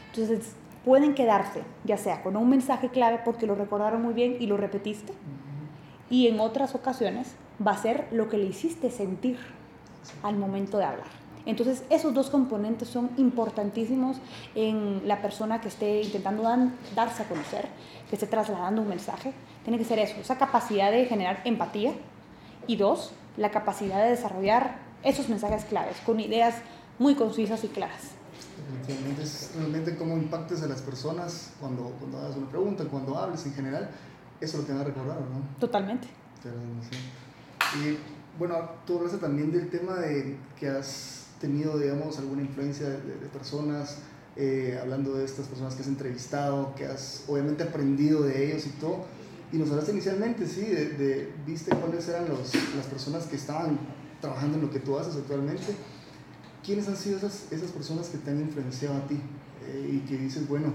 Entonces, 0.08 0.56
pueden 0.84 1.14
quedarse, 1.14 1.62
ya 1.84 1.98
sea 1.98 2.24
con 2.24 2.36
un 2.38 2.50
mensaje 2.50 2.90
clave 2.90 3.22
porque 3.24 3.46
lo 3.46 3.54
recordaron 3.54 4.02
muy 4.02 4.16
bien 4.16 4.38
y 4.40 4.48
lo 4.48 4.58
repetiste, 4.58 5.14
y 6.10 6.28
en 6.28 6.40
otras 6.40 6.74
ocasiones 6.74 7.36
va 7.66 7.72
a 7.72 7.78
ser 7.78 8.08
lo 8.12 8.30
que 8.30 8.40
le 8.40 8.46
hiciste 8.46 8.90
sentir 8.90 9.38
al 10.24 10.38
momento 10.38 10.80
de 10.80 10.86
hablar. 10.86 11.25
Entonces, 11.46 11.84
esos 11.90 12.14
dos 12.14 12.30
componentes 12.30 12.88
son 12.88 13.12
importantísimos 13.18 14.18
en 14.56 15.08
la 15.08 15.22
persona 15.22 15.62
que 15.62 15.68
esté 15.68 16.02
intentando 16.02 16.44
darse 16.96 17.24
a 17.24 17.28
conocer, 17.28 17.68
que 18.10 18.16
esté 18.16 18.28
trasladando 18.28 18.82
un 18.82 18.88
mensaje. 18.88 19.34
Tiene 19.64 19.78
que 19.78 19.86
ser 19.86 20.00
eso, 20.00 20.20
esa 20.20 20.38
capacidad 20.38 20.92
de 20.92 21.06
generar 21.06 21.42
empatía 21.46 21.94
y 22.68 22.78
dos, 22.78 23.12
la 23.38 23.52
capacidad 23.52 24.04
de 24.04 24.12
desarrollar 24.12 24.80
esos 25.04 25.30
mensajes 25.30 25.66
claves 25.66 25.98
con 26.06 26.20
ideas 26.20 26.56
muy 26.98 27.16
concisas 27.16 27.64
y 27.64 27.68
claras. 27.68 28.12
Definitivamente 28.80 29.24
es 29.24 29.52
realmente 29.56 29.96
cómo 29.96 30.16
impactes 30.16 30.64
a 30.64 30.68
las 30.68 30.82
personas 30.82 31.54
cuando, 31.60 31.92
cuando 32.00 32.20
hagas 32.20 32.36
una 32.38 32.50
pregunta, 32.50 32.86
cuando 32.86 33.18
hables 33.18 33.46
en 33.46 33.54
general, 33.54 33.90
eso 34.42 34.58
lo 34.58 34.66
que 34.66 34.72
van 34.72 34.82
a 34.82 34.86
recordar, 34.86 35.18
¿no? 35.18 35.60
Totalmente. 35.60 36.08
Y 37.76 37.98
bueno, 38.38 38.56
tú 38.86 38.98
hablaste 38.98 39.18
también 39.18 39.52
del 39.52 39.70
tema 39.70 39.96
de 39.96 40.38
que 40.60 40.70
has 40.70 41.25
tenido, 41.46 41.78
digamos, 41.78 42.18
alguna 42.18 42.42
influencia 42.42 42.90
de, 42.90 43.28
personas, 43.32 44.00
eh, 44.36 44.80
hablando 44.82 45.14
de 45.14 45.26
estas 45.26 45.48
personas 45.48 45.76
que 45.76 45.84
has 45.84 45.88
entrevistado, 45.88 46.74
que 46.76 46.88
has 46.88 47.24
obviamente 47.28 47.62
aprendido 47.62 48.24
de 48.24 48.48
ellos 48.48 48.66
y 48.66 48.70
todo. 48.80 49.06
Y 49.52 49.58
nos 49.58 49.70
hablaste 49.70 49.92
inicialmente, 49.92 50.48
sí, 50.48 50.62
de, 50.62 51.32
viste 51.46 51.70
cuáles 51.76 52.08
eran 52.08 52.28
los, 52.28 52.52
las 52.76 52.88
personas 52.88 53.28
que 53.28 53.36
estaban 53.36 53.78
trabajando 54.20 54.58
en 54.58 54.64
lo 54.64 54.72
que 54.72 54.80
tú 54.80 54.98
haces 54.98 55.16
actualmente. 55.16 55.76
¿Quiénes 56.66 56.88
han 56.88 56.98
sido 56.98 57.18
esas, 57.18 57.52
esas 57.52 57.70
personas 57.70 58.10
que 58.10 58.18
te 58.18 58.32
han 58.32 58.42
influenciado 58.42 58.96
a 58.96 59.08
ti? 59.08 59.20
Eh, 59.68 60.02
y 60.02 60.08
que 60.08 60.18
dices, 60.18 60.48
bueno, 60.48 60.74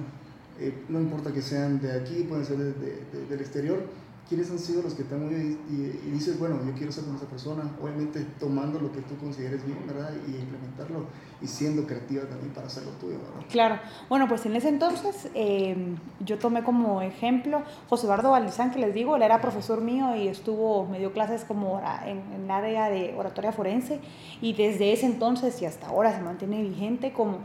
eh, 0.60 0.84
no 0.88 1.00
importa 1.00 1.32
que 1.32 1.42
sean 1.42 1.80
de 1.80 2.00
aquí, 2.00 2.22
pueden 2.28 2.44
ser 2.44 2.58
del 2.58 3.40
exterior, 3.40 3.82
quiénes 4.28 4.50
han 4.50 4.58
sido 4.58 4.82
los 4.82 4.94
que 4.94 5.02
te 5.02 5.14
han 5.14 5.24
movido 5.24 5.40
y, 5.40 6.10
dices, 6.10 6.38
bueno, 6.38 6.60
yo 6.64 6.72
quiero 6.74 6.92
ser 6.92 7.04
como 7.04 7.16
esa 7.16 7.26
persona, 7.26 7.62
obviamente 7.82 8.24
tomando 8.38 8.78
lo 8.78 8.92
que 8.92 9.00
tú 9.00 9.16
consideres 9.16 9.64
bien, 9.66 9.78
¿verdad? 9.86 10.12
Y 10.28 10.36
implementarlo 10.36 11.06
y 11.42 11.46
siendo 11.46 11.86
creativa 11.86 12.24
también 12.24 12.52
para 12.52 12.66
hacerlo 12.66 12.90
tuyo, 13.00 13.18
¿verdad? 13.18 13.46
Claro, 13.50 13.80
bueno, 14.08 14.28
pues 14.28 14.46
en 14.46 14.54
ese 14.54 14.68
entonces 14.68 15.28
eh, 15.34 15.96
yo 16.20 16.38
tomé 16.38 16.62
como 16.62 17.02
ejemplo 17.02 17.62
José 17.88 18.06
Eduardo 18.06 18.30
Valdizán, 18.30 18.70
que 18.70 18.78
les 18.78 18.94
digo, 18.94 19.16
él 19.16 19.22
era 19.22 19.40
profesor 19.40 19.80
mío 19.80 20.14
y 20.14 20.28
estuvo, 20.28 20.86
me 20.86 20.98
dio 20.98 21.12
clases 21.12 21.44
como 21.44 21.82
en, 22.06 22.18
en 22.32 22.44
el 22.44 22.50
área 22.50 22.88
de 22.88 23.14
oratoria 23.16 23.52
forense 23.52 24.00
y 24.40 24.52
desde 24.52 24.92
ese 24.92 25.06
entonces 25.06 25.60
y 25.60 25.66
hasta 25.66 25.88
ahora 25.88 26.14
se 26.14 26.22
mantiene 26.22 26.62
vigente 26.62 27.12
como 27.12 27.38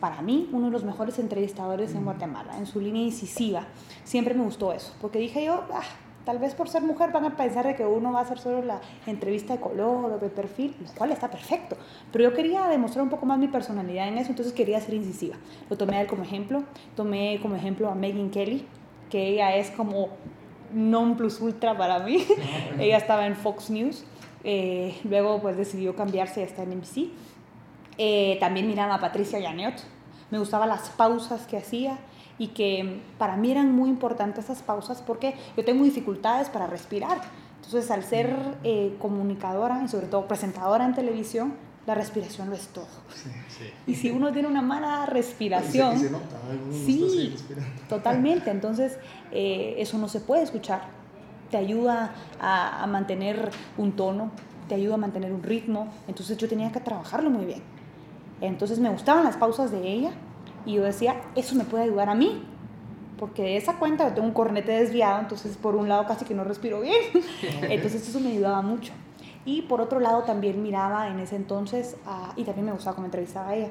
para 0.00 0.22
mí, 0.22 0.48
uno 0.52 0.66
de 0.66 0.72
los 0.72 0.82
mejores 0.82 1.18
entrevistadores 1.18 1.94
en 1.94 2.04
Guatemala, 2.04 2.56
en 2.56 2.66
su 2.66 2.80
línea 2.80 3.02
incisiva. 3.02 3.66
Siempre 4.02 4.34
me 4.34 4.42
gustó 4.42 4.72
eso, 4.72 4.94
porque 5.00 5.18
dije 5.18 5.44
yo, 5.44 5.64
ah, 5.72 5.82
Tal 6.24 6.38
vez 6.38 6.54
por 6.54 6.68
ser 6.68 6.82
mujer 6.82 7.12
van 7.12 7.24
a 7.24 7.36
pensar 7.36 7.66
de 7.66 7.74
que 7.74 7.86
uno 7.86 8.12
va 8.12 8.20
a 8.20 8.22
hacer 8.22 8.38
solo 8.38 8.62
la 8.62 8.80
entrevista 9.06 9.54
de 9.54 9.60
color 9.60 10.12
o 10.12 10.18
de 10.18 10.28
perfil, 10.28 10.76
lo 10.78 10.92
cual 10.92 11.12
está 11.12 11.30
perfecto. 11.30 11.76
Pero 12.12 12.24
yo 12.24 12.34
quería 12.34 12.66
demostrar 12.66 13.02
un 13.02 13.10
poco 13.10 13.24
más 13.24 13.38
mi 13.38 13.48
personalidad 13.48 14.08
en 14.08 14.18
eso, 14.18 14.30
entonces 14.30 14.52
quería 14.52 14.80
ser 14.80 14.94
incisiva. 14.94 15.36
Lo 15.70 15.76
tomé 15.76 15.96
a 15.96 16.02
él 16.02 16.06
como 16.06 16.22
ejemplo. 16.22 16.62
Tomé 16.94 17.38
como 17.40 17.56
ejemplo 17.56 17.88
a 17.88 17.94
Megan 17.94 18.30
Kelly, 18.30 18.66
que 19.08 19.28
ella 19.28 19.56
es 19.56 19.70
como 19.70 20.10
non 20.72 21.16
plus 21.16 21.40
ultra 21.40 21.76
para 21.76 21.98
mí. 22.00 22.24
ella 22.78 22.98
estaba 22.98 23.26
en 23.26 23.34
Fox 23.34 23.70
News. 23.70 24.04
Eh, 24.44 24.98
luego 25.04 25.40
pues 25.40 25.56
decidió 25.56 25.96
cambiarse 25.96 26.44
hasta 26.44 26.62
en 26.62 26.78
NBC. 26.78 27.10
Eh, 27.98 28.36
también 28.40 28.66
miraba 28.66 28.94
a 28.94 29.00
Patricia 29.00 29.38
Yaniot. 29.38 29.74
Me 30.30 30.38
gustaban 30.38 30.68
las 30.68 30.90
pausas 30.90 31.46
que 31.46 31.56
hacía 31.56 31.98
y 32.40 32.48
que 32.48 33.02
para 33.18 33.36
mí 33.36 33.50
eran 33.50 33.70
muy 33.70 33.90
importantes 33.90 34.46
esas 34.46 34.62
pausas 34.62 35.02
porque 35.02 35.34
yo 35.58 35.64
tengo 35.64 35.84
dificultades 35.84 36.48
para 36.48 36.66
respirar. 36.66 37.20
Entonces, 37.56 37.90
al 37.90 38.02
ser 38.02 38.34
eh, 38.64 38.96
comunicadora 38.98 39.82
y 39.84 39.88
sobre 39.88 40.06
todo 40.06 40.26
presentadora 40.26 40.86
en 40.86 40.94
televisión, 40.94 41.52
la 41.86 41.94
respiración 41.94 42.48
lo 42.48 42.56
es 42.56 42.68
todo. 42.68 42.88
Y 43.86 43.94
si 43.94 44.10
uno 44.10 44.32
tiene 44.32 44.48
una 44.48 44.62
mala 44.62 45.04
respiración, 45.04 45.98
se, 45.98 46.10
nota, 46.10 46.38
sí, 46.72 47.36
totalmente. 47.90 48.50
Entonces, 48.50 48.96
eh, 49.32 49.74
eso 49.76 49.98
no 49.98 50.08
se 50.08 50.20
puede 50.20 50.42
escuchar. 50.42 50.84
Te 51.50 51.58
ayuda 51.58 52.14
a, 52.40 52.82
a 52.82 52.86
mantener 52.86 53.50
un 53.76 53.92
tono, 53.92 54.30
te 54.66 54.76
ayuda 54.76 54.94
a 54.94 54.98
mantener 54.98 55.30
un 55.30 55.42
ritmo. 55.42 55.92
Entonces, 56.08 56.38
yo 56.38 56.48
tenía 56.48 56.72
que 56.72 56.80
trabajarlo 56.80 57.28
muy 57.28 57.44
bien. 57.44 57.62
Entonces, 58.40 58.78
me 58.78 58.88
gustaban 58.88 59.24
las 59.24 59.36
pausas 59.36 59.70
de 59.70 59.86
ella 59.86 60.12
y 60.66 60.74
yo 60.74 60.82
decía, 60.82 61.20
eso 61.34 61.54
me 61.54 61.64
puede 61.64 61.84
ayudar 61.84 62.08
a 62.08 62.14
mí, 62.14 62.44
porque 63.18 63.42
de 63.42 63.56
esa 63.56 63.74
cuenta 63.74 64.08
yo 64.08 64.14
tengo 64.14 64.28
un 64.28 64.34
cornete 64.34 64.72
desviado, 64.72 65.20
entonces 65.20 65.56
por 65.56 65.76
un 65.76 65.88
lado 65.88 66.06
casi 66.06 66.24
que 66.24 66.34
no 66.34 66.44
respiro 66.44 66.80
bien, 66.80 67.00
entonces 67.62 68.08
eso 68.08 68.20
me 68.20 68.30
ayudaba 68.30 68.62
mucho. 68.62 68.92
Y 69.44 69.62
por 69.62 69.80
otro 69.80 70.00
lado 70.00 70.22
también 70.22 70.62
miraba 70.62 71.08
en 71.08 71.18
ese 71.18 71.36
entonces, 71.36 71.96
y 72.36 72.44
también 72.44 72.66
me 72.66 72.72
gustaba 72.72 72.94
como 72.94 73.06
entrevistaba 73.06 73.50
a 73.50 73.54
ella, 73.54 73.70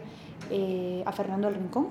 eh, 0.49 1.03
a 1.05 1.11
Fernando 1.11 1.47
del 1.47 1.57
Rincón, 1.57 1.89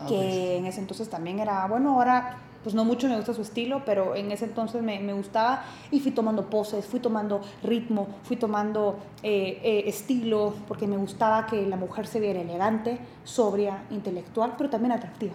ah, 0.00 0.06
que 0.08 0.14
pues. 0.14 0.58
en 0.58 0.66
ese 0.66 0.80
entonces 0.80 1.08
también 1.08 1.38
era, 1.38 1.66
bueno, 1.66 1.94
ahora 1.94 2.38
pues 2.62 2.74
no 2.74 2.84
mucho 2.84 3.08
me 3.08 3.16
gusta 3.16 3.34
su 3.34 3.42
estilo, 3.42 3.82
pero 3.84 4.14
en 4.14 4.32
ese 4.32 4.46
entonces 4.46 4.82
me, 4.82 4.98
me 5.00 5.12
gustaba 5.12 5.64
y 5.90 6.00
fui 6.00 6.12
tomando 6.12 6.50
poses, 6.50 6.84
fui 6.86 7.00
tomando 7.00 7.40
ritmo, 7.62 8.08
fui 8.24 8.36
tomando 8.36 8.98
eh, 9.22 9.60
eh, 9.62 9.84
estilo, 9.86 10.54
porque 10.66 10.86
me 10.86 10.96
gustaba 10.96 11.46
que 11.46 11.66
la 11.66 11.76
mujer 11.76 12.06
se 12.06 12.20
viera 12.20 12.40
elegante, 12.40 12.98
sobria, 13.24 13.84
intelectual, 13.90 14.54
pero 14.56 14.70
también 14.70 14.92
atractiva. 14.92 15.34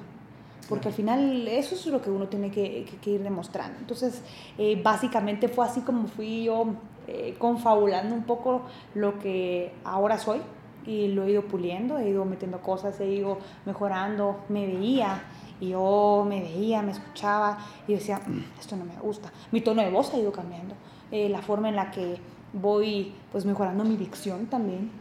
porque 0.70 0.88
al 0.88 0.94
final 0.94 1.48
eso 1.48 1.76
es 1.76 1.86
lo 1.88 2.02
que 2.02 2.10
uno 2.10 2.28
tiene 2.28 2.50
que, 2.50 2.86
que, 3.02 3.10
ir 3.10 3.22
demostrando. 3.22 3.80
Entonces, 3.80 4.22
eh, 4.58 4.80
básicamente 4.82 5.50
fue 5.50 5.66
así 5.66 5.82
como 5.82 6.08
fui 6.08 6.46
yo 6.46 6.68
eh, 7.06 7.36
confabulando 7.38 8.16
un 8.16 8.24
poco 8.24 8.62
lo 8.96 9.20
que 9.20 9.74
ahora 9.84 10.18
soy 10.18 10.40
y 10.86 11.10
lo 11.10 11.26
he 11.26 11.32
ido 11.32 11.42
puliendo, 11.42 11.98
he 11.98 12.10
ido 12.10 12.24
metiendo 12.24 12.62
cosas, 12.62 12.98
he 13.02 13.08
ido 13.08 13.40
mejorando, 13.66 14.40
me 14.48 14.66
veía 14.66 15.22
y 15.64 15.70
yo 15.70 16.26
me 16.28 16.42
veía, 16.42 16.82
me 16.82 16.92
escuchaba 16.92 17.58
y 17.88 17.94
decía, 17.94 18.20
mm, 18.26 18.60
esto 18.60 18.76
no 18.76 18.84
me 18.84 18.96
gusta. 18.96 19.32
Mi 19.52 19.62
tono 19.62 19.82
de 19.82 19.90
voz 19.90 20.14
ha 20.14 20.18
ido 20.18 20.32
cambiando, 20.32 20.76
eh, 21.10 21.30
la 21.30 21.42
forma 21.42 21.70
en 21.70 21.78
la 21.78 21.90
que 21.90 22.18
voy 22.52 23.14
pues 23.32 23.46
mejorando 23.46 23.86
mi 23.86 23.96
dicción 23.96 24.48
también, 24.48 24.92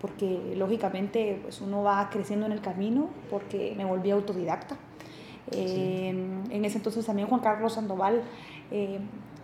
porque 0.00 0.54
lógicamente 0.56 1.40
pues 1.42 1.60
uno 1.60 1.82
va 1.82 2.08
creciendo 2.10 2.46
en 2.46 2.52
el 2.52 2.60
camino 2.60 3.08
porque 3.28 3.74
me 3.76 3.84
volví 3.84 4.10
autodidacta. 4.10 4.76
Em, 5.50 6.50
en 6.50 6.64
ese 6.64 6.78
entonces 6.78 7.04
también 7.04 7.28
Juan 7.28 7.40
Carlos 7.40 7.74
Sandoval, 7.74 8.22
eh, 8.70 9.00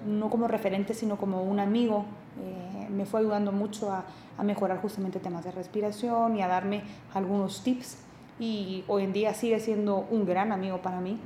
no 0.07 0.31
como 0.31 0.47
referente, 0.47 0.95
sino 0.95 1.17
como 1.17 1.43
un 1.43 1.59
amigo, 1.59 2.05
eh, 2.43 2.89
me 2.91 3.07
fue 3.07 3.21
ayudando 3.21 3.51
mucho 3.53 3.91
a, 3.91 4.05
a, 4.39 4.43
mejorar 4.45 4.81
justamente 4.81 5.19
temas 5.19 5.45
de 5.45 5.51
respiración 5.51 6.37
y 6.37 6.43
a 6.43 6.49
darme 6.49 6.83
algunos 7.13 7.63
tips. 7.63 8.10
Y 8.41 8.83
hoy 8.89 9.05
en 9.05 9.13
día 9.13 9.35
sigue 9.35 9.61
siendo 9.61 10.07
un 10.11 10.27
gran 10.27 10.51
amigo 10.51 10.79
para 10.79 11.01
mí. 11.01 11.19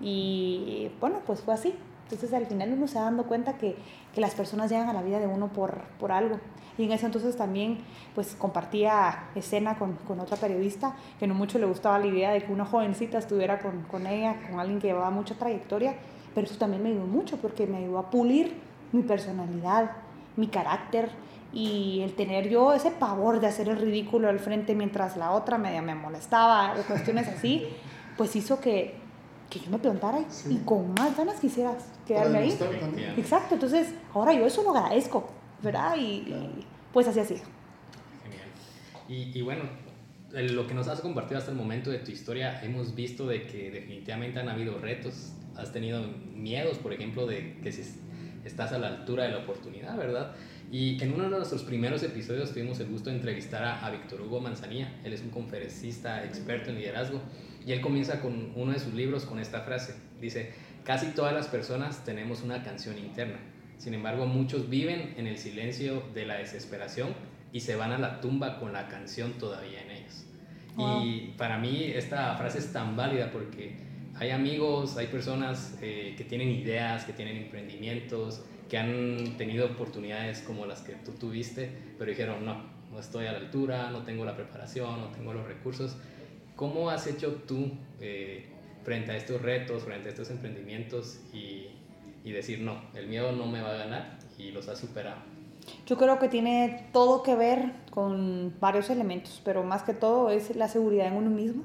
Y 0.00 0.90
bueno, 1.00 1.18
pues 1.26 1.40
fue 1.40 1.52
así. 1.52 1.74
Entonces 2.04 2.32
al 2.32 2.46
final 2.46 2.72
uno 2.72 2.88
se 2.88 2.98
va 2.98 3.04
dando 3.04 3.24
cuenta 3.24 3.58
que, 3.58 3.76
que 4.14 4.20
las 4.20 4.34
personas 4.34 4.70
llegan 4.70 4.88
a 4.88 4.92
la 4.92 5.02
vida 5.02 5.18
de 5.18 5.26
uno 5.26 5.48
por, 5.48 5.82
por 5.98 6.10
algo. 6.12 6.38
Y 6.78 6.84
en 6.84 6.92
ese 6.92 7.06
entonces 7.06 7.36
también 7.36 7.78
pues 8.14 8.34
compartía 8.34 9.28
escena 9.34 9.76
con, 9.78 9.94
con, 10.08 10.18
otra 10.18 10.36
periodista 10.36 10.96
que 11.18 11.26
no 11.26 11.34
mucho 11.34 11.58
le 11.58 11.66
gustaba 11.66 11.98
la 11.98 12.06
idea 12.06 12.30
de 12.32 12.42
que 12.42 12.52
una 12.52 12.64
jovencita 12.64 13.18
estuviera 13.18 13.58
con, 13.58 13.82
con 13.82 14.06
ella, 14.06 14.36
con 14.48 14.58
alguien 14.58 14.80
que 14.80 14.86
llevaba 14.86 15.10
mucha 15.10 15.34
trayectoria, 15.34 15.94
pero 16.34 16.46
eso 16.46 16.56
también 16.56 16.82
me 16.82 16.88
ayudó 16.88 17.06
mucho 17.06 17.36
porque 17.36 17.66
me 17.66 17.78
ayudó 17.78 17.98
a 17.98 18.10
pulir 18.10 18.54
mi 18.92 19.02
personalidad, 19.02 19.90
mi 20.36 20.46
carácter 20.46 21.10
y 21.52 22.00
el 22.02 22.14
tener 22.14 22.48
yo 22.48 22.72
ese 22.72 22.90
pavor 22.90 23.40
de 23.40 23.46
hacer 23.46 23.68
el 23.68 23.76
ridículo 23.76 24.28
al 24.28 24.38
frente 24.38 24.74
mientras 24.74 25.16
la 25.16 25.32
otra 25.32 25.58
media 25.58 25.82
me 25.82 25.94
molestaba 25.94 26.74
o 26.78 26.82
cuestiones 26.84 27.28
así, 27.28 27.66
pues 28.16 28.36
hizo 28.36 28.60
que, 28.60 28.94
que 29.48 29.60
yo 29.60 29.70
me 29.70 29.78
plantara 29.78 30.20
y 30.48 30.56
con 30.58 30.94
más 30.94 31.16
ganas 31.16 31.40
quisiera 31.40 31.74
quedarme 32.06 32.38
ahí. 32.38 32.58
Exacto, 33.16 33.54
entonces 33.54 33.94
ahora 34.14 34.32
yo 34.32 34.46
eso 34.46 34.62
lo 34.62 34.76
agradezco 34.76 35.40
¿verdad? 35.62 35.96
Y, 35.98 36.24
pues 36.92 37.06
así 37.06 37.20
ha 37.20 37.24
sido. 37.24 37.40
Genial. 38.22 38.48
Y, 39.08 39.38
y, 39.38 39.42
bueno, 39.42 39.64
lo 40.32 40.66
que 40.66 40.74
nos 40.74 40.88
has 40.88 41.00
compartido 41.00 41.38
hasta 41.38 41.50
el 41.50 41.56
momento 41.56 41.90
de 41.90 41.98
tu 41.98 42.10
historia, 42.10 42.62
hemos 42.62 42.94
visto 42.94 43.26
de 43.26 43.46
que 43.46 43.70
definitivamente 43.70 44.40
han 44.40 44.48
habido 44.48 44.78
retos, 44.78 45.32
has 45.56 45.72
tenido 45.72 46.02
miedos, 46.34 46.78
por 46.78 46.92
ejemplo, 46.92 47.26
de 47.26 47.58
que 47.62 47.72
si 47.72 47.82
estás 48.44 48.72
a 48.72 48.78
la 48.78 48.88
altura 48.88 49.24
de 49.24 49.30
la 49.30 49.38
oportunidad, 49.38 49.96
¿verdad? 49.96 50.32
Y 50.70 51.02
en 51.02 51.12
uno 51.12 51.24
de 51.24 51.30
nuestros 51.30 51.62
primeros 51.62 52.02
episodios 52.02 52.52
tuvimos 52.52 52.78
el 52.80 52.88
gusto 52.88 53.10
de 53.10 53.16
entrevistar 53.16 53.62
a, 53.64 53.84
a 53.84 53.90
Víctor 53.90 54.20
Hugo 54.20 54.40
Manzanilla, 54.40 54.92
él 55.04 55.12
es 55.12 55.20
un 55.20 55.30
conferencista 55.30 56.24
experto 56.24 56.70
en 56.70 56.76
liderazgo, 56.76 57.20
y 57.66 57.72
él 57.72 57.80
comienza 57.80 58.20
con 58.20 58.52
uno 58.54 58.72
de 58.72 58.78
sus 58.78 58.94
libros 58.94 59.24
con 59.24 59.40
esta 59.40 59.60
frase, 59.62 59.94
dice, 60.20 60.52
casi 60.84 61.08
todas 61.08 61.34
las 61.34 61.48
personas 61.48 62.04
tenemos 62.04 62.42
una 62.42 62.62
canción 62.62 62.98
interna. 62.98 63.38
Sin 63.78 63.94
embargo, 63.94 64.26
muchos 64.26 64.68
viven 64.68 65.14
en 65.16 65.26
el 65.26 65.38
silencio 65.38 66.02
de 66.14 66.26
la 66.26 66.34
desesperación 66.34 67.14
y 67.52 67.60
se 67.60 67.76
van 67.76 67.92
a 67.92 67.98
la 67.98 68.20
tumba 68.20 68.58
con 68.60 68.72
la 68.72 68.88
canción 68.88 69.32
todavía 69.32 69.82
en 69.82 69.90
ellos. 69.90 70.26
Y 71.02 71.34
para 71.36 71.58
mí 71.58 71.84
esta 71.94 72.34
frase 72.36 72.58
es 72.58 72.72
tan 72.72 72.96
válida 72.96 73.30
porque 73.32 73.76
hay 74.20 74.30
amigos, 74.30 74.96
hay 74.96 75.08
personas 75.08 75.76
eh, 75.82 76.14
que 76.16 76.22
tienen 76.22 76.50
ideas, 76.50 77.04
que 77.04 77.12
tienen 77.12 77.36
emprendimientos, 77.36 78.44
que 78.68 78.78
han 78.78 79.36
tenido 79.36 79.66
oportunidades 79.66 80.42
como 80.42 80.64
las 80.66 80.82
que 80.82 80.92
tú 80.92 81.10
tuviste, 81.12 81.68
pero 81.98 82.10
dijeron, 82.10 82.44
no, 82.44 82.62
no 82.92 83.00
estoy 83.00 83.26
a 83.26 83.32
la 83.32 83.38
altura, 83.38 83.90
no 83.90 84.04
tengo 84.04 84.24
la 84.24 84.36
preparación, 84.36 85.00
no 85.00 85.08
tengo 85.08 85.32
los 85.32 85.44
recursos. 85.44 85.96
¿Cómo 86.54 86.90
has 86.90 87.08
hecho 87.08 87.42
tú 87.48 87.72
eh, 88.00 88.46
frente 88.84 89.10
a 89.10 89.16
estos 89.16 89.42
retos, 89.42 89.82
frente 89.82 90.08
a 90.08 90.10
estos 90.12 90.30
emprendimientos 90.30 91.18
y 91.32 91.66
y 92.24 92.32
decir, 92.32 92.60
no, 92.60 92.80
el 92.94 93.06
miedo 93.06 93.32
no 93.32 93.46
me 93.46 93.62
va 93.62 93.70
a 93.70 93.76
ganar 93.78 94.18
y 94.38 94.50
los 94.50 94.68
ha 94.68 94.76
superado. 94.76 95.16
Yo 95.86 95.96
creo 95.96 96.18
que 96.18 96.28
tiene 96.28 96.88
todo 96.92 97.22
que 97.22 97.34
ver 97.34 97.72
con 97.90 98.54
varios 98.60 98.90
elementos, 98.90 99.40
pero 99.44 99.62
más 99.62 99.82
que 99.82 99.94
todo 99.94 100.30
es 100.30 100.54
la 100.56 100.68
seguridad 100.68 101.06
en 101.06 101.14
uno 101.14 101.30
mismo. 101.30 101.64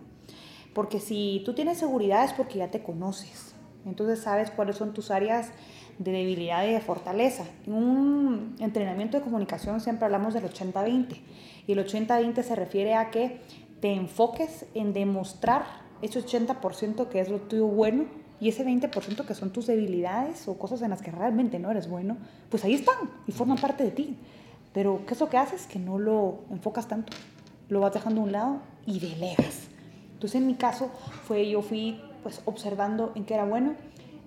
Porque 0.76 1.00
si 1.00 1.42
tú 1.46 1.54
tienes 1.54 1.78
seguridad 1.78 2.26
es 2.26 2.34
porque 2.34 2.60
ya 2.60 2.70
te 2.70 2.84
conoces. 2.84 3.56
Entonces 3.86 4.20
sabes 4.20 4.52
cuáles 4.52 4.76
son 4.76 4.94
tus 4.94 5.10
áreas 5.10 5.52
de 6.00 6.12
debilidad 6.12 6.68
y 6.68 6.74
de 6.74 6.82
fortaleza. 6.82 7.46
En 7.66 7.74
un 7.74 8.56
entrenamiento 8.60 9.18
de 9.18 9.24
comunicación 9.24 9.80
siempre 9.80 10.04
hablamos 10.04 10.34
del 10.34 10.44
80-20. 10.44 11.22
Y 11.66 11.72
el 11.72 11.80
80-20 11.80 12.44
se 12.44 12.56
refiere 12.56 12.94
a 12.94 13.10
que 13.10 13.40
te 13.80 13.94
enfoques 13.94 14.66
en 14.74 14.92
demostrar 14.92 15.64
ese 16.02 16.22
80% 16.22 17.08
que 17.08 17.22
es 17.22 17.30
lo 17.30 17.40
tuyo 17.40 17.68
bueno 17.68 18.04
y 18.42 18.50
ese 18.50 18.66
20% 18.66 19.26
que 19.26 19.34
son 19.34 19.52
tus 19.52 19.68
debilidades 19.68 20.46
o 20.50 20.58
cosas 20.58 20.82
en 20.82 20.90
las 20.90 21.02
que 21.02 21.10
realmente 21.10 21.58
no 21.58 21.72
eres 21.72 21.88
bueno, 21.88 22.18
pues 22.50 22.66
ahí 22.66 22.74
están 22.74 22.98
y 23.28 23.32
forman 23.32 23.58
parte 23.60 23.86
de 23.86 23.92
ti. 23.92 24.18
Pero 24.74 25.06
¿qué 25.08 25.14
es 25.14 25.22
lo 25.22 25.30
que 25.30 25.38
haces? 25.38 25.68
Que 25.68 25.80
no 25.80 26.00
lo 26.00 26.40
enfocas 26.52 26.90
tanto. 26.90 27.14
Lo 27.70 27.80
vas 27.80 27.94
dejando 27.94 28.20
a 28.20 28.24
un 28.26 28.34
lado 28.34 28.62
y 28.86 29.00
delegas. 29.00 29.70
Entonces 30.26 30.42
en 30.42 30.48
mi 30.48 30.56
caso 30.56 30.90
fue, 31.26 31.48
yo 31.48 31.62
fui 31.62 32.02
pues 32.24 32.42
observando 32.46 33.12
en 33.14 33.26
qué 33.26 33.36
era 33.36 33.46
bueno. 33.46 33.76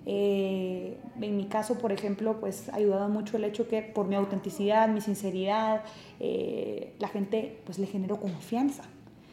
Eh, 0.05 0.97
en 1.19 1.35
mi 1.35 1.47
caso, 1.47 1.77
por 1.77 1.91
ejemplo, 1.91 2.39
pues 2.39 2.69
ayudaba 2.69 3.09
mucho 3.09 3.35
el 3.35 3.43
hecho 3.43 3.67
que 3.67 3.81
por 3.81 4.07
mi 4.07 4.15
autenticidad, 4.15 4.87
mi 4.87 5.01
sinceridad, 5.01 5.83
eh, 6.21 6.95
la 6.99 7.09
gente 7.09 7.61
pues 7.65 7.79
le 7.79 7.85
generó 7.85 8.17
confianza. 8.17 8.83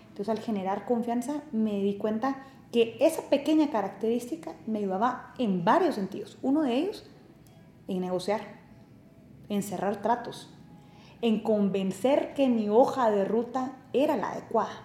Entonces 0.09 0.29
al 0.29 0.40
generar 0.40 0.87
confianza 0.87 1.40
me 1.52 1.81
di 1.81 1.98
cuenta 1.98 2.42
que 2.72 2.96
esa 2.98 3.22
pequeña 3.31 3.70
característica 3.70 4.57
me 4.66 4.81
ayudaba 4.81 5.35
en 5.38 5.64
varios 5.64 5.94
sentidos. 5.94 6.37
Uno 6.42 6.62
de 6.62 6.79
ellos, 6.79 7.09
en 7.87 8.00
negociar, 8.00 8.40
en 9.48 9.62
cerrar 9.62 10.02
tratos, 10.02 10.52
en 11.22 11.44
convencer 11.44 12.35
que 12.35 12.48
mi 12.48 12.68
hoja 12.68 13.12
de 13.12 13.24
ruta 13.24 13.76
era 13.92 14.16
la 14.16 14.31
adecuada. 14.31 14.83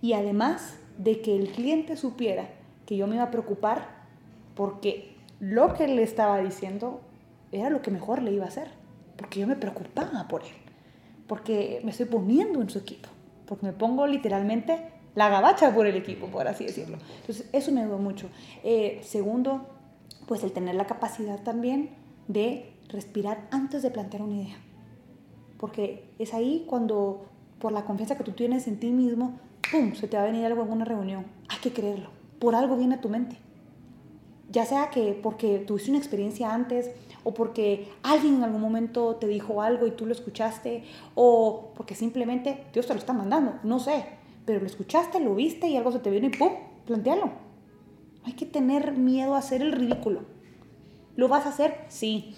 Y 0.00 0.12
además 0.12 0.78
de 0.98 1.22
que 1.22 1.34
el 1.34 1.50
cliente 1.52 1.96
supiera 1.96 2.50
que 2.84 2.96
yo 2.96 3.06
me 3.06 3.14
iba 3.14 3.24
a 3.24 3.30
preocupar 3.30 3.88
porque 4.54 5.16
lo 5.40 5.74
que 5.74 5.86
le 5.88 6.02
estaba 6.02 6.38
diciendo 6.40 7.00
era 7.52 7.70
lo 7.70 7.80
que 7.80 7.90
mejor 7.90 8.22
le 8.22 8.32
iba 8.32 8.44
a 8.44 8.48
hacer. 8.48 8.68
Porque 9.16 9.40
yo 9.40 9.46
me 9.46 9.56
preocupaba 9.56 10.28
por 10.28 10.42
él. 10.42 10.54
Porque 11.26 11.80
me 11.84 11.90
estoy 11.90 12.06
poniendo 12.06 12.60
en 12.60 12.68
su 12.68 12.78
equipo. 12.78 13.08
Porque 13.46 13.66
me 13.66 13.72
pongo 13.72 14.06
literalmente 14.06 14.92
la 15.14 15.28
gabacha 15.28 15.74
por 15.74 15.86
el 15.86 15.96
equipo, 15.96 16.26
por 16.26 16.46
así 16.46 16.64
decirlo. 16.66 16.98
Entonces, 17.20 17.48
eso 17.52 17.72
me 17.72 17.82
ayudó 17.82 17.98
mucho. 17.98 18.28
Eh, 18.62 19.00
segundo, 19.02 19.66
pues 20.26 20.44
el 20.44 20.52
tener 20.52 20.74
la 20.74 20.86
capacidad 20.86 21.42
también 21.42 21.90
de 22.28 22.72
respirar 22.88 23.48
antes 23.50 23.82
de 23.82 23.90
plantear 23.90 24.22
una 24.22 24.36
idea. 24.36 24.56
Porque 25.58 26.10
es 26.18 26.34
ahí 26.34 26.64
cuando, 26.68 27.26
por 27.58 27.72
la 27.72 27.84
confianza 27.84 28.16
que 28.16 28.24
tú 28.24 28.32
tienes 28.32 28.68
en 28.68 28.78
ti 28.78 28.90
mismo, 28.90 29.40
¡pum!, 29.70 29.94
se 29.94 30.08
te 30.08 30.16
va 30.16 30.22
a 30.22 30.26
venir 30.26 30.44
algo 30.46 30.62
en 30.62 30.70
una 30.70 30.84
reunión. 30.84 31.26
Hay 31.48 31.58
que 31.58 31.72
creerlo. 31.72 32.10
Por 32.38 32.54
algo 32.54 32.76
viene 32.76 32.96
a 32.96 33.00
tu 33.00 33.08
mente. 33.08 33.36
Ya 34.50 34.64
sea 34.64 34.90
que 34.90 35.18
porque 35.22 35.58
tuviste 35.58 35.90
una 35.90 35.98
experiencia 35.98 36.54
antes, 36.54 36.90
o 37.24 37.34
porque 37.34 37.88
alguien 38.02 38.36
en 38.36 38.44
algún 38.44 38.60
momento 38.60 39.16
te 39.16 39.26
dijo 39.26 39.60
algo 39.60 39.86
y 39.86 39.90
tú 39.90 40.06
lo 40.06 40.12
escuchaste, 40.12 40.84
o 41.14 41.72
porque 41.76 41.94
simplemente 41.94 42.64
Dios 42.72 42.86
te 42.86 42.94
lo 42.94 42.98
está 42.98 43.12
mandando, 43.12 43.58
no 43.62 43.78
sé 43.78 44.18
pero 44.48 44.60
lo 44.60 44.66
escuchaste, 44.66 45.20
lo 45.20 45.34
viste 45.34 45.68
y 45.68 45.76
algo 45.76 45.92
se 45.92 45.98
te 45.98 46.08
vino 46.08 46.26
y 46.26 46.30
¡pum! 46.30 46.54
Plantealo. 46.86 47.32
Hay 48.24 48.32
que 48.32 48.46
tener 48.46 48.92
miedo 48.92 49.34
a 49.34 49.38
hacer 49.40 49.60
el 49.60 49.72
ridículo. 49.72 50.22
¿Lo 51.16 51.28
vas 51.28 51.44
a 51.44 51.50
hacer? 51.50 51.84
Sí. 51.88 52.34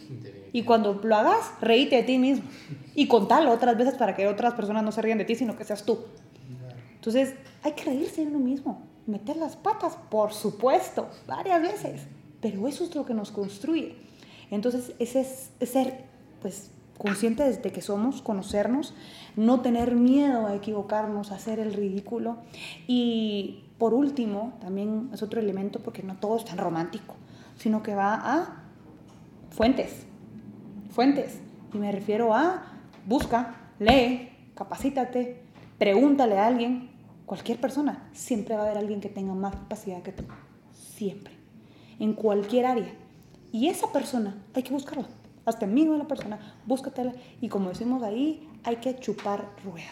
Y 0.53 0.65
cuando 0.65 1.01
lo 1.05 1.15
hagas, 1.15 1.53
reíte 1.61 1.95
de 1.95 2.03
ti 2.03 2.19
mismo. 2.19 2.51
Y 2.97 3.07
contalo 3.07 3.53
otras 3.53 3.79
veces 3.79 3.95
para 3.95 4.17
que 4.17 4.27
otras 4.27 4.55
personas 4.55 4.83
no 4.83 4.91
se 4.91 5.03
rían 5.03 5.19
de 5.19 5.25
ti, 5.25 5.37
sino 5.37 5.57
que 5.57 5.63
seas 5.63 5.85
tú. 5.85 6.01
Entonces, 7.01 7.35
hay 7.63 7.73
que 7.73 7.85
reírse 7.85 8.21
de 8.21 8.27
uno 8.27 8.41
mismo. 8.41 8.83
Meter 9.07 9.39
las 9.39 9.57
patas, 9.57 9.97
por 10.11 10.35
supuesto, 10.35 11.09
varias 11.27 11.63
veces. 11.63 12.03
Pero 12.43 12.69
eso 12.69 12.85
es 12.85 12.95
lo 12.95 13.07
que 13.07 13.15
nos 13.15 13.31
construye. 13.31 13.97
Entonces, 14.51 14.93
ese 14.99 15.21
es 15.21 15.51
ser, 15.71 16.05
pues, 16.43 16.71
conscientes 16.99 17.63
de 17.63 17.73
que 17.73 17.81
somos, 17.81 18.21
conocernos, 18.21 18.93
no 19.35 19.63
tener 19.63 19.95
miedo 19.95 20.47
a 20.47 20.55
equivocarnos, 20.55 21.33
a 21.33 21.37
hacer 21.37 21.59
el 21.59 21.73
ridículo. 21.73 22.37
Y 22.87 23.65
por 23.79 23.95
último, 23.95 24.53
también 24.61 25.09
es 25.15 25.23
otro 25.23 25.41
elemento 25.41 25.81
porque 25.81 26.03
no 26.03 26.17
todo 26.17 26.37
es 26.37 26.45
tan 26.45 26.59
romántico, 26.59 27.15
sino 27.57 27.83
que 27.83 27.95
va 27.95 28.15
a 28.15 28.65
fuentes, 29.49 30.05
fuentes. 30.91 31.41
Y 31.73 31.79
me 31.79 31.91
refiero 31.91 32.35
a 32.35 32.63
busca, 33.07 33.55
lee, 33.79 34.29
capacítate, 34.55 35.43
pregúntale 35.81 36.39
a 36.39 36.47
alguien, 36.47 36.91
cualquier 37.25 37.59
persona, 37.59 38.11
siempre 38.13 38.55
va 38.55 38.61
a 38.61 38.65
haber 38.67 38.77
alguien 38.77 39.01
que 39.01 39.09
tenga 39.09 39.33
más 39.33 39.57
capacidad 39.57 40.03
que 40.03 40.13
tú. 40.13 40.25
siempre, 40.73 41.33
en 41.99 42.13
cualquier 42.13 42.67
área. 42.67 42.93
Y 43.51 43.69
esa 43.69 43.91
persona 43.91 44.37
hay 44.53 44.63
que 44.63 44.75
buscarla, 44.75 45.09
hasta 45.47 45.65
amigo 45.65 45.95
de 45.95 45.99
la 46.01 46.07
persona, 46.07 46.39
búscatela. 46.67 47.15
Y 47.41 47.49
como 47.49 47.71
decimos 47.71 48.03
ahí, 48.03 48.47
hay 48.63 48.77
que 48.77 48.95
chupar 48.99 49.49
rueda. 49.65 49.89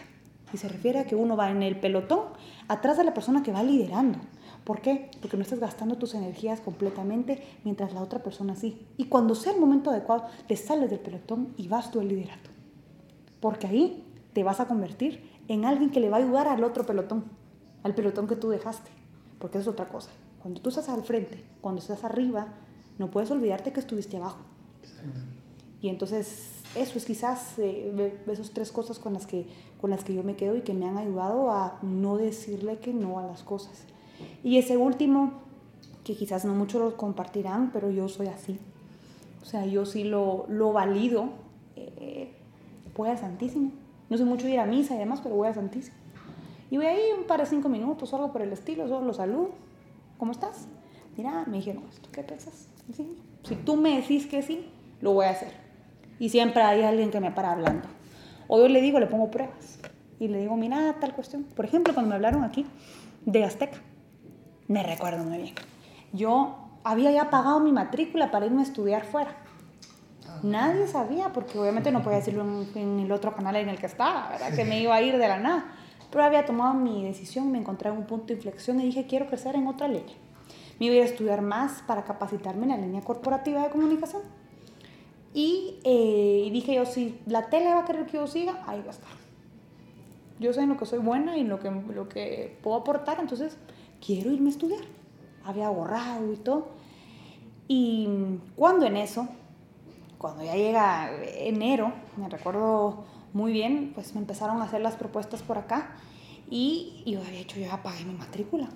Y 0.52 0.58
se 0.58 0.68
refiere 0.68 0.98
a 0.98 1.06
que 1.06 1.16
uno 1.16 1.38
va 1.38 1.50
en 1.50 1.62
el 1.62 1.80
pelotón 1.80 2.20
atrás 2.68 2.98
de 2.98 3.04
la 3.04 3.14
persona 3.14 3.42
que 3.42 3.52
va 3.52 3.62
liderando. 3.62 4.18
¿Por 4.64 4.82
qué? 4.82 5.10
Porque 5.22 5.38
no 5.38 5.42
estás 5.42 5.58
gastando 5.58 5.96
tus 5.96 6.12
energías 6.12 6.60
completamente 6.60 7.42
mientras 7.64 7.94
la 7.94 8.02
otra 8.02 8.22
persona 8.22 8.54
sí. 8.56 8.86
Y 8.98 9.04
cuando 9.04 9.34
sea 9.34 9.54
el 9.54 9.60
momento 9.60 9.88
adecuado, 9.88 10.26
te 10.46 10.56
sales 10.56 10.90
del 10.90 11.00
pelotón 11.00 11.54
y 11.56 11.66
vas 11.68 11.90
tú 11.90 12.00
al 12.00 12.08
liderato. 12.08 12.50
Porque 13.40 13.66
ahí 13.66 14.04
te 14.34 14.44
vas 14.44 14.60
a 14.60 14.66
convertir 14.66 15.37
en 15.48 15.64
alguien 15.64 15.90
que 15.90 16.00
le 16.00 16.10
va 16.10 16.18
a 16.18 16.20
ayudar 16.20 16.46
al 16.46 16.62
otro 16.62 16.84
pelotón, 16.84 17.24
al 17.82 17.94
pelotón 17.94 18.28
que 18.28 18.36
tú 18.36 18.50
dejaste. 18.50 18.90
Porque 19.38 19.58
eso 19.58 19.70
es 19.70 19.74
otra 19.74 19.88
cosa. 19.88 20.10
Cuando 20.40 20.60
tú 20.60 20.68
estás 20.68 20.88
al 20.88 21.02
frente, 21.02 21.44
cuando 21.60 21.80
estás 21.80 22.04
arriba, 22.04 22.48
no 22.98 23.10
puedes 23.10 23.30
olvidarte 23.30 23.72
que 23.72 23.80
estuviste 23.80 24.16
abajo. 24.16 24.38
Y 25.80 25.88
entonces 25.88 26.62
eso 26.74 26.98
es 26.98 27.04
quizás 27.04 27.58
eh, 27.58 28.20
esas 28.26 28.50
tres 28.50 28.72
cosas 28.72 28.98
con 28.98 29.14
las, 29.14 29.26
que, 29.26 29.46
con 29.80 29.90
las 29.90 30.04
que 30.04 30.14
yo 30.14 30.22
me 30.22 30.36
quedo 30.36 30.56
y 30.56 30.62
que 30.62 30.74
me 30.74 30.86
han 30.86 30.98
ayudado 30.98 31.50
a 31.50 31.78
no 31.82 32.16
decirle 32.16 32.78
que 32.78 32.92
no 32.92 33.18
a 33.18 33.26
las 33.26 33.42
cosas. 33.42 33.84
Y 34.42 34.58
ese 34.58 34.76
último, 34.76 35.32
que 36.04 36.16
quizás 36.16 36.44
no 36.44 36.54
muchos 36.54 36.80
lo 36.80 36.96
compartirán, 36.96 37.70
pero 37.72 37.90
yo 37.90 38.08
soy 38.08 38.26
así. 38.26 38.58
O 39.42 39.44
sea, 39.44 39.64
yo 39.66 39.86
sí 39.86 40.04
lo, 40.04 40.46
lo 40.48 40.72
valido. 40.72 41.30
Eh, 41.76 42.34
al 43.06 43.16
Santísimo. 43.16 43.70
No 44.08 44.16
sé 44.16 44.24
mucho 44.24 44.48
ir 44.48 44.58
a 44.58 44.66
misa 44.66 44.94
y 44.94 44.98
demás, 44.98 45.20
pero 45.22 45.34
voy 45.34 45.48
al 45.48 45.54
Santísimo. 45.54 45.96
Y 46.70 46.76
voy 46.76 46.86
ahí 46.86 47.00
un 47.16 47.24
par 47.24 47.40
de 47.40 47.46
cinco 47.46 47.68
minutos 47.68 48.12
algo 48.14 48.32
por 48.32 48.42
el 48.42 48.52
estilo, 48.52 48.88
solo 48.88 49.06
lo 49.06 49.14
saludo. 49.14 49.50
¿Cómo 50.18 50.32
estás? 50.32 50.68
Mira, 51.16 51.44
me 51.46 51.58
dijeron 51.58 51.84
esto, 51.90 52.08
¿qué 52.12 52.22
piensas? 52.22 52.68
Si 53.42 53.54
tú 53.56 53.76
me 53.76 53.96
decís 54.00 54.26
que 54.26 54.42
sí, 54.42 54.68
lo 55.00 55.12
voy 55.12 55.26
a 55.26 55.30
hacer. 55.30 55.52
Y 56.18 56.28
siempre 56.28 56.62
hay 56.62 56.82
alguien 56.82 57.10
que 57.10 57.20
me 57.20 57.30
para 57.30 57.52
hablando. 57.52 57.88
O 58.48 58.58
yo 58.58 58.68
le 58.68 58.80
digo, 58.80 58.98
le 58.98 59.06
pongo 59.06 59.30
pruebas. 59.30 59.78
Y 60.18 60.28
le 60.28 60.38
digo, 60.38 60.56
mira, 60.56 60.96
tal 61.00 61.14
cuestión. 61.14 61.44
Por 61.44 61.64
ejemplo, 61.64 61.94
cuando 61.94 62.10
me 62.10 62.16
hablaron 62.16 62.44
aquí 62.44 62.66
de 63.24 63.44
Azteca 63.44 63.78
me 64.68 64.82
recuerdo 64.82 65.24
muy 65.24 65.38
bien. 65.38 65.54
Yo 66.12 66.56
había 66.84 67.10
ya 67.10 67.30
pagado 67.30 67.58
mi 67.60 67.72
matrícula 67.72 68.30
para 68.30 68.46
irme 68.46 68.60
a 68.60 68.64
estudiar 68.64 69.04
fuera. 69.04 69.34
Nadie 70.42 70.86
sabía, 70.86 71.32
porque 71.32 71.58
obviamente 71.58 71.90
no 71.90 72.02
podía 72.02 72.18
decirlo 72.18 72.44
en, 72.74 73.00
el 73.00 73.10
otro 73.12 73.34
canal 73.34 73.56
en 73.56 73.68
el 73.68 73.78
que 73.78 73.86
estaba, 73.86 74.28
¿verdad? 74.30 74.54
Que 74.54 74.64
me 74.64 74.80
iba 74.80 74.94
a 74.94 75.02
ir 75.02 75.18
de 75.18 75.28
la 75.28 75.38
nada. 75.38 75.66
Pero 76.10 76.24
había 76.24 76.46
tomado 76.46 76.74
mi 76.74 77.04
decisión, 77.04 77.50
me 77.50 77.58
encontré 77.58 77.90
en 77.90 77.96
un 77.96 78.04
punto 78.04 78.28
de 78.28 78.34
inflexión 78.34 78.80
y 78.80 78.84
dije, 78.84 79.06
quiero 79.06 79.26
crecer 79.26 79.56
en 79.56 79.66
otra 79.66 79.88
línea. 79.88 80.14
Me 80.78 80.86
iba 80.86 81.02
a 81.02 81.06
estudiar 81.06 81.42
más 81.42 81.82
para 81.82 82.04
capacitarme 82.04 82.64
en 82.64 82.68
la 82.70 82.76
línea 82.76 83.02
corporativa 83.02 83.62
de 83.62 83.70
comunicación. 83.70 84.22
Y, 85.34 85.78
eh, 85.84 86.48
dije 86.52 86.74
yo, 86.74 86.86
si 86.86 87.20
la 87.26 87.50
tele 87.50 87.74
va 87.74 87.80
a 87.80 87.84
querer 87.84 88.06
que 88.06 88.16
yo 88.16 88.26
siga, 88.26 88.64
ahí 88.66 88.80
va 88.80 88.88
a 88.88 88.90
estar. 88.90 89.10
Yo 90.40 90.52
sé 90.52 90.62
en 90.62 90.68
lo 90.68 90.76
que 90.76 90.86
soy 90.86 91.00
buena 91.00 91.36
y 91.36 91.40
en 91.40 91.48
lo 91.48 91.58
que, 91.58 91.70
lo 91.70 92.08
que 92.08 92.58
puedo 92.62 92.76
aportar, 92.76 93.18
entonces 93.20 93.58
quiero 94.04 94.30
irme 94.30 94.48
a 94.48 94.52
estudiar. 94.52 94.84
Había 95.44 95.66
ahorrado 95.66 96.32
y 96.32 96.36
todo. 96.36 96.68
Y 97.66 98.08
cuando 98.56 98.86
en 98.86 98.96
eso, 98.96 99.28
cuando 100.18 100.44
ya 100.44 100.54
llega 100.54 101.10
enero, 101.36 101.92
me 102.16 102.28
recuerdo 102.28 103.04
muy 103.32 103.52
bien, 103.52 103.92
pues 103.94 104.14
me 104.14 104.20
empezaron 104.20 104.60
a 104.60 104.64
hacer 104.64 104.80
las 104.80 104.96
propuestas 104.96 105.42
por 105.42 105.58
acá 105.58 105.96
y, 106.50 107.02
yo 107.06 107.20
había 107.20 107.40
hecho, 107.40 107.58
yo 107.58 107.66
ya 107.66 107.82
pagué 107.82 108.04
mi 108.04 108.14
matrícula, 108.14 108.68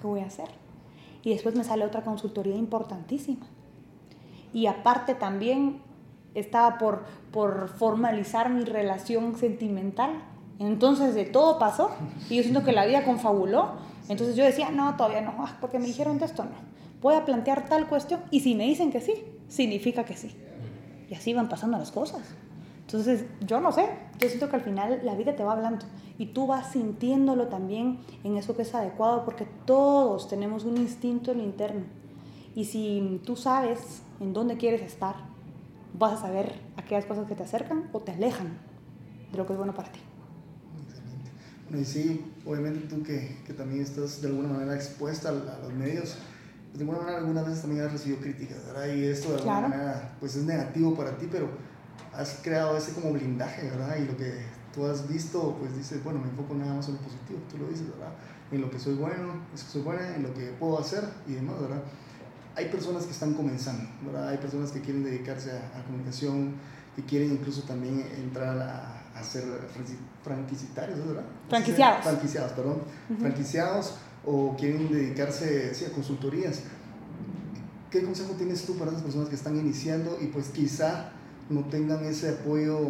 ¿qué 0.00 0.06
voy 0.06 0.20
a 0.20 0.26
hacer? 0.26 0.48
Y 1.22 1.30
después 1.30 1.54
me 1.54 1.64
sale 1.64 1.84
otra 1.84 2.02
consultoría 2.02 2.54
importantísima. 2.54 3.46
Y 4.52 4.66
aparte 4.66 5.14
también 5.14 5.80
estaba 6.34 6.78
por, 6.78 7.04
por 7.32 7.68
formalizar 7.68 8.48
mi 8.50 8.64
relación 8.64 9.36
sentimental. 9.36 10.22
Entonces 10.58 11.14
de 11.14 11.24
todo 11.24 11.58
pasó 11.58 11.90
y 12.30 12.36
yo 12.36 12.42
siento 12.42 12.64
que 12.64 12.72
la 12.72 12.86
vida 12.86 13.04
confabuló 13.04 13.74
entonces 14.08 14.36
yo 14.36 14.44
decía, 14.44 14.70
no, 14.70 14.96
todavía 14.96 15.20
no, 15.20 15.34
ah, 15.38 15.56
porque 15.60 15.78
me 15.78 15.86
dijeron 15.86 16.18
de 16.18 16.26
esto, 16.26 16.44
no. 16.44 16.76
Voy 17.00 17.14
a 17.14 17.24
plantear 17.24 17.68
tal 17.68 17.88
cuestión 17.88 18.20
y 18.30 18.40
si 18.40 18.54
me 18.54 18.64
dicen 18.64 18.90
que 18.90 19.00
sí, 19.00 19.24
significa 19.48 20.04
que 20.04 20.16
sí. 20.16 20.34
Y 21.10 21.14
así 21.14 21.34
van 21.34 21.48
pasando 21.48 21.78
las 21.78 21.90
cosas. 21.90 22.22
Entonces, 22.86 23.24
yo 23.44 23.60
no 23.60 23.72
sé, 23.72 23.88
yo 24.18 24.28
siento 24.28 24.48
que 24.48 24.56
al 24.56 24.62
final 24.62 25.00
la 25.02 25.14
vida 25.14 25.34
te 25.34 25.42
va 25.42 25.52
hablando 25.52 25.84
y 26.18 26.26
tú 26.26 26.46
vas 26.46 26.72
sintiéndolo 26.72 27.48
también 27.48 27.98
en 28.24 28.36
eso 28.36 28.54
que 28.56 28.62
es 28.62 28.74
adecuado 28.74 29.24
porque 29.24 29.46
todos 29.64 30.28
tenemos 30.28 30.64
un 30.64 30.76
instinto 30.76 31.32
en 31.32 31.38
lo 31.38 31.44
interno. 31.44 31.84
Y 32.54 32.64
si 32.64 33.20
tú 33.24 33.36
sabes 33.36 34.02
en 34.20 34.32
dónde 34.32 34.56
quieres 34.56 34.82
estar, 34.82 35.16
vas 35.98 36.14
a 36.14 36.22
saber 36.22 36.60
aquellas 36.76 37.04
cosas 37.04 37.26
que 37.26 37.34
te 37.34 37.42
acercan 37.42 37.88
o 37.92 38.00
te 38.00 38.12
alejan 38.12 38.58
de 39.32 39.38
lo 39.38 39.46
que 39.46 39.52
es 39.52 39.58
bueno 39.58 39.74
para 39.74 39.90
ti. 39.90 40.00
Y 41.76 41.84
sí, 41.84 42.24
obviamente 42.46 42.86
tú 42.86 43.02
que, 43.02 43.38
que, 43.44 43.52
también 43.52 43.82
estás 43.82 44.22
de 44.22 44.28
alguna 44.28 44.48
manera 44.48 44.74
expuesta 44.76 45.30
a, 45.30 45.32
los 45.32 45.72
medios, 45.72 46.16
de 46.76 46.82
alguna 46.82 46.98
manera 46.98 47.18
algunas 47.18 47.46
veces 47.46 47.62
también 47.62 47.84
has 47.84 47.92
recibido 47.92 48.20
críticas, 48.20 48.58
¿verdad? 48.66 48.94
Y 48.94 49.04
esto 49.04 49.30
de 49.30 49.36
alguna 49.36 49.60
manera 49.68 50.16
pues 50.20 50.36
es 50.36 50.44
negativo 50.44 50.94
para 50.94 51.16
ti, 51.16 51.28
pero 51.30 51.48
has 52.12 52.40
creado 52.42 52.76
ese 52.76 52.92
como 52.92 53.12
blindaje, 53.12 53.70
¿verdad? 53.70 53.96
Y 53.96 54.06
lo 54.06 54.16
que 54.16 54.42
tú 54.74 54.86
has 54.86 55.08
visto, 55.08 55.56
pues 55.58 55.76
dices, 55.76 56.04
bueno, 56.04 56.20
me 56.20 56.28
enfoco 56.28 56.54
nada 56.54 56.74
más 56.74 56.88
en 56.88 56.94
lo 56.94 57.00
positivo, 57.00 57.40
tú 57.50 57.58
lo 57.58 57.68
dices, 57.68 57.88
¿verdad? 57.88 58.12
En 58.52 58.60
lo 58.60 58.70
que 58.70 58.78
soy 58.78 58.94
bueno, 58.94 59.32
es 59.54 59.62
que 59.62 59.70
soy 59.70 59.82
buena, 59.82 60.14
en 60.14 60.22
lo 60.22 60.34
que 60.34 60.46
puedo 60.58 60.78
hacer 60.78 61.04
y 61.26 61.32
demás, 61.32 61.60
¿verdad? 61.60 61.82
Hay 62.54 62.66
personas 62.66 63.04
que 63.04 63.12
están 63.12 63.34
comenzando, 63.34 63.88
¿verdad? 64.04 64.28
Hay 64.28 64.38
personas 64.38 64.70
que 64.70 64.80
quieren 64.80 65.02
dedicarse 65.02 65.52
a, 65.52 65.78
a 65.78 65.84
comunicación, 65.84 66.54
que 66.94 67.04
quieren 67.04 67.32
incluso 67.32 67.62
también 67.62 68.06
entrar 68.16 68.58
a 68.58 68.96
a 69.16 69.22
ser 69.22 69.44
franquiciatarios, 70.22 71.06
¿verdad? 71.06 71.24
Franquiciados. 71.48 72.04
Franquiciados, 72.04 72.52
perdón. 72.52 72.82
Franquiciados 73.18 73.94
o 74.26 74.56
quieren 74.56 74.90
dedicarse 74.92 75.72
sí, 75.72 75.84
a 75.84 75.92
consultorías. 75.92 76.62
¿Qué 77.90 78.02
consejo 78.02 78.32
tienes 78.32 78.66
tú 78.66 78.76
para 78.76 78.90
esas 78.90 79.02
personas 79.02 79.28
que 79.28 79.36
están 79.36 79.56
iniciando 79.56 80.18
y 80.20 80.26
pues 80.26 80.48
quizá 80.48 81.12
no 81.48 81.64
tengan 81.66 82.04
ese 82.04 82.30
apoyo 82.30 82.80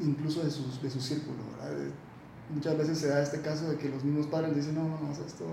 incluso 0.00 0.44
de, 0.44 0.50
sus, 0.50 0.82
de 0.82 0.90
su 0.90 1.00
círculo? 1.00 1.38
¿verdad? 1.58 1.90
Muchas 2.54 2.76
veces 2.76 2.98
se 2.98 3.08
da 3.08 3.22
este 3.22 3.40
caso 3.40 3.70
de 3.70 3.78
que 3.78 3.88
los 3.88 4.04
mismos 4.04 4.26
padres 4.26 4.54
dicen, 4.54 4.74
no, 4.74 4.82
no, 4.82 5.00
no, 5.00 5.12
esto, 5.12 5.46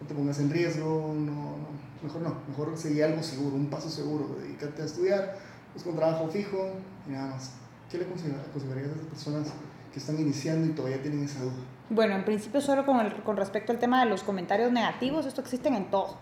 no 0.00 0.06
te 0.08 0.14
pongas 0.14 0.40
en 0.40 0.50
riesgo, 0.50 1.14
no, 1.14 1.58
no, 1.58 1.68
mejor 2.02 2.22
no, 2.22 2.34
mejor 2.48 2.76
seguir 2.78 3.04
algo 3.04 3.22
seguro, 3.22 3.56
un 3.56 3.68
paso 3.68 3.90
seguro, 3.90 4.34
dedícate 4.40 4.80
a 4.80 4.84
estudiar, 4.86 5.38
busca 5.74 5.90
un 5.90 5.96
trabajo 5.96 6.28
fijo 6.28 6.70
y 7.06 7.12
nada 7.12 7.32
más. 7.32 7.52
¿Qué 7.90 7.98
le 7.98 8.04
aconsejarías 8.04 8.88
a 8.88 8.94
esas 8.94 9.06
personas 9.06 9.48
que 9.92 9.98
están 9.98 10.18
iniciando 10.18 10.66
y 10.66 10.70
todavía 10.70 11.00
tienen 11.02 11.24
esa 11.24 11.40
duda? 11.40 11.52
Bueno, 11.88 12.14
en 12.14 12.24
principio 12.24 12.60
solo 12.60 12.86
con, 12.86 13.00
el, 13.00 13.14
con 13.22 13.36
respecto 13.36 13.72
al 13.72 13.78
tema 13.78 14.04
de 14.04 14.10
los 14.10 14.22
comentarios 14.22 14.70
negativos, 14.72 15.26
esto 15.26 15.40
existen 15.40 15.74
en 15.74 15.90
todo, 15.90 16.16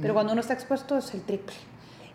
pero 0.00 0.14
cuando 0.14 0.32
uno 0.32 0.40
está 0.40 0.54
expuesto 0.54 0.98
es 0.98 1.12
el 1.14 1.22
triple. 1.22 1.54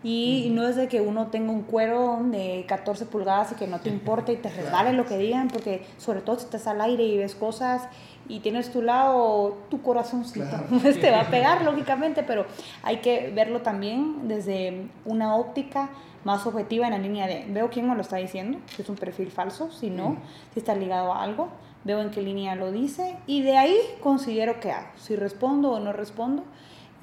Y 0.04 0.50
no 0.52 0.68
es 0.68 0.76
de 0.76 0.86
que 0.86 1.00
uno 1.00 1.28
tenga 1.28 1.50
un 1.50 1.62
cuero 1.62 2.20
de 2.24 2.66
14 2.68 3.06
pulgadas 3.06 3.52
y 3.52 3.54
que 3.54 3.66
no 3.66 3.80
te 3.80 3.88
importe 3.88 4.34
y 4.34 4.36
te 4.36 4.50
resbale 4.56 4.92
lo 4.92 5.06
que 5.06 5.18
digan, 5.18 5.48
porque 5.48 5.84
sobre 5.96 6.20
todo 6.20 6.38
si 6.38 6.44
estás 6.44 6.66
al 6.66 6.80
aire 6.82 7.04
y 7.04 7.16
ves 7.16 7.34
cosas 7.34 7.88
y 8.28 8.40
tienes 8.40 8.70
tu 8.70 8.82
lado, 8.82 9.56
tu 9.70 9.82
corazoncito, 9.82 10.46
te 11.00 11.10
va 11.10 11.22
a 11.22 11.30
pegar 11.30 11.62
lógicamente, 11.62 12.22
pero 12.22 12.46
hay 12.82 12.98
que 12.98 13.32
verlo 13.34 13.62
también 13.62 14.28
desde 14.28 14.88
una 15.04 15.36
óptica 15.36 15.90
más 16.24 16.46
objetiva 16.46 16.86
en 16.86 16.92
la 16.92 16.98
línea 16.98 17.26
de, 17.26 17.46
veo 17.48 17.70
quién 17.70 17.88
me 17.88 17.94
lo 17.94 18.00
está 18.00 18.16
diciendo, 18.16 18.58
si 18.74 18.82
es 18.82 18.88
un 18.88 18.96
perfil 18.96 19.30
falso, 19.30 19.70
si 19.70 19.90
no, 19.90 20.18
si 20.52 20.60
está 20.60 20.74
ligado 20.74 21.12
a 21.12 21.22
algo, 21.22 21.48
veo 21.84 22.00
en 22.00 22.10
qué 22.10 22.22
línea 22.22 22.54
lo 22.54 22.72
dice 22.72 23.16
y 23.26 23.42
de 23.42 23.56
ahí 23.56 23.76
considero 24.02 24.58
qué 24.60 24.72
hago, 24.72 24.88
si 24.96 25.16
respondo 25.16 25.70
o 25.70 25.80
no 25.80 25.92
respondo 25.92 26.44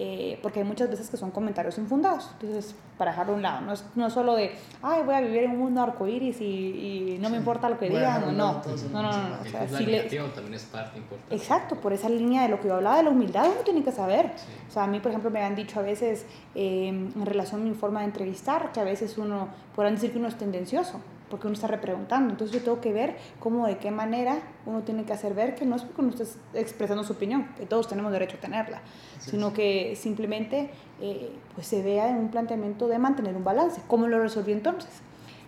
eh, 0.04 0.39
porque 0.41 0.62
hay 0.62 0.66
muchas 0.66 0.89
veces 0.89 1.12
que 1.12 1.18
son 1.18 1.30
comentarios 1.30 1.78
infundados. 1.78 2.28
Entonces, 2.34 2.74
para 2.97 3.12
dejarlo 3.12 3.34
a 3.34 3.36
un 3.36 3.41
lado, 3.43 3.62
no 3.62 3.74
es, 3.74 3.86
no 3.93 4.10
solo 4.10 4.34
de, 4.36 4.52
ay, 4.82 5.04
voy 5.06 5.14
a 5.14 5.22
vivir 5.22 5.43
en 5.43 5.52
un 5.52 5.60
mundo 5.60 5.80
arcoíris 5.80 6.41
y, 6.41 6.45
y 6.45 7.18
no 7.22 7.30
me 7.30 7.38
importa 7.38 7.70
lo 7.70 7.78
que 7.78 7.88
digan, 7.88 8.22
no, 8.22 8.32
no, 8.32 8.62
no, 8.91 9.02
no, 9.04 9.12
no, 9.12 9.41
O 9.41 9.45
sea, 9.45 9.68
si 9.68 9.86
le... 9.86 10.02
también 10.02 10.56
es 10.56 10.64
parte 10.64 10.97
importante. 10.97 11.36
Exacto, 11.36 11.76
por 11.76 11.93
esa 11.93 12.10
línea 12.10 12.41
de 12.41 12.49
lo 12.49 12.60
que 12.60 12.70
yo 12.70 12.74
hablaba 12.74 12.97
de 12.97 13.04
la 13.04 13.10
humildad, 13.12 13.45
uno 13.45 13.62
tiene 13.64 13.84
que 13.84 13.91
saber. 13.91 14.32
O 14.68 14.72
sea, 14.72 14.86
a 14.86 14.88
mí, 14.88 14.99
por 14.99 15.12
ejemplo, 15.12 15.30
me 15.30 15.43
han 15.43 15.56
dicho 15.56 15.80
a 15.80 15.84
veces, 15.84 16.26
eh, 16.56 16.88
en 16.88 17.24
relación 17.24 17.62
a 17.62 17.64
mi 17.66 17.76
forma 17.76 17.99
de 17.99 18.08
entrevistar, 18.08 18.72
que 18.72 18.80
a 18.80 18.84
veces 18.84 19.20
uno, 19.20 19.49
podrán 19.76 19.93
decir 19.93 20.12
que 20.12 20.18
uno 20.18 20.30
es 20.30 20.36
tendencioso 20.36 20.99
porque 21.32 21.48
uno 21.48 21.56
está 21.56 21.66
repreguntando. 21.66 22.30
Entonces 22.30 22.56
yo 22.56 22.64
tengo 22.64 22.80
que 22.80 22.94
ver 22.94 23.16
cómo, 23.40 23.66
de 23.66 23.78
qué 23.78 23.90
manera 23.90 24.38
uno 24.68 24.84
tiene 24.84 25.06
que 25.06 25.14
hacer 25.14 25.34
ver 25.34 25.56
que 25.56 25.66
no 25.66 25.78
es 25.78 25.82
porque 25.82 26.02
uno 26.02 26.12
esté 26.12 26.26
expresando 26.54 27.04
su 27.04 27.14
opinión, 27.14 27.48
que 27.58 27.66
todos 27.66 27.88
tenemos 27.88 28.12
derecho 28.12 28.38
a 28.38 28.42
tenerla, 28.42 28.82
sino 29.20 29.54
que 29.54 29.96
simplemente 29.96 30.70
eh, 31.02 31.32
pues 31.56 31.66
se 31.66 31.82
vea 31.82 32.10
en 32.10 32.18
un 32.18 32.30
planteamiento 32.30 32.88
de 32.88 33.00
mantener 33.00 33.36
un 33.36 33.44
balance. 33.44 33.82
¿Cómo 33.88 34.08
lo 34.08 34.20
resolví 34.20 34.52
entonces? 34.52 35.02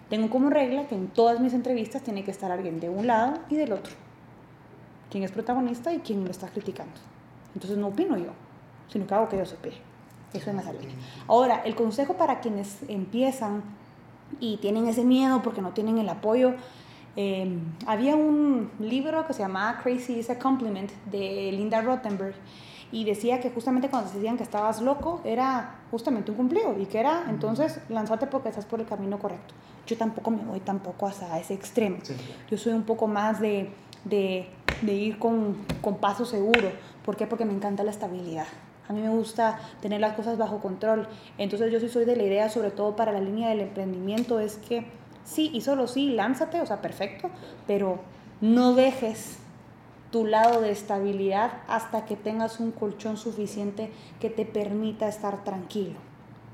Tengo 0.09 0.29
como 0.29 0.49
regla 0.49 0.87
que 0.87 0.95
en 0.95 1.07
todas 1.09 1.39
mis 1.39 1.53
entrevistas 1.53 2.01
tiene 2.01 2.23
que 2.23 2.31
estar 2.31 2.51
alguien 2.51 2.79
de 2.79 2.89
un 2.89 3.05
lado 3.05 3.39
y 3.49 3.57
del 3.57 3.73
otro. 3.73 3.93
Quién 5.11 5.23
es 5.23 5.31
protagonista 5.31 5.93
y 5.93 5.99
quién 5.99 6.23
lo 6.23 6.31
está 6.31 6.47
criticando. 6.47 6.93
Entonces 7.53 7.77
no 7.77 7.87
opino 7.87 8.17
yo, 8.17 8.31
sino 8.87 9.05
que 9.05 9.13
hago 9.13 9.29
que 9.29 9.37
yo 9.37 9.45
se 9.45 9.55
Eso 10.33 10.49
esa 10.49 10.73
línea. 10.73 10.95
Ahora, 11.27 11.61
el 11.65 11.75
consejo 11.75 12.15
para 12.15 12.39
quienes 12.39 12.79
empiezan 12.87 13.63
y 14.39 14.57
tienen 14.57 14.87
ese 14.87 15.03
miedo 15.03 15.41
porque 15.41 15.61
no 15.61 15.71
tienen 15.71 15.97
el 15.97 16.09
apoyo, 16.09 16.53
eh, 17.15 17.59
había 17.85 18.15
un 18.15 18.71
libro 18.79 19.25
que 19.27 19.33
se 19.33 19.43
llamaba 19.43 19.79
Crazy 19.81 20.13
is 20.19 20.29
a 20.29 20.39
Compliment 20.39 20.91
de 21.11 21.51
Linda 21.51 21.81
Rottenberg 21.81 22.33
y 22.91 23.05
decía 23.05 23.39
que 23.39 23.49
justamente 23.49 23.89
cuando 23.89 24.09
se 24.09 24.17
decían 24.17 24.37
que 24.37 24.43
estabas 24.43 24.81
loco 24.81 25.21
era 25.23 25.79
justamente 25.91 26.31
un 26.31 26.37
cumplido 26.37 26.75
y 26.79 26.85
que 26.85 26.99
era 26.99 27.25
entonces 27.29 27.79
lanzarte 27.89 28.27
porque 28.27 28.49
estás 28.49 28.65
por 28.65 28.79
el 28.79 28.85
camino 28.85 29.19
correcto. 29.19 29.53
Yo 29.87 29.97
tampoco 29.97 30.31
me 30.31 30.43
voy 30.43 30.59
tampoco 30.59 31.07
hasta 31.07 31.39
ese 31.39 31.53
extremo. 31.53 31.97
Yo 32.49 32.57
soy 32.57 32.73
un 32.73 32.83
poco 32.83 33.07
más 33.07 33.41
de, 33.41 33.71
de, 34.05 34.47
de 34.81 34.93
ir 34.93 35.19
con, 35.19 35.57
con 35.81 35.97
paso 35.97 36.25
seguro. 36.25 36.71
¿Por 37.03 37.17
qué? 37.17 37.27
Porque 37.27 37.45
me 37.45 37.53
encanta 37.53 37.83
la 37.83 37.91
estabilidad. 37.91 38.45
A 38.87 38.93
mí 38.93 39.01
me 39.01 39.09
gusta 39.09 39.59
tener 39.81 40.01
las 40.01 40.13
cosas 40.13 40.37
bajo 40.37 40.59
control. 40.59 41.07
Entonces 41.37 41.71
yo 41.71 41.79
sí 41.79 41.89
soy 41.89 42.05
de 42.05 42.15
la 42.15 42.23
idea, 42.23 42.49
sobre 42.49 42.71
todo 42.71 42.95
para 42.95 43.11
la 43.11 43.21
línea 43.21 43.49
del 43.49 43.61
emprendimiento, 43.61 44.39
es 44.39 44.57
que 44.57 44.85
sí 45.23 45.51
y 45.53 45.61
solo 45.61 45.87
sí, 45.87 46.11
lánzate, 46.11 46.61
o 46.61 46.65
sea, 46.65 46.81
perfecto, 46.81 47.29
pero 47.65 47.99
no 48.41 48.73
dejes 48.73 49.37
tu 50.11 50.25
lado 50.25 50.61
de 50.61 50.71
estabilidad 50.71 51.63
hasta 51.67 52.05
que 52.05 52.15
tengas 52.15 52.59
un 52.59 52.71
colchón 52.71 53.17
suficiente 53.17 53.91
que 54.19 54.29
te 54.29 54.45
permita 54.45 55.07
estar 55.07 55.43
tranquilo. 55.43 55.95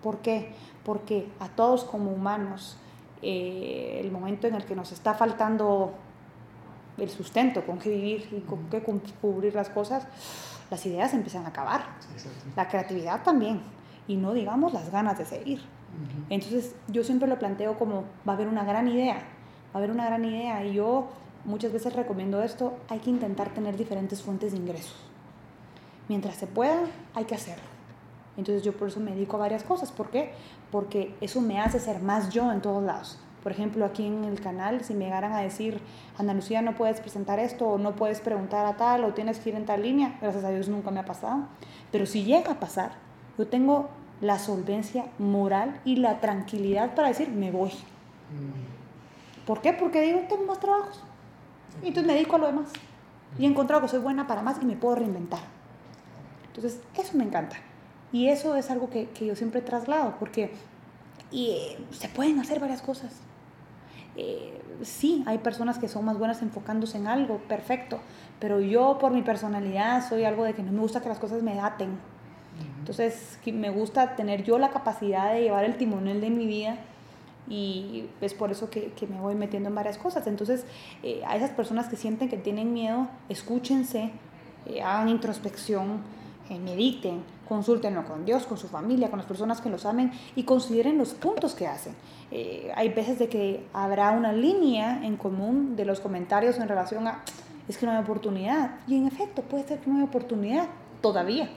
¿Por 0.02 0.20
qué? 0.20 0.54
Porque 0.86 1.28
a 1.40 1.50
todos 1.50 1.84
como 1.84 2.12
humanos, 2.12 2.78
eh, 3.22 4.00
el 4.02 4.12
momento 4.12 4.48
en 4.48 4.56
el 4.56 4.64
que 4.64 4.76
nos 4.76 4.94
está 4.94 5.14
faltando 5.14 5.92
el 6.98 7.10
sustento, 7.10 7.66
con 7.66 7.80
qué 7.80 7.90
vivir 7.90 8.30
y 8.32 8.40
con 8.42 8.70
qué 8.70 8.82
cubrir 9.22 9.56
las 9.56 9.70
cosas, 9.70 10.08
las 10.70 10.86
ideas 10.86 11.14
empiezan 11.14 11.46
a 11.46 11.50
acabar. 11.50 11.84
la 12.56 12.68
creatividad 12.68 13.24
también. 13.24 13.62
Y 14.08 14.18
no 14.18 14.34
digamos 14.34 14.74
las 14.74 14.92
ganas 14.92 15.18
de 15.18 15.26
seguir. 15.26 15.62
Entonces 16.30 16.76
yo 16.88 17.04
siempre 17.04 17.28
lo 17.28 17.40
planteo 17.40 17.78
como 17.78 18.04
va 18.28 18.34
a 18.34 18.36
haber 18.36 18.48
una 18.48 18.64
gran 18.64 18.88
idea, 18.88 19.16
va 19.16 19.76
a 19.76 19.78
haber 19.78 19.92
una 19.92 20.06
gran 20.06 20.24
idea 20.24 20.64
y 20.64 20.74
yo 20.74 21.08
muchas 21.46 21.74
veces 21.74 21.94
recomiendo 21.94 22.44
esto, 22.44 22.78
hay 22.90 23.00
que 23.00 23.10
intentar 23.10 23.50
tener 23.50 23.76
diferentes 23.76 24.22
fuentes 24.22 24.52
de 24.52 24.58
ingresos. 24.58 24.96
Mientras 26.08 26.36
se 26.36 26.48
pueda, 26.48 26.82
hay 27.16 27.26
que 27.26 27.36
hacerlo. 27.36 27.64
Entonces 28.38 28.64
yo 28.64 28.74
por 28.74 28.88
eso 28.88 29.00
me 29.00 29.12
dedico 29.12 29.38
a 29.38 29.40
varias 29.40 29.64
cosas. 29.64 29.92
¿Por 29.92 30.10
qué? 30.10 30.32
Porque 30.72 31.16
eso 31.22 31.42
me 31.42 31.60
hace 31.60 31.80
ser 31.80 32.02
más 32.02 32.30
yo 32.30 32.52
en 32.52 32.62
todos 32.62 32.84
lados. 32.84 33.20
Por 33.44 33.52
ejemplo, 33.52 33.86
aquí 33.86 34.06
en 34.06 34.26
el 34.26 34.42
canal, 34.42 34.84
si 34.84 34.94
me 34.94 35.06
llegaran 35.06 35.34
a 35.34 35.40
decir, 35.40 35.80
Ana 36.18 36.34
Lucía, 36.34 36.62
no 36.62 36.76
puedes 36.76 37.00
presentar 37.00 37.40
esto, 37.40 37.68
o 37.68 37.78
no 37.78 37.96
puedes 37.96 38.20
preguntar 38.20 38.66
a 38.66 38.76
tal, 38.76 39.04
o 39.06 39.14
tienes 39.14 39.40
que 39.40 39.50
ir 39.50 39.56
en 39.56 39.66
tal 39.66 39.82
línea, 39.82 40.18
gracias 40.22 40.44
a 40.44 40.50
Dios 40.50 40.68
nunca 40.68 40.92
me 40.92 41.00
ha 41.00 41.06
pasado. 41.06 41.44
Pero 41.92 42.06
si 42.06 42.24
llega 42.24 42.52
a 42.52 42.60
pasar, 42.60 42.92
yo 43.38 43.48
tengo 43.48 43.90
la 44.20 44.38
solvencia 44.40 45.06
moral 45.18 45.80
y 45.86 45.96
la 45.96 46.20
tranquilidad 46.20 46.96
para 46.96 47.08
decir, 47.08 47.30
me 47.30 47.52
voy. 47.52 47.70
Mm. 47.70 49.46
¿Por 49.46 49.62
qué? 49.62 49.72
Porque 49.72 50.02
digo, 50.02 50.20
tengo 50.28 50.46
más 50.46 50.60
trabajos. 50.60 51.02
Y 51.82 51.88
entonces 51.88 52.08
me 52.08 52.14
dedico 52.14 52.36
a 52.36 52.40
lo 52.40 52.48
demás. 52.48 52.70
Y 53.38 53.46
he 53.46 53.48
encontrado 53.48 53.82
que 53.82 53.88
soy 53.88 54.00
buena 54.00 54.28
para 54.28 54.42
más 54.42 54.58
y 54.62 54.66
me 54.66 54.76
puedo 54.76 54.96
reinventar. 54.96 55.40
Entonces, 56.48 56.82
eso 56.96 57.18
me 57.18 57.24
encanta. 57.24 57.56
Y 58.12 58.28
eso 58.28 58.56
es 58.56 58.70
algo 58.70 58.90
que, 58.90 59.08
que 59.10 59.26
yo 59.26 59.36
siempre 59.36 59.62
traslado, 59.62 60.16
porque 60.20 60.52
y, 61.32 61.52
eh, 61.52 61.78
se 61.92 62.10
pueden 62.10 62.40
hacer 62.40 62.60
varias 62.60 62.82
cosas. 62.82 63.14
Eh, 64.22 64.62
sí, 64.82 65.24
hay 65.26 65.38
personas 65.38 65.80
que 65.80 65.88
son 65.88 66.04
más 66.04 66.20
buenas 66.20 66.42
enfocándose 66.42 66.98
en 66.98 67.08
algo, 67.08 67.38
perfecto, 67.48 68.00
pero 68.40 68.60
yo 68.60 68.98
por 69.00 69.14
mi 69.14 69.22
personalidad 69.22 70.08
soy 70.08 70.26
algo 70.26 70.44
de 70.44 70.54
que 70.54 70.62
no 70.62 70.74
me 70.74 70.82
gusta 70.82 71.00
que 71.00 71.08
las 71.08 71.20
cosas 71.20 71.42
me 71.42 71.56
daten. 71.56 71.98
Entonces, 72.80 73.40
me 73.46 73.70
gusta 73.70 74.18
tener 74.18 74.44
yo 74.44 74.58
la 74.58 74.72
capacidad 74.72 75.32
de 75.32 75.44
llevar 75.44 75.64
el 75.64 75.78
timonel 75.78 76.20
de 76.20 76.30
mi 76.30 76.46
vida 76.46 76.76
y 77.48 78.08
es 78.20 78.34
por 78.34 78.52
eso 78.52 78.70
que, 78.70 78.92
que 78.92 79.08
me 79.08 79.22
voy 79.22 79.36
metiendo 79.36 79.70
en 79.70 79.76
varias 79.76 79.98
cosas. 79.98 80.28
Entonces, 80.28 80.66
eh, 81.02 81.22
a 81.26 81.38
esas 81.38 81.52
personas 81.52 81.88
que 81.88 81.96
sienten 81.96 82.28
que 82.28 82.38
tienen 82.38 82.74
miedo, 82.74 83.08
escúchense, 83.30 84.12
eh, 84.66 84.82
hagan 84.82 85.08
introspección, 85.08 86.02
mediten, 86.50 87.24
consúltenlo 87.50 88.06
con 88.06 88.24
Dios, 88.24 88.46
con 88.46 88.58
su 88.58 88.70
familia, 88.70 89.10
con 89.10 89.18
las 89.18 89.28
personas 89.28 89.60
que 89.60 89.70
los 89.70 89.86
amen 89.86 90.12
y 90.36 90.44
consideren 90.44 90.98
los 90.98 91.14
puntos 91.14 91.56
que 91.56 91.68
hacen. 91.68 91.96
hay 92.76 92.90
veces 92.90 93.20
de 93.20 93.28
que 93.28 93.68
habrá 93.74 94.12
una 94.12 94.32
línea 94.32 95.04
en 95.04 95.18
común 95.18 95.76
de 95.76 95.84
los 95.84 96.00
comentarios 96.00 96.60
en 96.60 96.70
relación 96.70 97.08
a 97.08 97.24
es 97.70 97.78
que 97.78 97.86
no 97.86 97.92
hay 97.92 98.00
oportunidad. 98.00 98.72
Y 98.88 98.98
en 98.98 99.08
efecto, 99.08 99.44
puede 99.44 99.64
ser 99.64 99.80
que 99.80 99.90
no 99.90 99.98
hay 99.98 100.04
oportunidad 100.04 100.68
todavía. 101.02 101.50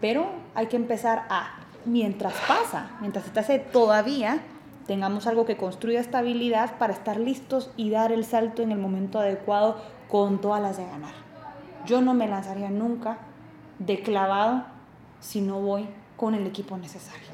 Pero 0.00 0.26
hay 0.54 0.66
que 0.66 0.76
empezar 0.76 1.26
a, 1.30 1.60
mientras 1.84 2.34
pasa, 2.46 2.90
mientras 3.00 3.24
se 3.24 3.38
hace 3.38 3.58
todavía, 3.60 4.40
tengamos 4.86 5.26
algo 5.28 5.46
que 5.46 5.56
construya 5.56 6.00
estabilidad 6.00 6.76
para 6.78 6.92
estar 6.92 7.18
listos 7.18 7.70
y 7.76 7.90
dar 7.90 8.12
el 8.12 8.24
salto 8.24 8.62
en 8.62 8.72
el 8.72 8.78
momento 8.78 9.20
adecuado 9.20 9.80
con 10.08 10.40
todas 10.40 10.60
las 10.60 10.76
de 10.76 10.84
ganar. 10.84 11.14
Yo 11.86 12.00
no 12.00 12.12
me 12.12 12.26
lanzaría 12.26 12.68
nunca 12.68 13.18
de 13.78 14.02
clavado 14.02 14.64
si 15.26 15.40
no 15.40 15.60
voy 15.60 15.88
con 16.16 16.34
el 16.34 16.46
equipo 16.46 16.78
necesario. 16.78 17.26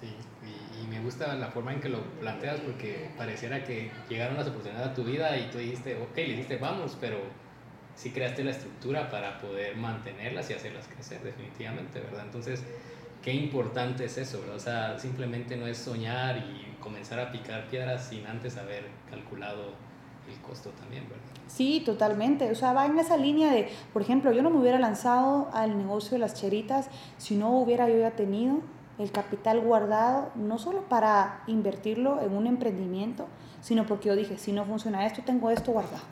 Sí, 0.00 0.14
y, 0.46 0.86
me 0.86 1.00
gusta 1.00 1.34
la 1.34 1.48
forma 1.48 1.72
en 1.72 1.80
que 1.80 1.88
lo 1.88 2.02
planteas 2.20 2.60
porque 2.60 3.10
pareciera 3.16 3.64
que 3.64 3.90
llegaron 4.08 4.36
las 4.36 4.46
oportunidades 4.46 4.88
a 4.88 4.94
tu 4.94 5.04
vida 5.04 5.36
y 5.36 5.50
tú 5.50 5.58
dijiste, 5.58 6.00
ok, 6.00 6.16
le 6.16 6.28
dijiste 6.28 6.56
vamos, 6.56 6.96
pero 7.00 7.18
sí 7.96 8.10
creaste 8.10 8.44
la 8.44 8.52
estructura 8.52 9.10
para 9.10 9.38
poder 9.40 9.76
mantenerlas 9.76 10.48
y 10.50 10.54
hacerlas 10.54 10.86
crecer 10.86 11.20
definitivamente, 11.22 12.00
¿verdad? 12.00 12.24
Entonces, 12.24 12.62
qué 13.22 13.32
importante 13.32 14.04
es 14.04 14.16
eso. 14.18 14.40
O 14.54 14.58
sea, 14.60 14.98
simplemente 14.98 15.56
no 15.56 15.66
es 15.66 15.78
soñar 15.78 16.38
y 16.38 16.76
comenzar 16.80 17.18
a 17.18 17.32
picar 17.32 17.68
piedras 17.68 18.08
sin 18.08 18.24
antes 18.26 18.56
haber 18.56 18.84
calculado 19.10 19.74
el 20.28 20.40
costo 20.40 20.70
también, 20.70 21.04
¿verdad? 21.08 21.24
Sí, 21.48 21.82
totalmente. 21.84 22.50
O 22.50 22.54
sea, 22.54 22.72
va 22.72 22.86
en 22.86 22.98
esa 22.98 23.16
línea 23.16 23.50
de, 23.50 23.68
por 23.92 24.02
ejemplo, 24.02 24.32
yo 24.32 24.42
no 24.42 24.50
me 24.50 24.58
hubiera 24.58 24.78
lanzado 24.78 25.48
al 25.52 25.76
negocio 25.78 26.12
de 26.12 26.18
las 26.18 26.34
cheritas 26.34 26.88
si 27.16 27.36
no 27.36 27.58
hubiera 27.58 27.88
yo 27.88 27.98
ya 27.98 28.12
tenido 28.12 28.60
el 28.98 29.10
capital 29.12 29.60
guardado, 29.60 30.30
no 30.34 30.58
solo 30.58 30.82
para 30.82 31.42
invertirlo 31.46 32.20
en 32.20 32.32
un 32.32 32.46
emprendimiento, 32.46 33.26
sino 33.60 33.86
porque 33.86 34.08
yo 34.08 34.16
dije, 34.16 34.38
si 34.38 34.52
no 34.52 34.64
funciona 34.64 35.06
esto, 35.06 35.22
tengo 35.24 35.50
esto 35.50 35.72
guardado. 35.72 36.02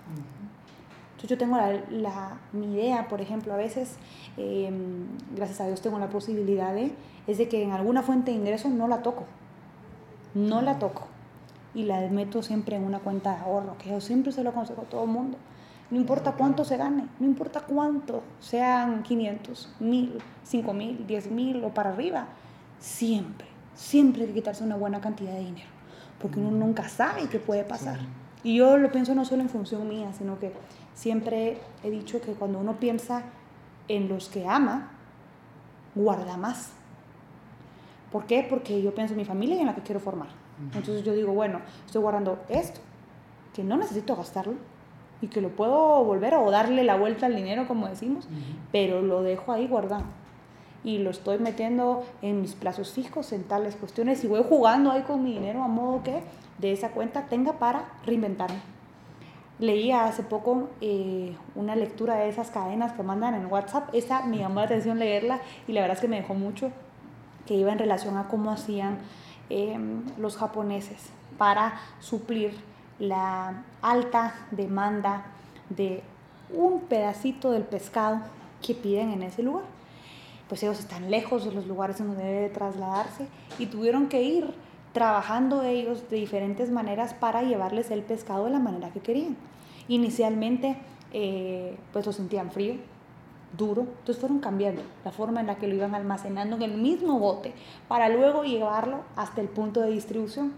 Entonces 1.10 1.30
yo 1.30 1.38
tengo 1.38 1.58
la, 1.90 2.38
mi 2.52 2.74
idea, 2.74 3.08
por 3.08 3.20
ejemplo, 3.20 3.52
a 3.52 3.56
veces, 3.56 3.96
em, 4.36 5.06
gracias 5.34 5.60
a 5.60 5.66
Dios 5.66 5.80
tengo 5.80 5.98
la 5.98 6.08
posibilidad 6.08 6.72
de, 6.74 6.92
es 7.26 7.38
de 7.38 7.48
que 7.48 7.62
en 7.62 7.72
alguna 7.72 8.02
fuente 8.02 8.30
de 8.30 8.36
ingreso 8.36 8.68
no 8.68 8.86
la 8.86 9.02
toco, 9.02 9.24
no 10.34 10.62
la 10.62 10.78
toco 10.78 11.08
y 11.76 11.82
la 11.82 12.00
meto 12.08 12.42
siempre 12.42 12.74
en 12.74 12.84
una 12.84 13.00
cuenta 13.00 13.36
de 13.36 13.42
ahorro, 13.42 13.76
que 13.76 13.90
yo 13.90 14.00
siempre 14.00 14.32
se 14.32 14.42
lo 14.42 14.48
aconsejo 14.48 14.80
a 14.80 14.84
todo 14.86 15.04
el 15.04 15.10
mundo. 15.10 15.36
No 15.90 15.98
importa 15.98 16.32
cuánto 16.32 16.64
se 16.64 16.78
gane, 16.78 17.06
no 17.20 17.26
importa 17.26 17.60
cuánto, 17.60 18.22
sean 18.40 19.02
500, 19.02 19.74
1000, 19.78 20.18
5000, 20.42 21.06
10000 21.06 21.64
o 21.64 21.68
para 21.74 21.90
arriba, 21.90 22.28
siempre, 22.80 23.46
siempre 23.74 24.22
hay 24.22 24.28
que 24.28 24.34
quitarse 24.34 24.64
una 24.64 24.76
buena 24.76 25.02
cantidad 25.02 25.32
de 25.32 25.40
dinero, 25.40 25.68
porque 26.18 26.40
uno 26.40 26.50
nunca 26.50 26.88
sabe 26.88 27.28
qué 27.28 27.38
puede 27.38 27.62
pasar. 27.62 27.98
Y 28.42 28.56
yo 28.56 28.78
lo 28.78 28.90
pienso 28.90 29.14
no 29.14 29.26
solo 29.26 29.42
en 29.42 29.50
función 29.50 29.86
mía, 29.86 30.14
sino 30.16 30.38
que 30.38 30.54
siempre 30.94 31.58
he 31.84 31.90
dicho 31.90 32.22
que 32.22 32.32
cuando 32.32 32.58
uno 32.58 32.76
piensa 32.80 33.22
en 33.88 34.08
los 34.08 34.30
que 34.30 34.48
ama, 34.48 34.92
guarda 35.94 36.38
más. 36.38 36.70
¿Por 38.10 38.24
qué? 38.24 38.46
Porque 38.48 38.80
yo 38.80 38.94
pienso 38.94 39.12
en 39.12 39.18
mi 39.18 39.24
familia 39.26 39.56
y 39.56 39.60
en 39.60 39.66
la 39.66 39.74
que 39.74 39.82
quiero 39.82 40.00
formar. 40.00 40.45
Entonces 40.58 41.04
yo 41.04 41.12
digo, 41.12 41.32
bueno, 41.32 41.60
estoy 41.84 42.02
guardando 42.02 42.38
esto, 42.48 42.80
que 43.54 43.62
no 43.62 43.76
necesito 43.76 44.16
gastarlo 44.16 44.54
y 45.20 45.28
que 45.28 45.40
lo 45.40 45.50
puedo 45.50 46.04
volver 46.04 46.34
o 46.34 46.50
darle 46.50 46.84
la 46.84 46.96
vuelta 46.96 47.26
al 47.26 47.36
dinero, 47.36 47.66
como 47.66 47.88
decimos, 47.88 48.28
pero 48.72 49.02
lo 49.02 49.22
dejo 49.22 49.52
ahí 49.52 49.66
guardado. 49.66 50.04
Y 50.84 50.98
lo 50.98 51.10
estoy 51.10 51.38
metiendo 51.38 52.04
en 52.22 52.40
mis 52.40 52.54
plazos 52.54 52.92
fijos, 52.92 53.32
en 53.32 53.44
tales 53.44 53.76
cuestiones, 53.76 54.22
y 54.24 54.28
voy 54.28 54.44
jugando 54.48 54.92
ahí 54.92 55.02
con 55.02 55.22
mi 55.22 55.32
dinero 55.32 55.62
a 55.62 55.68
modo 55.68 56.02
que 56.02 56.22
de 56.58 56.72
esa 56.72 56.90
cuenta 56.90 57.26
tenga 57.26 57.54
para 57.54 57.86
reinventarme 58.04 58.76
Leía 59.58 60.04
hace 60.04 60.22
poco 60.22 60.68
eh, 60.82 61.34
una 61.54 61.76
lectura 61.76 62.16
de 62.16 62.28
esas 62.28 62.50
cadenas 62.50 62.92
que 62.92 63.02
mandan 63.02 63.34
en 63.34 63.46
WhatsApp. 63.46 63.88
Esa 63.94 64.22
me 64.26 64.36
llamó 64.36 64.56
la 64.56 64.66
atención 64.66 64.98
leerla 64.98 65.40
y 65.66 65.72
la 65.72 65.80
verdad 65.80 65.96
es 65.96 66.02
que 66.02 66.08
me 66.08 66.16
dejó 66.20 66.34
mucho, 66.34 66.70
que 67.46 67.54
iba 67.54 67.72
en 67.72 67.78
relación 67.78 68.18
a 68.18 68.28
cómo 68.28 68.50
hacían 68.50 68.98
em, 69.50 70.02
los 70.18 70.36
japoneses 70.36 71.10
para 71.38 71.80
suplir 72.00 72.52
la 72.98 73.62
alta 73.82 74.34
demanda 74.50 75.26
de 75.68 76.02
un 76.50 76.80
pedacito 76.80 77.50
del 77.50 77.64
pescado 77.64 78.20
que 78.62 78.74
piden 78.74 79.10
en 79.10 79.22
ese 79.22 79.42
lugar. 79.42 79.64
Pues 80.48 80.62
ellos 80.62 80.78
están 80.78 81.10
lejos 81.10 81.44
de 81.44 81.52
los 81.52 81.66
lugares 81.66 81.98
donde 81.98 82.22
debe 82.22 82.48
trasladarse 82.48 83.26
y 83.58 83.66
tuvieron 83.66 84.08
que 84.08 84.22
ir 84.22 84.54
trabajando 84.92 85.62
ellos 85.62 86.08
de 86.08 86.16
diferentes 86.16 86.70
maneras 86.70 87.12
para 87.12 87.42
llevarles 87.42 87.90
el 87.90 88.02
pescado 88.02 88.44
de 88.44 88.50
la 88.50 88.58
manera 88.58 88.90
que 88.90 89.00
querían. 89.00 89.36
Inicialmente, 89.88 90.78
eh, 91.12 91.76
pues 91.92 92.06
lo 92.06 92.12
sentían 92.12 92.50
frío, 92.50 92.76
duro. 93.56 93.82
Entonces 93.82 94.18
fueron 94.18 94.38
cambiando 94.38 94.82
la 95.04 95.12
forma 95.12 95.40
en 95.40 95.46
la 95.46 95.56
que 95.56 95.68
lo 95.68 95.74
iban 95.74 95.94
almacenando 95.94 96.56
en 96.56 96.62
el 96.62 96.74
mismo 96.74 97.18
bote 97.18 97.52
para 97.88 98.08
luego 98.08 98.44
llevarlo 98.44 99.00
hasta 99.16 99.40
el 99.40 99.48
punto 99.48 99.80
de 99.80 99.90
distribución. 99.90 100.52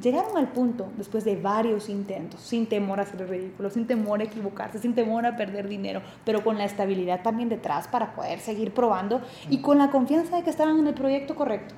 Llegaron 0.00 0.38
al 0.38 0.48
punto, 0.48 0.88
después 0.96 1.22
de 1.24 1.36
varios 1.36 1.90
intentos, 1.90 2.40
sin 2.40 2.66
temor 2.66 2.98
a 2.98 3.04
ser 3.04 3.28
ridículo, 3.28 3.68
sin 3.68 3.86
temor 3.86 4.20
a 4.20 4.24
equivocarse, 4.24 4.78
sin 4.78 4.94
temor 4.94 5.26
a 5.26 5.36
perder 5.36 5.68
dinero, 5.68 6.00
pero 6.24 6.42
con 6.42 6.56
la 6.56 6.64
estabilidad 6.64 7.22
también 7.22 7.50
detrás 7.50 7.88
para 7.88 8.14
poder 8.14 8.40
seguir 8.40 8.72
probando 8.72 9.20
y 9.50 9.58
con 9.60 9.76
la 9.76 9.90
confianza 9.90 10.36
de 10.36 10.44
que 10.44 10.50
estaban 10.50 10.78
en 10.78 10.86
el 10.86 10.94
proyecto 10.94 11.34
correcto, 11.34 11.74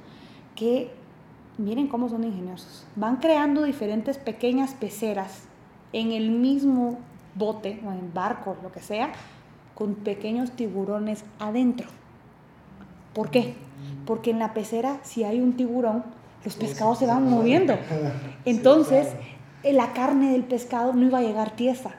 que 0.54 0.92
miren 1.58 1.88
cómo 1.88 2.08
son 2.08 2.22
ingeniosos. 2.22 2.86
Van 2.94 3.16
creando 3.16 3.64
diferentes 3.64 4.16
pequeñas 4.16 4.74
peceras 4.74 5.48
en 5.92 6.12
el 6.12 6.30
mismo 6.30 6.98
bote 7.34 7.80
o 7.84 7.90
en 7.90 8.14
barco, 8.14 8.56
lo 8.62 8.70
que 8.70 8.80
sea, 8.80 9.12
con 9.74 9.94
pequeños 9.94 10.52
tiburones 10.52 11.24
adentro. 11.38 11.88
¿Por 13.12 13.30
qué? 13.30 13.54
Porque 14.06 14.30
en 14.30 14.38
la 14.38 14.54
pecera, 14.54 14.98
si 15.02 15.24
hay 15.24 15.40
un 15.40 15.54
tiburón, 15.54 16.04
los 16.44 16.56
pescados 16.56 16.98
se 16.98 17.06
van 17.06 17.28
moviendo. 17.28 17.74
Entonces, 18.44 19.08
la 19.62 19.92
carne 19.92 20.32
del 20.32 20.44
pescado 20.44 20.92
no 20.92 21.06
iba 21.06 21.18
a 21.18 21.22
llegar 21.22 21.56
tiesa, 21.56 21.90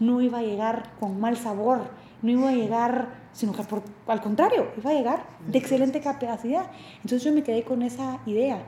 no 0.00 0.20
iba 0.20 0.38
a 0.38 0.42
llegar 0.42 0.90
con 0.98 1.20
mal 1.20 1.36
sabor, 1.36 1.80
no 2.22 2.30
iba 2.30 2.48
a 2.48 2.52
llegar, 2.52 3.08
sino 3.32 3.52
que 3.52 3.62
al 4.06 4.20
contrario, 4.20 4.68
iba 4.76 4.90
a 4.90 4.94
llegar 4.94 5.26
de 5.46 5.58
excelente 5.58 6.00
capacidad. 6.00 6.66
Entonces 6.96 7.24
yo 7.24 7.32
me 7.32 7.42
quedé 7.42 7.62
con 7.62 7.82
esa 7.82 8.18
idea 8.26 8.62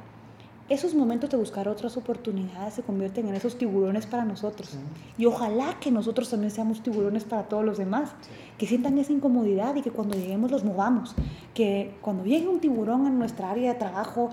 esos 0.68 0.94
momentos 0.94 1.28
de 1.28 1.36
buscar 1.36 1.68
otras 1.68 1.96
oportunidades 1.98 2.74
se 2.74 2.82
convierten 2.82 3.28
en 3.28 3.34
esos 3.34 3.58
tiburones 3.58 4.06
para 4.06 4.24
nosotros. 4.24 4.70
Y 5.18 5.26
ojalá 5.26 5.78
que 5.78 5.90
nosotros 5.90 6.30
también 6.30 6.50
seamos 6.50 6.82
tiburones 6.82 7.24
para 7.24 7.44
todos 7.44 7.64
los 7.64 7.76
demás, 7.76 8.12
que 8.56 8.66
sientan 8.66 8.96
esa 8.96 9.12
incomodidad 9.12 9.74
y 9.76 9.82
que 9.82 9.90
cuando 9.90 10.16
lleguemos 10.16 10.50
los 10.50 10.64
movamos, 10.64 11.14
que 11.52 11.94
cuando 12.00 12.24
llegue 12.24 12.48
un 12.48 12.60
tiburón 12.60 13.06
en 13.06 13.18
nuestra 13.18 13.50
área 13.50 13.74
de 13.74 13.78
trabajo 13.78 14.30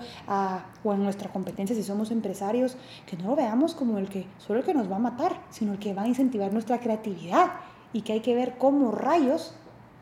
o 0.82 0.94
en 0.94 1.02
nuestra 1.02 1.30
competencia, 1.30 1.76
si 1.76 1.82
somos 1.82 2.10
empresarios, 2.10 2.76
que 3.06 3.16
no 3.18 3.28
lo 3.28 3.36
veamos 3.36 3.74
como 3.74 3.98
el 3.98 4.08
que 4.08 4.26
solo 4.38 4.60
el 4.60 4.64
que 4.64 4.74
nos 4.74 4.90
va 4.90 4.96
a 4.96 5.00
matar, 5.00 5.42
sino 5.50 5.72
el 5.72 5.78
que 5.78 5.92
va 5.92 6.02
a 6.02 6.08
incentivar 6.08 6.52
nuestra 6.52 6.80
creatividad 6.80 7.52
y 7.92 8.02
que 8.02 8.14
hay 8.14 8.20
que 8.20 8.34
ver 8.34 8.56
cómo 8.56 8.90
rayos 8.90 9.54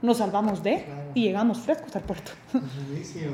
nos 0.03 0.19
salvamos 0.19 0.63
de 0.63 0.87
y 1.15 1.25
llegamos 1.25 1.61
frescos 1.61 1.95
al 1.97 2.03
puerto. 2.03 2.33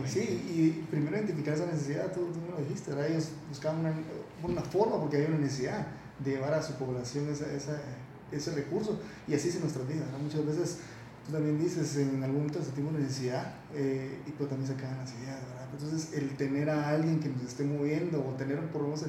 Sí, 0.06 0.20
y 0.20 0.86
primero 0.90 1.16
identificar 1.16 1.54
esa 1.54 1.66
necesidad, 1.66 2.12
tú, 2.12 2.26
tú 2.32 2.40
me 2.40 2.50
lo 2.50 2.58
dijiste, 2.58 2.92
ellos 3.08 3.30
buscaban 3.48 3.80
una, 3.80 3.94
una, 4.42 4.62
forma 4.62 5.00
porque 5.00 5.18
hay 5.18 5.24
una 5.26 5.38
necesidad 5.38 5.86
de 6.18 6.32
llevar 6.32 6.54
a 6.54 6.62
su 6.62 6.74
población 6.74 7.28
esa, 7.30 7.52
esa, 7.52 7.80
ese 8.32 8.54
recurso 8.54 8.98
y 9.28 9.34
así 9.34 9.48
es 9.48 9.56
en 9.56 9.62
nuestras 9.62 9.86
vidas. 9.86 10.06
Muchas 10.22 10.46
veces 10.46 10.78
tú 11.26 11.32
también 11.32 11.58
dices, 11.58 11.96
en 11.96 12.22
algún 12.22 12.38
momento 12.38 12.62
sentimos 12.62 12.92
necesidad 12.92 13.54
eh, 13.74 14.18
y 14.26 14.30
pues 14.30 14.48
también 14.48 14.68
se 14.68 14.74
acaban 14.74 14.98
las 14.98 15.12
ideas, 15.14 15.40
¿verdad? 15.48 15.68
Entonces 15.72 16.14
el 16.14 16.36
tener 16.36 16.70
a 16.70 16.90
alguien 16.90 17.20
que 17.20 17.28
nos 17.28 17.42
esté 17.42 17.64
moviendo 17.64 18.20
o 18.20 18.34
tener 18.36 18.60
por 18.70 18.82
lo 18.82 18.88
menos 18.88 19.04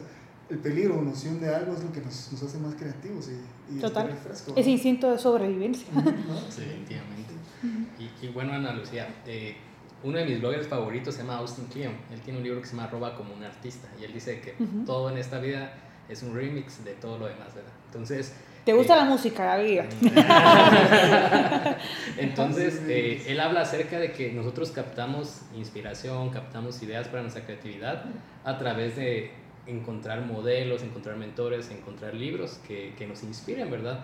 el, 0.49 0.57
peligro 0.59 0.97
o 0.97 1.01
noción 1.01 1.41
de 1.41 1.53
algo 1.53 1.73
es 1.73 1.83
lo 1.83 1.91
que 1.91 1.99
nos, 1.99 2.31
nos 2.31 2.41
hace 2.41 2.57
más 2.57 2.73
creativos 2.75 3.29
y, 3.29 3.75
y 3.75 3.79
Total. 3.79 4.13
Fresco, 4.15 4.53
Ese 4.55 4.69
instinto 4.69 5.11
de 5.11 5.17
sobrevivencia. 5.17 5.87
Sí, 6.49 6.61
efectivamente. 6.61 7.26
Y, 8.21 8.27
bueno, 8.29 8.53
Ana 8.53 8.73
Lucía, 8.73 9.07
eh, 9.25 9.55
uno 10.03 10.17
de 10.17 10.25
mis 10.25 10.39
bloggers 10.39 10.67
favoritos 10.67 11.15
se 11.15 11.21
llama 11.21 11.37
Austin 11.37 11.65
Kleon. 11.65 11.93
Él 12.11 12.21
tiene 12.21 12.39
un 12.39 12.43
libro 12.43 12.61
que 12.61 12.67
se 12.67 12.75
llama 12.75 12.87
Roba 12.87 13.15
como 13.15 13.33
un 13.33 13.43
artista. 13.43 13.87
Y 13.99 14.03
él 14.03 14.13
dice 14.13 14.41
que 14.41 14.55
todo 14.85 15.09
en 15.09 15.17
esta 15.17 15.39
vida 15.39 15.73
es 16.09 16.23
un 16.23 16.35
remix 16.35 16.83
de 16.83 16.93
todo 16.93 17.17
lo 17.17 17.27
demás, 17.27 17.53
¿verdad? 17.55 17.71
Entonces... 17.85 18.35
¿Te 18.65 18.73
gusta 18.73 18.95
eh, 18.95 18.97
la 18.97 19.05
música, 19.05 19.45
David? 19.45 19.81
Entonces, 22.17 22.81
eh, 22.87 23.23
él 23.27 23.39
habla 23.39 23.61
acerca 23.61 23.97
de 23.99 24.11
que 24.11 24.31
nosotros 24.33 24.71
captamos 24.71 25.41
inspiración, 25.55 26.29
captamos 26.29 26.81
ideas 26.83 27.07
para 27.07 27.21
nuestra 27.21 27.45
creatividad 27.45 28.03
a 28.43 28.57
través 28.57 28.95
de 28.97 29.31
encontrar 29.67 30.21
modelos, 30.21 30.83
encontrar 30.83 31.17
mentores, 31.17 31.71
encontrar 31.71 32.13
libros 32.13 32.59
que, 32.67 32.93
que 32.97 33.07
nos 33.07 33.23
inspiren, 33.23 33.71
¿verdad? 33.71 34.03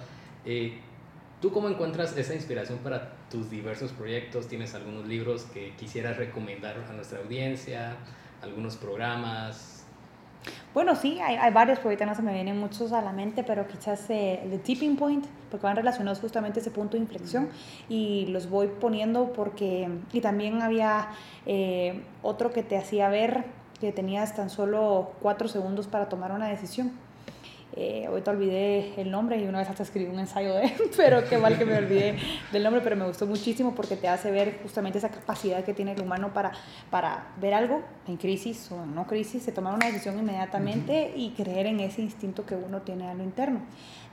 ¿Tú 1.43 1.51
cómo 1.51 1.67
encuentras 1.67 2.15
esa 2.15 2.33
inspiración 2.33 2.79
para 2.79 3.11
tus 3.29 3.49
diversos 3.49 3.91
proyectos? 3.91 4.47
¿Tienes 4.47 4.75
algunos 4.75 5.05
libros 5.05 5.43
que 5.53 5.75
quisieras 5.75 6.15
recomendar 6.15 6.77
a 6.89 6.93
nuestra 6.93 7.19
audiencia? 7.19 7.97
¿Algunos 8.41 8.77
programas? 8.77 9.85
Bueno, 10.73 10.95
sí, 10.95 11.19
hay, 11.19 11.35
hay 11.35 11.51
varios, 11.51 11.79
porque 11.79 11.89
ahorita 11.89 12.05
no 12.05 12.15
se 12.15 12.21
me 12.21 12.33
vienen 12.33 12.57
muchos 12.57 12.93
a 12.93 13.01
la 13.01 13.11
mente, 13.11 13.43
pero 13.43 13.67
quizás 13.67 14.09
eh, 14.09 14.47
The 14.49 14.59
Tipping 14.59 14.95
Point, 14.95 15.25
porque 15.51 15.65
van 15.65 15.75
relacionados 15.75 16.21
justamente 16.21 16.59
a 16.59 16.61
ese 16.61 16.71
punto 16.71 16.95
de 16.95 17.03
inflexión 17.03 17.49
y 17.89 18.27
los 18.27 18.49
voy 18.49 18.67
poniendo 18.67 19.33
porque, 19.33 19.89
y 20.13 20.21
también 20.21 20.61
había 20.61 21.09
eh, 21.45 22.05
otro 22.21 22.53
que 22.53 22.63
te 22.63 22.77
hacía 22.77 23.09
ver 23.09 23.43
que 23.81 23.91
tenías 23.91 24.33
tan 24.33 24.49
solo 24.49 25.11
cuatro 25.21 25.49
segundos 25.49 25.87
para 25.87 26.07
tomar 26.07 26.31
una 26.31 26.47
decisión 26.47 26.93
eh, 27.75 28.05
ahorita 28.07 28.31
olvidé 28.31 28.93
el 29.01 29.09
nombre 29.09 29.37
y 29.37 29.47
una 29.47 29.59
vez 29.59 29.69
hasta 29.69 29.83
escribí 29.83 30.11
un 30.11 30.19
ensayo 30.19 30.53
de 30.53 30.65
él, 30.65 30.73
pero 30.97 31.27
qué 31.27 31.37
mal 31.37 31.57
que 31.57 31.65
me 31.65 31.77
olvidé 31.77 32.15
del 32.51 32.63
nombre, 32.63 32.81
pero 32.83 32.95
me 32.95 33.05
gustó 33.05 33.25
muchísimo 33.25 33.73
porque 33.73 33.95
te 33.95 34.07
hace 34.07 34.31
ver 34.31 34.59
justamente 34.61 34.99
esa 34.99 35.09
capacidad 35.09 35.63
que 35.63 35.73
tiene 35.73 35.93
el 35.93 36.01
humano 36.01 36.33
para, 36.33 36.51
para 36.91 37.27
ver 37.41 37.53
algo 37.53 37.81
en 38.07 38.17
crisis 38.17 38.71
o 38.71 38.85
no 38.85 39.07
crisis, 39.07 39.43
se 39.43 39.51
tomar 39.51 39.73
una 39.73 39.87
decisión 39.87 40.19
inmediatamente 40.19 41.13
y 41.15 41.31
creer 41.31 41.65
en 41.65 41.79
ese 41.79 42.01
instinto 42.01 42.45
que 42.45 42.55
uno 42.55 42.81
tiene 42.81 43.07
a 43.09 43.13
lo 43.13 43.23
interno. 43.23 43.61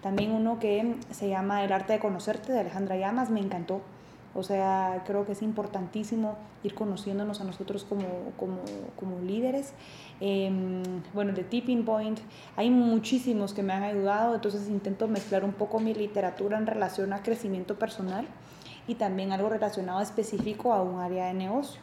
También 0.03 0.33
uno 0.33 0.59
que 0.59 0.95
se 1.11 1.29
llama 1.29 1.63
El 1.63 1.73
arte 1.73 1.93
de 1.93 1.99
conocerte 1.99 2.53
de 2.53 2.61
Alejandra 2.61 2.97
Llamas, 2.97 3.29
me 3.29 3.41
encantó 3.41 3.83
o 4.35 4.43
sea, 4.43 5.03
creo 5.07 5.27
que 5.27 5.33
es 5.33 5.43
importantísimo 5.43 6.37
ir 6.63 6.75
conociéndonos 6.75 7.41
a 7.41 7.45
nosotros 7.45 7.85
como, 7.85 8.33
como, 8.37 8.59
como 8.97 9.21
líderes. 9.21 9.73
Em, 10.21 10.83
bueno, 11.13 11.33
de 11.33 11.43
Tipping 11.43 11.85
Point, 11.85 12.21
hay 12.57 12.71
muchísimos 12.71 13.55
que 13.55 13.63
me 13.63 13.73
han 13.73 13.83
ayudado, 13.83 14.35
entonces 14.35 14.69
intento 14.69 15.09
mezclar 15.09 15.45
un 15.45 15.53
poco 15.53 15.81
mi 15.81 15.95
literatura 15.95 16.59
en 16.59 16.67
relación 16.67 17.13
a 17.13 17.23
crecimiento 17.23 17.79
personal 17.79 18.27
y 18.87 18.95
también 18.95 19.33
algo 19.33 19.49
relacionado 19.49 20.01
específico 20.01 20.73
a 20.73 20.83
un 20.83 21.01
área 21.01 21.27
de 21.27 21.35
negocio. 21.35 21.81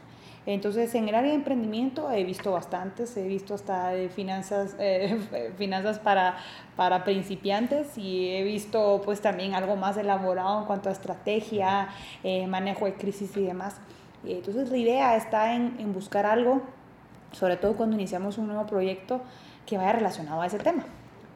Entonces, 0.48 0.96
en 0.96 1.10
el 1.10 1.14
área 1.14 1.32
de 1.32 1.36
emprendimiento 1.36 2.10
he 2.10 2.24
visto 2.24 2.54
bastantes, 2.54 3.18
he 3.18 3.28
visto 3.28 3.54
hasta 3.54 3.90
de 3.90 4.08
finanzas, 4.08 4.78
eh, 4.80 5.20
finanzas 5.58 6.00
para, 6.00 6.38
para 6.78 7.04
principiantes 7.04 7.98
y 7.98 8.30
he 8.30 8.44
visto 8.44 9.02
pues 9.04 9.20
también 9.20 9.56
algo 9.56 9.76
más 9.76 9.98
elaborado 9.98 10.62
en 10.62 10.66
cuanto 10.66 10.88
a 10.88 10.94
estrategia, 10.94 11.90
eh, 12.24 12.48
manejo 12.48 12.86
de 12.86 12.94
crisis 12.94 13.36
y 13.36 13.44
demás. 13.44 13.76
Entonces, 14.26 14.70
la 14.70 14.78
idea 14.78 15.18
está 15.18 15.54
en, 15.54 15.76
en 15.80 15.92
buscar 15.92 16.26
algo, 16.26 16.62
sobre 17.34 17.58
todo 17.58 17.76
cuando 17.76 17.98
iniciamos 17.98 18.38
un 18.38 18.48
nuevo 18.48 18.66
proyecto, 18.66 19.20
que 19.66 19.78
vaya 19.78 19.92
relacionado 19.92 20.42
a 20.42 20.46
ese 20.46 20.60
tema 20.60 20.86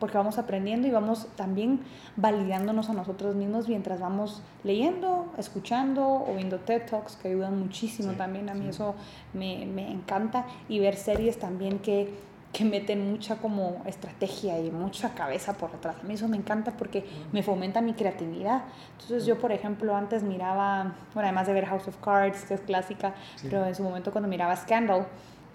porque 0.01 0.17
vamos 0.17 0.39
aprendiendo 0.39 0.87
y 0.87 0.91
vamos 0.91 1.27
también 1.35 1.79
validándonos 2.15 2.89
a 2.89 2.93
nosotros 2.93 3.35
mismos 3.35 3.69
mientras 3.69 3.99
vamos 3.99 4.41
leyendo, 4.63 5.31
escuchando 5.37 6.25
o 6.27 6.33
viendo 6.35 6.57
TED 6.57 6.87
Talks 6.89 7.17
que 7.17 7.27
ayudan 7.27 7.59
muchísimo 7.59 8.13
también. 8.13 8.49
A 8.49 8.55
mí 8.55 8.67
eso 8.67 8.95
me, 9.33 9.67
me, 9.67 9.91
encanta 9.91 10.47
y 10.67 10.79
ver 10.79 10.95
series 10.95 11.37
también 11.37 11.77
que, 11.77 12.15
que 12.51 12.65
meten 12.65 13.11
mucha 13.11 13.35
como 13.35 13.83
estrategia 13.85 14.59
y 14.59 14.71
mucha 14.71 15.13
cabeza 15.13 15.53
por 15.53 15.71
detrás. 15.71 15.97
A 16.01 16.03
mí 16.03 16.15
eso 16.15 16.27
me 16.27 16.37
encanta 16.37 16.71
porque 16.71 17.05
me 17.31 17.43
fomenta 17.43 17.79
mi 17.79 17.93
creatividad. 17.93 18.63
Entonces 18.93 19.27
yo, 19.27 19.37
por 19.37 19.51
ejemplo, 19.51 19.95
antes 19.95 20.23
miraba, 20.23 20.95
bueno, 21.13 21.27
además 21.27 21.45
de 21.45 21.53
ver 21.53 21.67
House 21.67 21.87
of 21.87 21.97
Cards, 21.97 22.43
que 22.45 22.55
es 22.55 22.61
clásica, 22.61 23.13
pero 23.43 23.67
en 23.67 23.75
su 23.75 23.83
momento 23.83 24.11
cuando 24.11 24.27
miraba 24.27 24.55
Scandal 24.55 25.05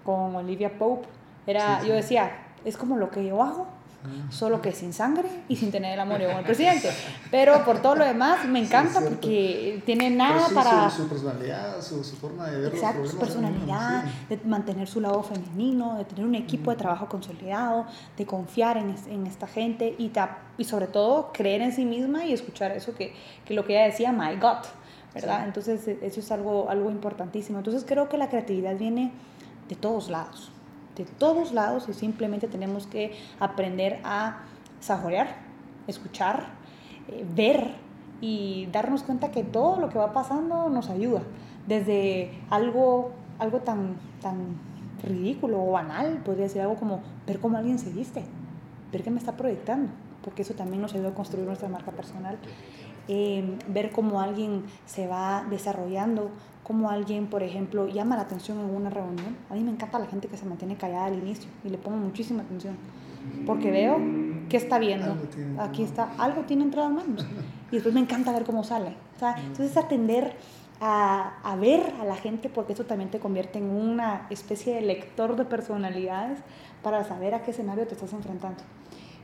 con 0.05 0.37
Olivia 0.37 0.79
Pope, 0.79 1.05
era, 1.45 1.83
yo 1.83 1.93
decía, 1.93 2.31
es 2.63 2.77
como 2.77 2.95
lo 2.95 3.09
que 3.09 3.25
yo 3.25 3.43
hago, 3.43 3.67
solo 4.29 4.61
que 4.61 4.71
sin 4.71 4.93
sangre 4.93 5.29
y 5.47 5.55
sin 5.55 5.71
tener 5.71 5.93
el 5.93 5.99
amor 5.99 6.17
con 6.17 6.37
el 6.37 6.43
presidente. 6.45 6.89
Pero 7.31 7.63
por 7.63 7.81
todo 7.81 7.95
lo 7.95 8.05
demás 8.05 8.45
me 8.45 8.59
encanta 8.59 9.01
porque 9.01 9.81
tiene 9.85 10.09
nada 10.09 10.47
para... 10.53 10.89
Su, 10.89 11.07
personalidad, 11.07 11.81
su, 11.81 12.03
forma 12.03 12.49
de 12.49 12.59
ver 12.59 12.73
Exacto, 12.73 13.07
su 13.07 13.17
personalidad, 13.17 14.03
de 14.29 14.39
mantener 14.45 14.87
su 14.87 15.01
lado 15.01 15.23
femenino, 15.23 15.95
de 15.97 16.05
tener 16.05 16.25
un 16.25 16.35
equipo 16.35 16.71
de 16.71 16.77
trabajo 16.77 17.07
consolidado, 17.07 17.85
de 18.17 18.25
confiar 18.25 18.77
en, 18.77 18.95
en 19.07 19.27
esta 19.27 19.47
gente 19.47 19.95
y, 19.97 20.11
y 20.57 20.63
sobre 20.63 20.87
todo 20.87 21.31
creer 21.33 21.61
en 21.61 21.71
sí 21.71 21.85
misma 21.85 22.25
y 22.25 22.33
escuchar 22.33 22.71
eso 22.71 22.93
que, 22.95 23.13
que 23.45 23.53
lo 23.53 23.65
que 23.65 23.73
ella 23.73 23.85
decía, 23.85 24.11
my 24.11 24.35
God, 24.35 24.65
¿verdad? 25.13 25.45
Entonces 25.45 25.87
e, 25.87 25.99
eso 26.01 26.19
es 26.19 26.31
algo, 26.31 26.69
algo 26.69 26.89
importantísimo. 26.91 27.57
Entonces 27.59 27.83
creo 27.87 28.09
que 28.09 28.17
la 28.17 28.29
creatividad 28.29 28.77
viene 28.77 29.11
de 29.69 29.75
todos 29.75 30.09
lados 30.09 30.51
de 30.97 31.05
todos 31.05 31.51
lados 31.51 31.87
y 31.89 31.93
simplemente 31.93 32.47
tenemos 32.47 32.87
que 32.87 33.13
aprender 33.39 33.99
a 34.03 34.43
saborear, 34.79 35.27
escuchar, 35.87 36.47
eh, 37.07 37.25
ver 37.35 37.75
y 38.21 38.67
darnos 38.71 39.03
cuenta 39.03 39.31
que 39.31 39.43
todo 39.43 39.79
lo 39.79 39.89
que 39.89 39.97
va 39.97 40.13
pasando 40.13 40.69
nos 40.69 40.89
ayuda. 40.89 41.21
Desde 41.67 42.31
algo, 42.49 43.11
algo 43.39 43.59
tan, 43.59 43.97
tan 44.21 44.57
ridículo 45.03 45.63
o 45.63 45.71
banal, 45.71 46.21
podría 46.23 46.49
ser 46.49 46.63
algo 46.63 46.75
como 46.75 47.01
ver 47.25 47.39
cómo 47.39 47.57
alguien 47.57 47.79
se 47.79 47.91
viste, 47.91 48.23
ver 48.91 49.03
qué 49.03 49.11
me 49.11 49.19
está 49.19 49.33
proyectando, 49.33 49.91
porque 50.23 50.41
eso 50.41 50.53
también 50.53 50.81
nos 50.81 50.93
ayuda 50.93 51.09
a 51.09 51.13
construir 51.13 51.45
nuestra 51.45 51.69
marca 51.69 51.91
personal. 51.91 52.37
Eh, 53.07 53.57
ver 53.67 53.91
cómo 53.91 54.21
alguien 54.21 54.63
se 54.85 55.07
va 55.07 55.45
desarrollando, 55.49 56.29
cómo 56.63 56.89
alguien, 56.89 57.27
por 57.27 57.43
ejemplo, 57.43 57.87
llama 57.87 58.15
la 58.17 58.23
atención 58.23 58.59
en 58.59 58.75
una 58.75 58.89
reunión. 58.89 59.37
A 59.49 59.53
mí 59.53 59.61
me 59.61 59.71
encanta 59.71 59.99
la 59.99 60.07
gente 60.07 60.27
que 60.27 60.35
se 60.35 60.45
mantiene 60.45 60.75
callada 60.75 61.05
al 61.05 61.15
inicio 61.15 61.49
y 61.63 61.69
le 61.69 61.77
pongo 61.77 61.97
muchísima 61.97 62.43
atención, 62.43 62.75
porque 63.45 63.71
veo 63.71 63.97
que 64.49 64.57
está 64.57 64.77
viendo. 64.77 65.17
Aquí 65.59 65.83
está, 65.83 66.11
algo 66.17 66.41
tiene 66.41 66.63
entre 66.63 66.81
las 66.81 66.91
manos. 66.91 67.25
Y 67.71 67.75
después 67.75 67.93
me 67.93 68.01
encanta 68.01 68.31
ver 68.31 68.43
cómo 68.43 68.63
sale. 68.63 68.93
entonces 69.37 69.77
atender 69.77 70.35
a, 70.79 71.39
a, 71.43 71.55
ver 71.55 71.93
a 71.99 72.05
la 72.05 72.15
gente, 72.15 72.49
porque 72.49 72.73
eso 72.73 72.85
también 72.85 73.09
te 73.09 73.19
convierte 73.19 73.59
en 73.59 73.69
una 73.69 74.27
especie 74.29 74.75
de 74.75 74.81
lector 74.81 75.35
de 75.35 75.45
personalidades 75.45 76.39
para 76.83 77.03
saber 77.03 77.33
a 77.33 77.41
qué 77.41 77.51
escenario 77.51 77.87
te 77.87 77.93
estás 77.93 78.13
enfrentando. 78.13 78.61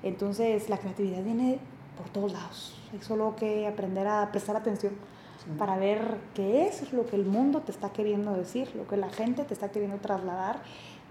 Entonces 0.01 0.69
la 0.69 0.77
creatividad 0.77 1.23
viene 1.23 1.59
por 1.97 2.09
todos 2.09 2.33
lados. 2.33 2.82
Hay 2.93 3.01
solo 3.01 3.35
que 3.35 3.67
aprender 3.67 4.07
a 4.07 4.31
prestar 4.31 4.55
atención 4.55 4.93
para 5.57 5.77
ver 5.77 6.19
qué 6.35 6.67
es 6.67 6.93
lo 6.93 7.05
que 7.05 7.15
el 7.15 7.25
mundo 7.25 7.61
te 7.61 7.71
está 7.71 7.91
queriendo 7.91 8.33
decir, 8.33 8.69
lo 8.75 8.87
que 8.87 8.97
la 8.97 9.09
gente 9.09 9.43
te 9.43 9.53
está 9.53 9.71
queriendo 9.71 9.97
trasladar, 9.97 10.61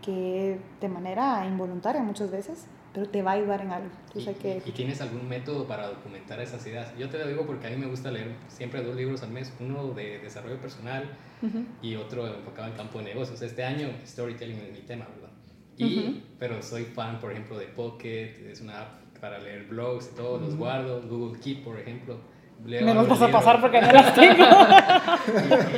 que 0.00 0.58
de 0.80 0.88
manera 0.88 1.44
involuntaria 1.46 2.02
muchas 2.02 2.30
veces, 2.30 2.66
pero 2.94 3.08
te 3.08 3.22
va 3.22 3.32
a 3.32 3.34
ayudar 3.34 3.62
en 3.62 3.72
algo. 3.72 3.90
¿Y, 4.14 4.24
que... 4.34 4.62
¿Y, 4.64 4.70
tienes 4.72 5.00
algún 5.00 5.28
método 5.28 5.66
para 5.66 5.88
documentar 5.88 6.40
esas 6.40 6.66
ideas? 6.66 6.96
Yo 6.96 7.08
te 7.08 7.18
lo 7.18 7.26
digo 7.26 7.46
porque 7.46 7.66
a 7.66 7.70
mí 7.70 7.76
me 7.76 7.86
gusta 7.86 8.10
leer 8.10 8.34
siempre 8.48 8.82
dos 8.82 8.94
libros 8.96 9.22
al 9.22 9.30
mes, 9.30 9.52
uno 9.60 9.88
de 9.88 10.18
desarrollo 10.18 10.60
personal 10.60 11.10
y 11.82 11.96
otro 11.96 12.26
enfocado 12.26 12.68
en 12.68 12.74
campo 12.74 12.98
de 12.98 13.04
negocios. 13.04 13.42
Este 13.42 13.64
año 13.64 13.88
storytelling 14.06 14.58
es 14.58 14.72
mi 14.72 14.80
tema, 14.80 15.06
¿verdad? 15.14 15.30
Y, 15.76 16.22
Pero 16.38 16.62
soy 16.62 16.84
fan, 16.84 17.18
por 17.18 17.32
ejemplo, 17.32 17.58
de 17.58 17.66
Pocket, 17.66 18.50
es 18.50 18.60
una 18.60 18.82
app 18.82 19.01
para 19.22 19.38
leer 19.38 19.66
blogs 19.68 20.10
y 20.12 20.16
todo, 20.16 20.36
los 20.38 20.56
guardo. 20.56 21.00
Google 21.08 21.38
Keep, 21.38 21.62
por 21.62 21.78
ejemplo. 21.78 22.18
Leo 22.66 22.84
Me 22.84 22.92
los 22.92 23.08
vas 23.08 23.22
a 23.22 23.30
pasar 23.30 23.60
porque 23.60 23.80
no 23.80 23.92
las 23.92 24.12
tengo. 24.16 24.44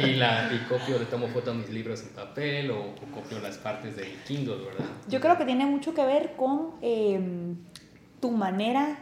y, 0.02 0.14
la, 0.14 0.50
y 0.50 0.66
copio, 0.66 0.98
le 0.98 1.04
tomo 1.04 1.28
foto 1.28 1.50
a 1.50 1.54
mis 1.54 1.68
libros 1.68 2.02
en 2.04 2.08
papel 2.14 2.70
o, 2.70 2.94
copio 3.12 3.38
las 3.40 3.58
partes 3.58 3.96
del 3.96 4.14
Kindle, 4.26 4.64
¿verdad? 4.64 4.86
Yo 5.08 5.20
creo 5.20 5.36
que 5.36 5.44
tiene 5.44 5.66
mucho 5.66 5.92
que 5.92 6.06
ver 6.06 6.32
con 6.36 6.76
em, 6.80 7.56
tu 8.18 8.30
manera 8.30 8.96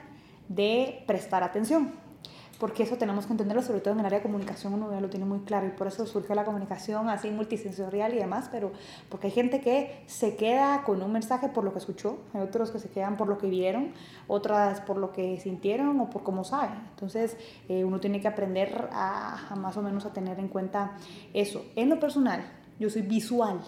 de 0.48 1.04
prestar 1.06 1.44
atención 1.44 1.92
porque 2.62 2.84
eso 2.84 2.96
tenemos 2.96 3.26
que 3.26 3.32
entenderlo, 3.32 3.60
sobre 3.60 3.80
todo 3.80 3.94
en 3.94 3.98
el 3.98 4.06
área 4.06 4.20
de 4.20 4.22
comunicación 4.22 4.74
uno 4.74 4.92
ya 4.92 5.00
lo 5.00 5.10
tiene 5.10 5.26
muy 5.26 5.40
claro 5.40 5.66
y 5.66 5.70
por 5.70 5.88
eso 5.88 6.06
surge 6.06 6.32
la 6.36 6.44
comunicación 6.44 7.08
así 7.08 7.28
multisensorial 7.28 8.14
y 8.14 8.18
demás, 8.18 8.48
pero 8.52 8.70
porque 9.08 9.26
hay 9.26 9.32
gente 9.32 9.60
que 9.60 10.04
se 10.06 10.36
queda 10.36 10.84
con 10.84 11.02
un 11.02 11.10
mensaje 11.10 11.48
por 11.48 11.64
lo 11.64 11.72
que 11.72 11.80
escuchó, 11.80 12.18
hay 12.32 12.40
otros 12.40 12.70
que 12.70 12.78
se 12.78 12.88
quedan 12.88 13.16
por 13.16 13.26
lo 13.26 13.36
que 13.36 13.48
vieron, 13.48 13.92
otras 14.28 14.80
por 14.80 14.96
lo 14.96 15.12
que 15.12 15.40
sintieron 15.40 15.98
o 15.98 16.08
por 16.08 16.22
cómo 16.22 16.44
saben. 16.44 16.78
Entonces 16.90 17.36
eh, 17.68 17.82
uno 17.82 17.98
tiene 17.98 18.20
que 18.20 18.28
aprender 18.28 18.90
a, 18.92 19.48
a 19.50 19.56
más 19.56 19.76
o 19.76 19.82
menos 19.82 20.06
a 20.06 20.12
tener 20.12 20.38
en 20.38 20.46
cuenta 20.46 20.92
eso. 21.34 21.64
En 21.74 21.88
lo 21.88 21.98
personal, 21.98 22.44
yo 22.78 22.88
soy 22.90 23.02
visual, 23.02 23.58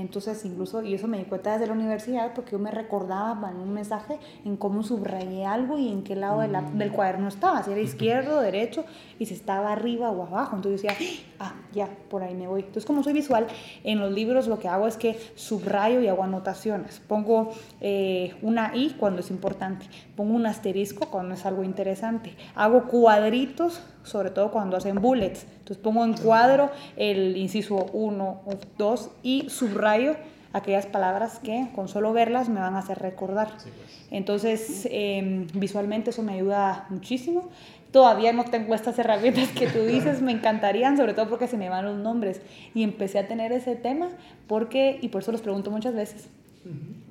entonces, 0.00 0.44
incluso, 0.44 0.82
y 0.82 0.94
eso 0.94 1.08
me 1.08 1.18
di 1.18 1.24
cuenta 1.24 1.52
desde 1.52 1.66
la 1.66 1.72
universidad, 1.72 2.32
porque 2.34 2.52
yo 2.52 2.58
me 2.58 2.70
recordaba 2.70 3.50
en 3.50 3.56
un 3.56 3.72
mensaje 3.72 4.18
en 4.44 4.56
cómo 4.56 4.82
subrayé 4.82 5.44
algo 5.44 5.78
y 5.78 5.88
en 5.88 6.02
qué 6.02 6.14
lado 6.14 6.40
mm. 6.46 6.78
del 6.78 6.92
cuaderno 6.92 7.28
estaba, 7.28 7.62
si 7.62 7.72
era 7.72 7.80
izquierdo, 7.80 8.40
derecho, 8.40 8.84
y 9.18 9.26
si 9.26 9.34
estaba 9.34 9.72
arriba 9.72 10.10
o 10.10 10.22
abajo. 10.22 10.56
Entonces 10.56 10.82
decía, 10.82 10.96
ah, 11.40 11.54
ya, 11.72 11.88
por 12.08 12.22
ahí 12.22 12.34
me 12.34 12.46
voy. 12.46 12.60
Entonces, 12.60 12.84
como 12.84 13.02
soy 13.02 13.12
visual, 13.12 13.46
en 13.84 14.00
los 14.00 14.12
libros 14.12 14.46
lo 14.46 14.58
que 14.58 14.68
hago 14.68 14.86
es 14.86 14.96
que 14.96 15.18
subrayo 15.34 16.00
y 16.00 16.08
hago 16.08 16.22
anotaciones. 16.22 17.00
Pongo 17.00 17.50
eh, 17.80 18.36
una 18.42 18.74
I 18.74 18.96
cuando 18.98 19.20
es 19.20 19.30
importante, 19.30 19.86
pongo 20.16 20.34
un 20.34 20.46
asterisco 20.46 21.10
cuando 21.10 21.34
es 21.34 21.44
algo 21.46 21.64
interesante, 21.64 22.34
hago 22.54 22.84
cuadritos 22.88 23.80
sobre 24.08 24.30
todo 24.30 24.50
cuando 24.50 24.76
hacen 24.76 25.00
bullets. 25.00 25.46
Entonces 25.58 25.78
pongo 25.78 26.04
en 26.04 26.14
cuadro 26.14 26.70
el 26.96 27.36
inciso 27.36 27.86
1 27.92 28.24
o 28.24 28.50
2 28.76 29.10
y 29.22 29.48
subrayo 29.50 30.16
aquellas 30.52 30.86
palabras 30.86 31.38
que 31.38 31.68
con 31.74 31.88
solo 31.88 32.12
verlas 32.12 32.48
me 32.48 32.60
van 32.60 32.74
a 32.74 32.78
hacer 32.78 32.98
recordar. 32.98 33.48
Pues. 33.52 33.66
Entonces, 34.10 34.88
em, 34.90 35.46
visualmente 35.54 36.10
eso 36.10 36.22
me 36.22 36.32
ayuda 36.34 36.86
muchísimo. 36.90 37.48
Todavía 37.92 38.32
no 38.32 38.44
tengo 38.44 38.74
estas 38.74 38.98
herramientas 38.98 39.48
que 39.48 39.66
tú 39.66 39.80
dices, 39.84 40.20
me 40.20 40.32
encantarían, 40.32 40.96
sobre 40.96 41.14
todo 41.14 41.28
porque 41.28 41.46
se 41.46 41.56
me 41.56 41.68
van 41.68 41.84
los 41.84 41.96
nombres. 41.98 42.40
Y 42.74 42.82
empecé 42.82 43.18
a 43.18 43.28
tener 43.28 43.52
ese 43.52 43.76
tema 43.76 44.08
porque, 44.46 44.98
y 45.00 45.08
por 45.08 45.22
eso 45.22 45.32
los 45.32 45.40
pregunto 45.40 45.70
muchas 45.70 45.94
veces, 45.94 46.28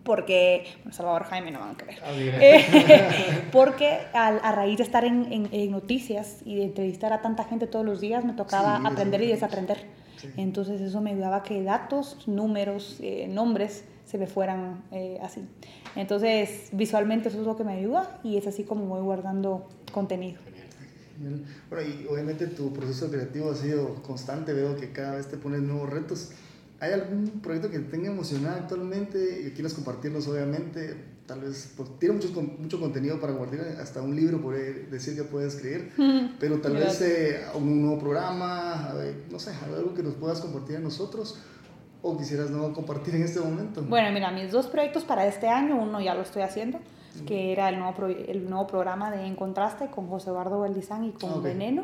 porque, 0.08 0.64
bueno, 0.78 0.94
Salvador 0.94 1.26
Jaime 1.26 1.52
no 1.52 1.60
van 1.60 1.72
a 1.72 1.78
creer, 1.78 2.00
eh, 2.42 3.44
porque 3.52 4.00
a, 4.14 4.54
raíz 4.54 4.78
de 4.78 4.84
estar 4.84 5.04
en, 5.04 5.50
en, 5.52 5.70
noticias 5.70 6.38
y 6.46 6.56
de 6.56 6.64
entrevistar 6.64 7.12
a 7.12 7.22
tanta 7.22 7.44
gente 7.44 7.68
todos 7.68 7.86
los 7.86 8.00
días, 8.00 8.24
me 8.24 8.32
tocaba 8.32 8.78
aprender 8.78 9.22
y 9.22 9.28
desaprender. 9.28 9.86
Entonces 10.38 10.80
eso 10.80 11.02
me 11.02 11.12
ayudaba 11.12 11.38
a 11.38 11.44
que 11.44 11.62
datos, 11.62 12.26
números, 12.26 13.00
eh, 13.02 13.28
nombres 13.28 13.84
se 14.06 14.18
me 14.18 14.28
fueran 14.28 14.86
eh, 14.94 15.20
así. 15.22 15.42
Entonces 15.98 16.70
visualmente 16.72 17.28
eso 17.28 17.42
es 17.42 17.46
lo 17.46 17.58
que 17.58 17.66
me 17.66 17.74
ayuda 17.74 18.22
y 18.24 18.38
es 18.38 18.48
así 18.48 18.64
como 18.64 18.86
voy 18.86 19.02
guardando 19.02 19.68
contenido. 19.92 20.40
Bueno, 21.70 21.86
y 21.86 22.08
obviamente 22.08 22.48
tu 22.48 22.72
proceso 22.72 23.12
creativo 23.12 23.52
ha 23.52 23.56
sido 23.56 23.96
constante, 24.04 24.54
veo 24.54 24.78
que 24.78 24.94
cada 24.94 25.16
vez 25.16 25.28
te 25.28 25.36
pones 25.36 25.62
nuevos 25.62 25.90
retos. 25.90 26.32
¿Hay 26.80 26.94
algún 26.94 27.42
proyecto 27.42 27.72
que 27.72 27.80
te 27.80 27.90
tenga 27.90 28.10
emocionado 28.10 28.58
actualmente 28.58 29.44
y 29.48 29.52
quieras 29.52 29.74
compartirnos, 29.74 30.28
obviamente? 30.28 30.96
Tal 31.26 31.42
vez, 31.42 31.74
pues, 31.76 31.90
tiene 32.00 32.16
mucho, 32.16 32.30
mucho 32.60 32.80
contenido 32.80 33.20
para 33.20 33.34
guardar, 33.34 33.80
hasta 33.82 34.02
un 34.02 34.16
libro 34.16 34.42
por 34.42 34.56
decir 34.56 35.16
que 35.16 35.24
puedes 35.24 35.56
escribir, 35.56 35.92
pero 36.40 36.62
tal 36.62 36.74
vez 36.74 37.02
eh, 37.02 37.42
un 37.56 37.82
nuevo 37.82 38.00
programa, 38.00 38.94
no 39.30 39.40
sé, 39.40 39.52
algo 39.76 39.94
que 39.94 40.04
nos 40.04 40.14
puedas 40.14 40.40
compartir 40.40 40.78
a 40.78 40.80
nosotros 40.80 41.40
o 42.02 42.18
quisieras 42.18 42.50
no 42.52 42.74
compartir 42.74 43.16
en 43.16 43.24
este 43.24 43.40
momento. 43.40 43.82
Bueno, 43.82 44.12
mira, 44.12 44.32
mis 44.32 44.52
dos 44.52 44.68
proyectos 44.68 45.04
para 45.04 45.26
este 45.26 45.48
año, 45.48 45.82
uno 45.82 46.00
ya 46.00 46.14
lo 46.14 46.22
estoy 46.22 46.44
haciendo, 46.44 46.80
que 47.22 47.52
era 47.52 47.70
el 47.70 47.80
nuevo, 47.80 48.08
el 48.08 48.50
nuevo 48.50 48.68
programa 48.68 49.12
de 49.12 49.26
En 49.26 49.36
Contraste 49.36 49.88
con 49.88 50.08
José 50.08 50.30
Eduardo 50.30 50.60
Valdizán 50.60 51.06
y 51.06 51.12
con 51.12 51.42
Veneno. 51.42 51.84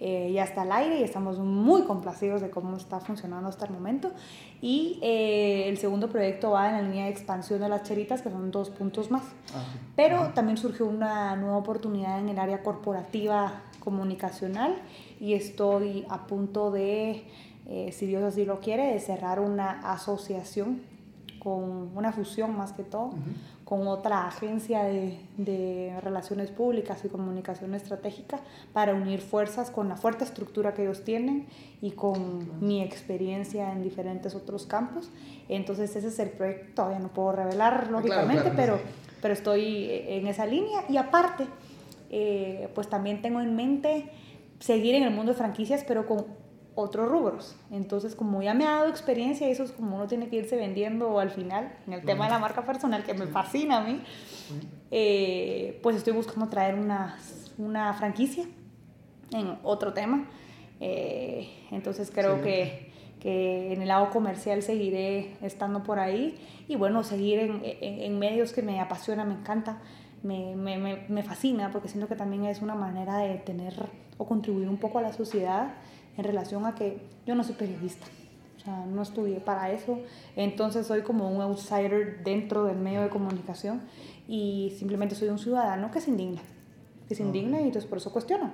Eh, 0.00 0.30
ya 0.32 0.44
está 0.44 0.62
al 0.62 0.72
aire 0.72 1.00
y 1.00 1.02
estamos 1.02 1.38
muy 1.38 1.82
complacidos 1.82 2.40
de 2.40 2.50
cómo 2.50 2.76
está 2.76 3.00
funcionando 3.00 3.48
hasta 3.48 3.66
el 3.66 3.72
momento. 3.72 4.12
Y 4.60 4.98
eh, 5.02 5.68
el 5.68 5.78
segundo 5.78 6.08
proyecto 6.08 6.52
va 6.52 6.68
en 6.68 6.74
la 6.74 6.82
línea 6.82 7.04
de 7.06 7.10
expansión 7.10 7.60
de 7.60 7.68
las 7.68 7.82
cheritas, 7.82 8.22
que 8.22 8.30
son 8.30 8.50
dos 8.50 8.70
puntos 8.70 9.10
más. 9.10 9.22
Ah, 9.54 9.64
Pero 9.96 10.28
también 10.34 10.56
surgió 10.56 10.86
una 10.86 11.34
nueva 11.36 11.56
oportunidad 11.56 12.18
en 12.20 12.28
el 12.28 12.38
área 12.38 12.62
corporativa 12.62 13.62
comunicacional 13.80 14.76
y 15.20 15.34
estoy 15.34 16.04
a 16.08 16.26
punto 16.26 16.70
de, 16.70 17.24
eh, 17.66 17.90
si 17.92 18.06
Dios 18.06 18.22
así 18.22 18.44
lo 18.44 18.60
quiere, 18.60 18.92
de 18.92 19.00
cerrar 19.00 19.40
una 19.40 19.80
asociación 19.92 20.82
con 21.38 21.96
una 21.96 22.12
fusión 22.12 22.56
más 22.56 22.72
que 22.72 22.82
todo, 22.82 23.10
con 23.64 23.86
otra 23.86 24.26
agencia 24.26 24.82
de, 24.82 25.20
de, 25.36 25.98
relaciones 26.02 26.50
públicas 26.50 27.04
y 27.04 27.08
comunicación 27.08 27.74
estratégica 27.74 28.40
para 28.72 28.94
unir 28.94 29.20
fuerzas 29.20 29.70
con 29.70 29.88
la 29.88 29.96
fuerte 29.96 30.24
estructura 30.24 30.74
que 30.74 30.82
ellos 30.82 31.04
tienen 31.04 31.46
y 31.80 31.92
con 31.92 32.64
mi 32.66 32.82
experiencia 32.82 33.72
en 33.72 33.82
diferentes 33.82 34.34
otros 34.34 34.66
campos. 34.66 35.10
Entonces 35.48 35.94
ese 35.96 36.08
es 36.08 36.18
el 36.18 36.30
proyecto, 36.30 36.74
todavía 36.74 36.98
no 36.98 37.08
puedo 37.08 37.32
revelar 37.32 37.90
lógicamente, 37.90 38.52
pero, 38.56 38.78
pero 39.20 39.34
estoy 39.34 39.88
en 39.90 40.26
esa 40.26 40.46
línea. 40.46 40.84
Y 40.88 40.96
aparte, 40.96 41.46
eh, 42.10 42.68
pues 42.74 42.88
también 42.88 43.22
tengo 43.22 43.40
en 43.40 43.54
mente 43.54 44.10
seguir 44.60 44.94
en 44.94 45.02
el 45.02 45.10
mundo 45.10 45.32
de 45.32 45.38
franquicias, 45.38 45.84
pero 45.86 46.06
con 46.06 46.26
otros 46.80 47.08
rubros. 47.08 47.56
Entonces, 47.72 48.14
como 48.14 48.40
ya 48.40 48.54
me 48.54 48.64
ha 48.64 48.70
dado 48.70 48.88
experiencia, 48.88 49.48
eso 49.48 49.64
es 49.64 49.72
como 49.72 49.96
uno 49.96 50.06
tiene 50.06 50.28
que 50.28 50.36
irse 50.36 50.54
vendiendo 50.54 51.18
al 51.18 51.30
final, 51.30 51.72
en 51.88 51.92
el 51.92 52.04
tema 52.04 52.26
de 52.26 52.30
la 52.30 52.38
marca 52.38 52.64
personal, 52.64 53.02
que 53.02 53.14
me 53.14 53.26
fascina 53.26 53.78
a 53.78 53.80
mí, 53.80 54.00
eh, 54.92 55.80
pues 55.82 55.96
estoy 55.96 56.12
buscando 56.12 56.48
traer 56.48 56.76
una, 56.76 57.18
una 57.58 57.92
franquicia 57.94 58.46
en 59.32 59.58
otro 59.64 59.92
tema. 59.92 60.28
Eh, 60.78 61.50
entonces, 61.72 62.12
creo 62.14 62.42
que, 62.42 62.92
que, 63.18 63.72
en 63.72 63.82
el 63.82 63.88
lado 63.88 64.10
comercial 64.10 64.62
seguiré 64.62 65.36
estando 65.42 65.82
por 65.82 65.98
ahí 65.98 66.38
y 66.68 66.76
bueno, 66.76 67.02
seguir 67.02 67.40
en, 67.40 67.60
en, 67.64 68.02
en 68.02 68.18
medios 68.20 68.52
que 68.52 68.62
me 68.62 68.80
apasiona, 68.80 69.24
me 69.24 69.34
encanta. 69.34 69.80
Me, 70.22 70.56
me, 70.56 70.78
me, 71.08 71.22
fascina 71.22 71.70
porque 71.70 71.86
siento 71.86 72.08
que 72.08 72.16
también 72.16 72.44
es 72.44 72.60
una 72.60 72.74
manera 72.74 73.18
de 73.18 73.36
tener 73.36 73.74
o 74.16 74.26
contribuir 74.26 74.68
un 74.68 74.76
poco 74.76 74.98
a 74.98 75.02
la 75.02 75.12
sociedad 75.12 75.74
en 76.18 76.24
relación 76.24 76.66
a 76.66 76.74
que 76.74 77.00
yo 77.26 77.34
no 77.34 77.44
soy 77.44 77.54
periodista, 77.54 78.06
o 78.58 78.60
sea, 78.60 78.84
no 78.84 79.02
estudié 79.02 79.40
para 79.40 79.72
eso, 79.72 80.00
entonces 80.36 80.86
soy 80.86 81.02
como 81.02 81.30
un 81.30 81.40
outsider 81.40 82.22
dentro 82.24 82.64
del 82.64 82.76
medio 82.76 83.00
de 83.00 83.08
comunicación 83.08 83.80
y 84.26 84.74
simplemente 84.76 85.14
soy 85.14 85.28
un 85.28 85.38
ciudadano 85.38 85.90
que 85.90 86.00
se 86.00 86.10
indigna, 86.10 86.42
que 87.08 87.14
se 87.14 87.22
indigna 87.22 87.60
y 87.60 87.64
entonces 87.64 87.88
por 87.88 87.98
eso 87.98 88.12
cuestiona. 88.12 88.52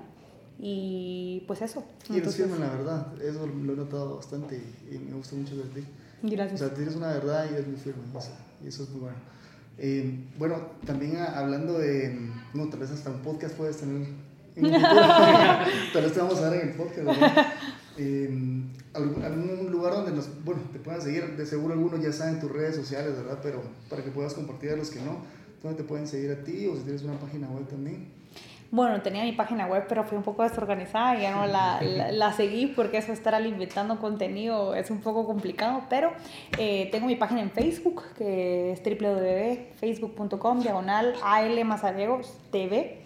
Y 0.57 1.43
pues 1.49 1.63
eso. 1.63 1.85
Y 2.09 2.19
entonces, 2.19 2.49
la 2.49 2.69
verdad, 2.71 3.21
eso 3.21 3.45
lo 3.45 3.73
he 3.73 3.77
notado 3.77 4.17
bastante 4.17 4.63
y, 4.89 4.99
me 4.99 5.17
gusta 5.17 5.35
mucho 5.35 5.57
de 5.57 5.65
ti. 5.65 5.87
Gracias. 6.23 6.61
O 6.61 6.67
sea, 6.67 6.75
tienes 6.75 6.95
una 6.95 7.09
verdad 7.09 7.47
y 7.51 7.55
eres 7.55 7.67
muy 7.67 7.77
firme, 7.77 8.03
y 8.63 8.69
eso 8.69 8.85
es 8.85 8.91
muy 8.91 9.01
bueno. 9.01 9.17
Eh, 9.77 10.25
bueno, 10.39 10.57
también 10.87 11.17
hablando 11.17 11.79
de, 11.79 12.31
no, 12.55 12.69
tal 12.69 12.81
vez 12.81 12.93
hasta 12.93 13.11
un 13.11 13.23
podcast 13.23 13.57
puedes 13.57 13.79
tener 13.79 14.07
Tal 14.55 16.03
vez 16.03 16.13
te 16.13 16.21
vamos 16.21 16.41
a 16.41 16.51
ver 16.51 16.61
en 16.61 16.69
el 16.69 16.75
podcast, 16.75 17.05
¿verdad? 17.05 17.47
Eh, 17.97 18.29
algún, 18.93 19.23
algún, 19.23 19.71
lugar 19.71 19.95
donde 19.95 20.13
nos, 20.13 20.29
bueno, 20.45 20.63
te 20.73 20.79
puedan 20.79 21.01
seguir, 21.01 21.37
de 21.37 21.47
seguro 21.47 21.75
algunos 21.75 22.03
ya 22.03 22.13
saben 22.13 22.41
tus 22.41 22.51
redes 22.51 22.75
sociales, 22.75 23.17
¿verdad? 23.17 23.39
Pero 23.43 23.63
para 23.89 24.03
que 24.03 24.11
puedas 24.11 24.35
compartir 24.35 24.71
a 24.71 24.77
los 24.77 24.91
que 24.91 25.01
no, 25.01 25.19
¿dónde 25.63 25.83
te 25.83 25.89
pueden 25.89 26.07
seguir 26.07 26.33
a 26.33 26.43
ti 26.43 26.67
o 26.67 26.77
si 26.77 26.83
tienes 26.83 27.03
una 27.03 27.19
página 27.19 27.49
web 27.49 27.67
también? 27.69 28.09
Bueno, 28.71 29.01
tenía 29.03 29.23
mi 29.23 29.31
página 29.31 29.67
web, 29.69 29.85
pero 29.89 30.03
fui 30.03 30.19
un 30.19 30.25
poco 30.25 30.43
desorganizada 30.43 31.17
y 31.17 31.23
ya 31.23 31.31
no 31.31 31.47
la, 31.47 31.81
la, 32.11 32.33
seguí 32.33 32.67
porque 32.67 32.99
eso 32.99 33.13
estar 33.13 33.33
alimentando 33.33 34.01
contenido 34.01 34.75
es 34.75 34.91
un 34.91 35.01
poco 35.01 35.27
complicado, 35.27 35.83
pero 35.89 36.11
eh, 36.59 36.89
tengo 36.91 37.07
mi 37.07 37.15
página 37.15 37.41
en 37.41 37.53
Facebook, 37.53 38.03
que 38.19 38.73
es 38.73 38.83
www.facebook.com, 38.83 40.61
diagonal 40.61 41.15
AL 41.23 41.55
TV. 42.51 43.05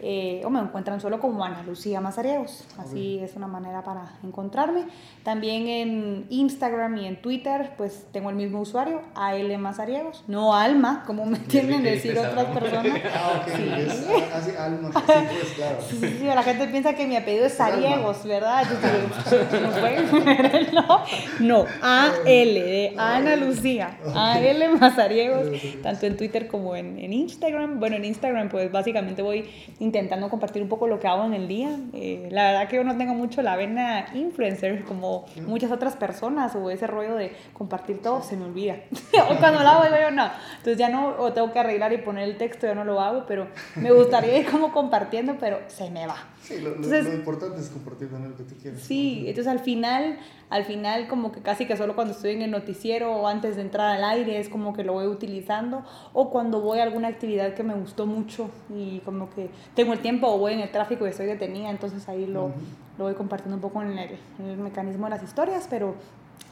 Eh, 0.00 0.42
o 0.44 0.50
me 0.50 0.60
encuentran 0.60 1.00
solo 1.00 1.18
como 1.18 1.44
Ana 1.44 1.64
Lucía 1.64 2.00
Mazariegos. 2.00 2.64
Así 2.78 3.18
es 3.18 3.34
una 3.34 3.48
manera 3.48 3.82
para 3.82 4.12
encontrarme. 4.22 4.84
También 5.24 5.66
en 5.66 6.26
Instagram 6.30 6.96
y 6.98 7.06
en 7.06 7.20
Twitter, 7.20 7.72
pues 7.76 8.06
tengo 8.12 8.30
el 8.30 8.36
mismo 8.36 8.60
usuario, 8.60 9.02
AL 9.14 9.58
Mazariegos, 9.58 10.22
no 10.28 10.54
Alma, 10.54 11.02
como 11.06 11.26
me 11.26 11.38
tienden 11.38 11.82
decir 11.82 12.16
otras 12.18 12.46
personas. 12.46 12.98
Ah, 13.18 13.40
ok, 13.40 13.48
sí. 13.56 13.68
es 13.74 14.06
así, 14.34 14.50
Alma, 14.56 14.90
sí, 14.92 15.00
pues 15.04 15.52
claro. 15.54 15.78
Sí, 15.88 15.98
sí, 15.98 16.24
la 16.24 16.42
gente 16.42 16.68
piensa 16.68 16.94
que 16.94 17.06
mi 17.06 17.16
apellido 17.16 17.46
es 17.46 17.54
Sariegos, 17.54 18.22
¿verdad? 18.24 18.64
no, 20.72 21.04
no, 21.40 21.64
AL, 21.82 22.24
de 22.24 22.94
Ana 22.96 23.36
Lucía, 23.36 23.98
AL 24.14 24.78
Mazariegos, 24.78 25.48
tanto 25.82 26.06
en 26.06 26.16
Twitter 26.16 26.46
como 26.48 26.76
en, 26.76 26.98
en 26.98 27.12
Instagram. 27.12 27.80
Bueno, 27.80 27.96
en 27.96 28.04
Instagram, 28.04 28.50
pues 28.50 28.70
básicamente 28.70 29.22
voy 29.22 29.48
intentando 29.88 30.28
compartir 30.28 30.62
un 30.62 30.68
poco 30.68 30.86
lo 30.86 31.00
que 31.00 31.08
hago 31.08 31.24
en 31.24 31.34
el 31.34 31.48
día. 31.48 31.76
Eh, 31.92 32.28
la 32.30 32.52
verdad 32.52 32.68
que 32.68 32.76
yo 32.76 32.84
no 32.84 32.96
tengo 32.96 33.14
mucho 33.14 33.42
la 33.42 33.56
vena 33.56 34.06
influencer 34.14 34.84
como 34.84 35.24
muchas 35.46 35.72
otras 35.72 35.96
personas 35.96 36.54
o 36.54 36.70
ese 36.70 36.86
rollo 36.86 37.14
de 37.16 37.32
compartir 37.52 38.00
todo 38.00 38.22
se 38.22 38.36
me 38.36 38.44
olvida. 38.44 38.76
o 39.30 39.36
cuando 39.36 39.62
lo 39.62 39.68
hago 39.68 39.84
digo 39.84 39.96
yo 40.00 40.10
no. 40.10 40.30
Entonces 40.58 40.78
ya 40.78 40.88
no, 40.88 41.16
o 41.18 41.32
tengo 41.32 41.52
que 41.52 41.58
arreglar 41.58 41.92
y 41.92 41.98
poner 41.98 42.28
el 42.28 42.36
texto, 42.36 42.66
yo 42.66 42.74
no 42.74 42.84
lo 42.84 43.00
hago, 43.00 43.24
pero 43.26 43.48
me 43.76 43.90
gustaría 43.90 44.38
ir 44.38 44.50
como 44.50 44.72
compartiendo, 44.72 45.36
pero 45.40 45.60
se 45.68 45.90
me 45.90 46.06
va. 46.06 46.16
Sí, 46.42 46.60
lo, 46.60 46.76
lo, 46.76 47.12
importante 47.12 47.60
es 47.60 47.68
compartir 47.68 48.08
también 48.08 48.32
lo 48.32 48.36
que 48.36 48.44
tú 48.44 48.54
quieres. 48.60 48.82
Sí, 48.82 49.24
entonces 49.26 49.52
al 49.52 49.60
final, 49.60 50.18
al 50.50 50.64
final 50.64 51.08
como 51.08 51.32
que 51.32 51.40
casi 51.40 51.66
que 51.66 51.76
solo 51.76 51.94
cuando 51.94 52.14
estoy 52.14 52.32
en 52.32 52.42
el 52.42 52.50
noticiero 52.50 53.12
o 53.12 53.26
antes 53.26 53.56
de 53.56 53.62
entrar 53.62 53.96
al 53.96 54.04
aire 54.04 54.38
es 54.38 54.48
como 54.48 54.72
que 54.72 54.84
lo 54.84 54.94
voy 54.94 55.06
utilizando 55.06 55.84
o 56.12 56.30
cuando 56.30 56.60
voy 56.60 56.78
a 56.78 56.84
alguna 56.84 57.08
actividad 57.08 57.54
que 57.54 57.62
me 57.62 57.74
gustó 57.74 58.06
mucho 58.06 58.50
y 58.70 59.00
como 59.00 59.28
que 59.30 59.50
tengo 59.74 59.92
el 59.92 60.00
tiempo 60.00 60.28
o 60.28 60.38
voy 60.38 60.54
en 60.54 60.60
el 60.60 60.70
tráfico 60.70 61.06
y 61.06 61.10
estoy 61.10 61.26
detenida, 61.26 61.70
entonces 61.70 62.08
ahí 62.08 62.26
lo, 62.26 62.52
lo 62.96 63.04
voy 63.04 63.14
compartiendo 63.14 63.56
un 63.56 63.62
poco 63.62 63.82
en 63.82 63.98
el, 63.98 64.18
en 64.38 64.46
el 64.46 64.58
mecanismo 64.58 65.06
de 65.06 65.10
las 65.10 65.22
historias, 65.22 65.66
pero 65.68 65.96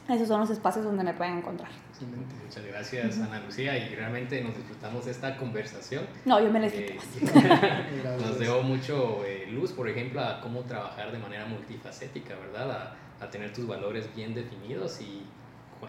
esos 0.09 0.27
son 0.27 0.39
los 0.39 0.49
espacios 0.49 0.85
donde 0.85 1.03
me 1.03 1.13
pueden 1.13 1.39
encontrar. 1.39 1.69
Excelente. 1.89 2.35
Muchas 2.43 2.65
gracias, 2.65 3.19
Ana 3.19 3.41
Lucía, 3.41 3.77
y 3.77 3.95
realmente 3.95 4.41
nos 4.41 4.55
disfrutamos 4.55 5.05
esta 5.07 5.37
conversación. 5.37 6.05
No, 6.25 6.39
yo 6.39 6.51
me 6.51 6.59
la. 6.59 6.67
Eh, 6.67 6.97
nos 8.19 8.39
dio 8.39 8.61
mucho 8.63 9.25
eh, 9.25 9.47
luz, 9.51 9.73
por 9.73 9.89
ejemplo, 9.89 10.21
a 10.21 10.39
cómo 10.41 10.61
trabajar 10.61 11.11
de 11.11 11.19
manera 11.19 11.45
multifacética, 11.45 12.35
¿verdad? 12.35 12.95
A, 13.19 13.23
a, 13.25 13.29
tener 13.29 13.51
tus 13.51 13.67
valores 13.67 14.13
bien 14.15 14.33
definidos 14.33 15.01
y 15.01 15.23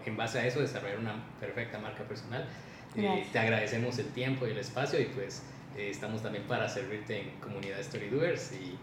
en 0.04 0.16
base 0.16 0.38
a 0.38 0.46
eso 0.46 0.60
desarrollar 0.60 0.98
una 0.98 1.14
perfecta 1.40 1.78
marca 1.78 2.04
personal. 2.04 2.46
Eh, 2.96 3.26
te 3.32 3.38
agradecemos 3.38 3.98
el 3.98 4.06
tiempo 4.08 4.46
y 4.46 4.50
el 4.50 4.58
espacio 4.58 5.00
y 5.00 5.06
pues 5.06 5.42
eh, 5.76 5.90
estamos 5.90 6.22
también 6.22 6.44
para 6.44 6.68
servirte 6.68 7.20
en 7.20 7.30
comunidad 7.40 7.82
Storydoers 7.82 8.52
y 8.52 8.78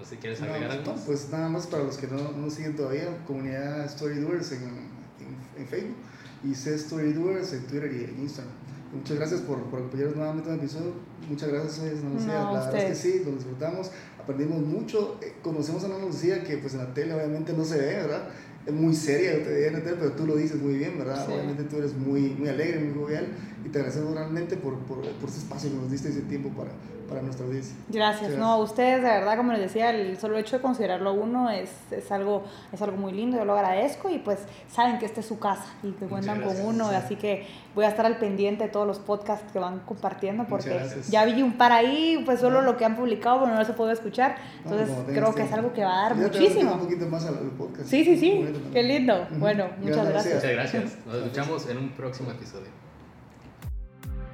no 0.00 0.06
sé, 0.06 0.16
¿quieres 0.16 0.40
agregar 0.40 0.70
algo 0.70 0.92
más? 0.92 1.02
Pues 1.02 1.28
nada 1.30 1.48
más 1.48 1.66
para 1.66 1.84
los 1.84 1.98
que 1.98 2.06
no 2.06 2.32
nos 2.32 2.54
siguen 2.54 2.74
todavía, 2.74 3.18
comunidad 3.26 3.88
Storydoers 3.88 4.52
en, 4.52 4.62
en, 4.62 5.58
en 5.58 5.66
Facebook 5.66 5.96
y 6.42 6.54
C 6.54 6.78
Storydoers 6.78 7.52
en 7.52 7.66
Twitter 7.66 7.92
y 7.92 8.04
en 8.04 8.22
Instagram. 8.22 8.54
Muchas 8.94 9.16
gracias 9.18 9.40
por, 9.42 9.58
por 9.64 9.80
acompañarnos 9.80 10.16
nuevamente 10.16 10.48
en 10.48 10.54
el 10.54 10.60
episodio. 10.60 10.92
Muchas 11.28 11.48
gracias, 11.50 11.78
Ana 11.78 12.14
Lucía. 12.14 12.26
No, 12.26 12.52
la 12.54 12.64
verdad 12.64 12.82
es 12.82 12.84
que 12.84 12.94
sí, 12.94 13.22
lo 13.24 13.32
disfrutamos, 13.32 13.90
aprendimos 14.18 14.62
mucho. 14.62 15.18
Eh, 15.22 15.34
conocemos 15.42 15.84
a 15.84 15.86
Ana 15.86 15.98
Lucía, 15.98 16.42
que 16.42 16.56
pues 16.56 16.72
en 16.74 16.80
la 16.80 16.94
tele 16.94 17.14
obviamente 17.14 17.52
no 17.52 17.64
se 17.64 17.78
ve, 17.78 17.94
¿verdad? 17.96 18.30
Es 18.66 18.72
muy 18.72 18.94
seria, 18.94 19.38
yo 19.38 19.44
te 19.44 19.50
diría 19.50 19.68
en 19.68 19.74
la 19.74 19.82
tele, 19.82 19.96
pero 19.98 20.12
tú 20.12 20.26
lo 20.26 20.34
dices 20.34 20.60
muy 20.60 20.74
bien, 20.74 20.98
¿verdad? 20.98 21.24
Sí. 21.24 21.32
Obviamente 21.32 21.64
tú 21.64 21.76
eres 21.76 21.94
muy, 21.94 22.30
muy 22.30 22.48
alegre, 22.48 22.80
muy 22.80 22.94
jovial 22.94 23.26
y 23.64 23.68
te 23.68 23.78
agradecemos 23.78 24.14
realmente 24.14 24.56
por, 24.56 24.78
por, 24.80 25.00
por 25.00 25.28
ese 25.28 25.38
espacio 25.38 25.70
que 25.70 25.76
nos 25.76 25.90
diste 25.90 26.08
ese 26.08 26.22
tiempo 26.22 26.48
para, 26.50 26.70
para 27.10 27.22
nuestra 27.22 27.44
audiencia. 27.44 27.74
Gracias. 27.88 28.36
No, 28.38 28.58
ustedes, 28.58 29.02
de 29.02 29.08
verdad, 29.08 29.36
como 29.36 29.52
les 29.52 29.60
decía, 29.60 29.90
el 29.90 30.16
solo 30.18 30.38
hecho 30.38 30.56
de 30.56 30.62
considerarlo 30.62 31.12
uno 31.12 31.50
es, 31.50 31.70
es, 31.90 32.10
algo, 32.12 32.44
es 32.72 32.80
algo 32.80 32.96
muy 32.96 33.12
lindo, 33.12 33.36
yo 33.36 33.44
lo 33.44 33.54
agradezco 33.54 34.08
y 34.08 34.18
pues 34.18 34.38
saben 34.72 34.98
que 34.98 35.06
esta 35.06 35.20
es 35.20 35.26
su 35.26 35.38
casa 35.38 35.66
y 35.82 35.90
que 35.90 36.06
cuentan 36.06 36.40
con 36.40 36.54
uno, 36.64 36.88
sí. 36.90 36.94
así 36.94 37.16
que 37.16 37.46
voy 37.74 37.84
a 37.84 37.88
estar 37.88 38.06
al 38.06 38.18
pendiente 38.18 38.64
de 38.64 38.70
todos 38.70 38.86
los 38.86 38.98
podcasts 39.00 39.52
que 39.52 39.58
van 39.58 39.80
compartiendo 39.80 40.46
porque 40.48 40.80
ya 41.08 41.24
vi 41.24 41.42
un 41.42 41.58
par 41.58 41.72
ahí, 41.72 42.22
pues 42.24 42.40
solo 42.40 42.62
lo 42.62 42.76
que 42.76 42.84
han 42.84 42.96
publicado, 42.96 43.40
pero 43.44 43.54
no 43.54 43.64
se 43.64 43.72
puede 43.72 43.92
escuchar, 43.92 44.36
entonces 44.64 44.88
no, 44.88 45.04
creo 45.06 45.34
que 45.34 45.42
es 45.42 45.52
algo 45.52 45.72
que 45.72 45.82
va 45.82 45.98
a 45.98 46.02
dar 46.02 46.16
ya 46.16 46.22
muchísimo. 46.22 46.74
un 46.74 46.80
poquito 46.80 47.06
más 47.06 47.26
al 47.26 47.34
podcast. 47.58 47.88
Sí, 47.88 48.04
sí, 48.04 48.16
sí, 48.16 48.46
qué 48.72 48.82
lindo. 48.82 49.26
Bueno, 49.38 49.68
muchas 49.80 50.08
gracias. 50.08 50.34
Muchas 50.36 50.52
gracias. 50.52 50.98
Nos 51.06 51.16
escuchamos 51.16 51.68
en 51.68 51.78
un 51.78 51.90
próximo 51.90 52.30
episodio. 52.30 52.89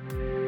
Bye. 0.08 0.45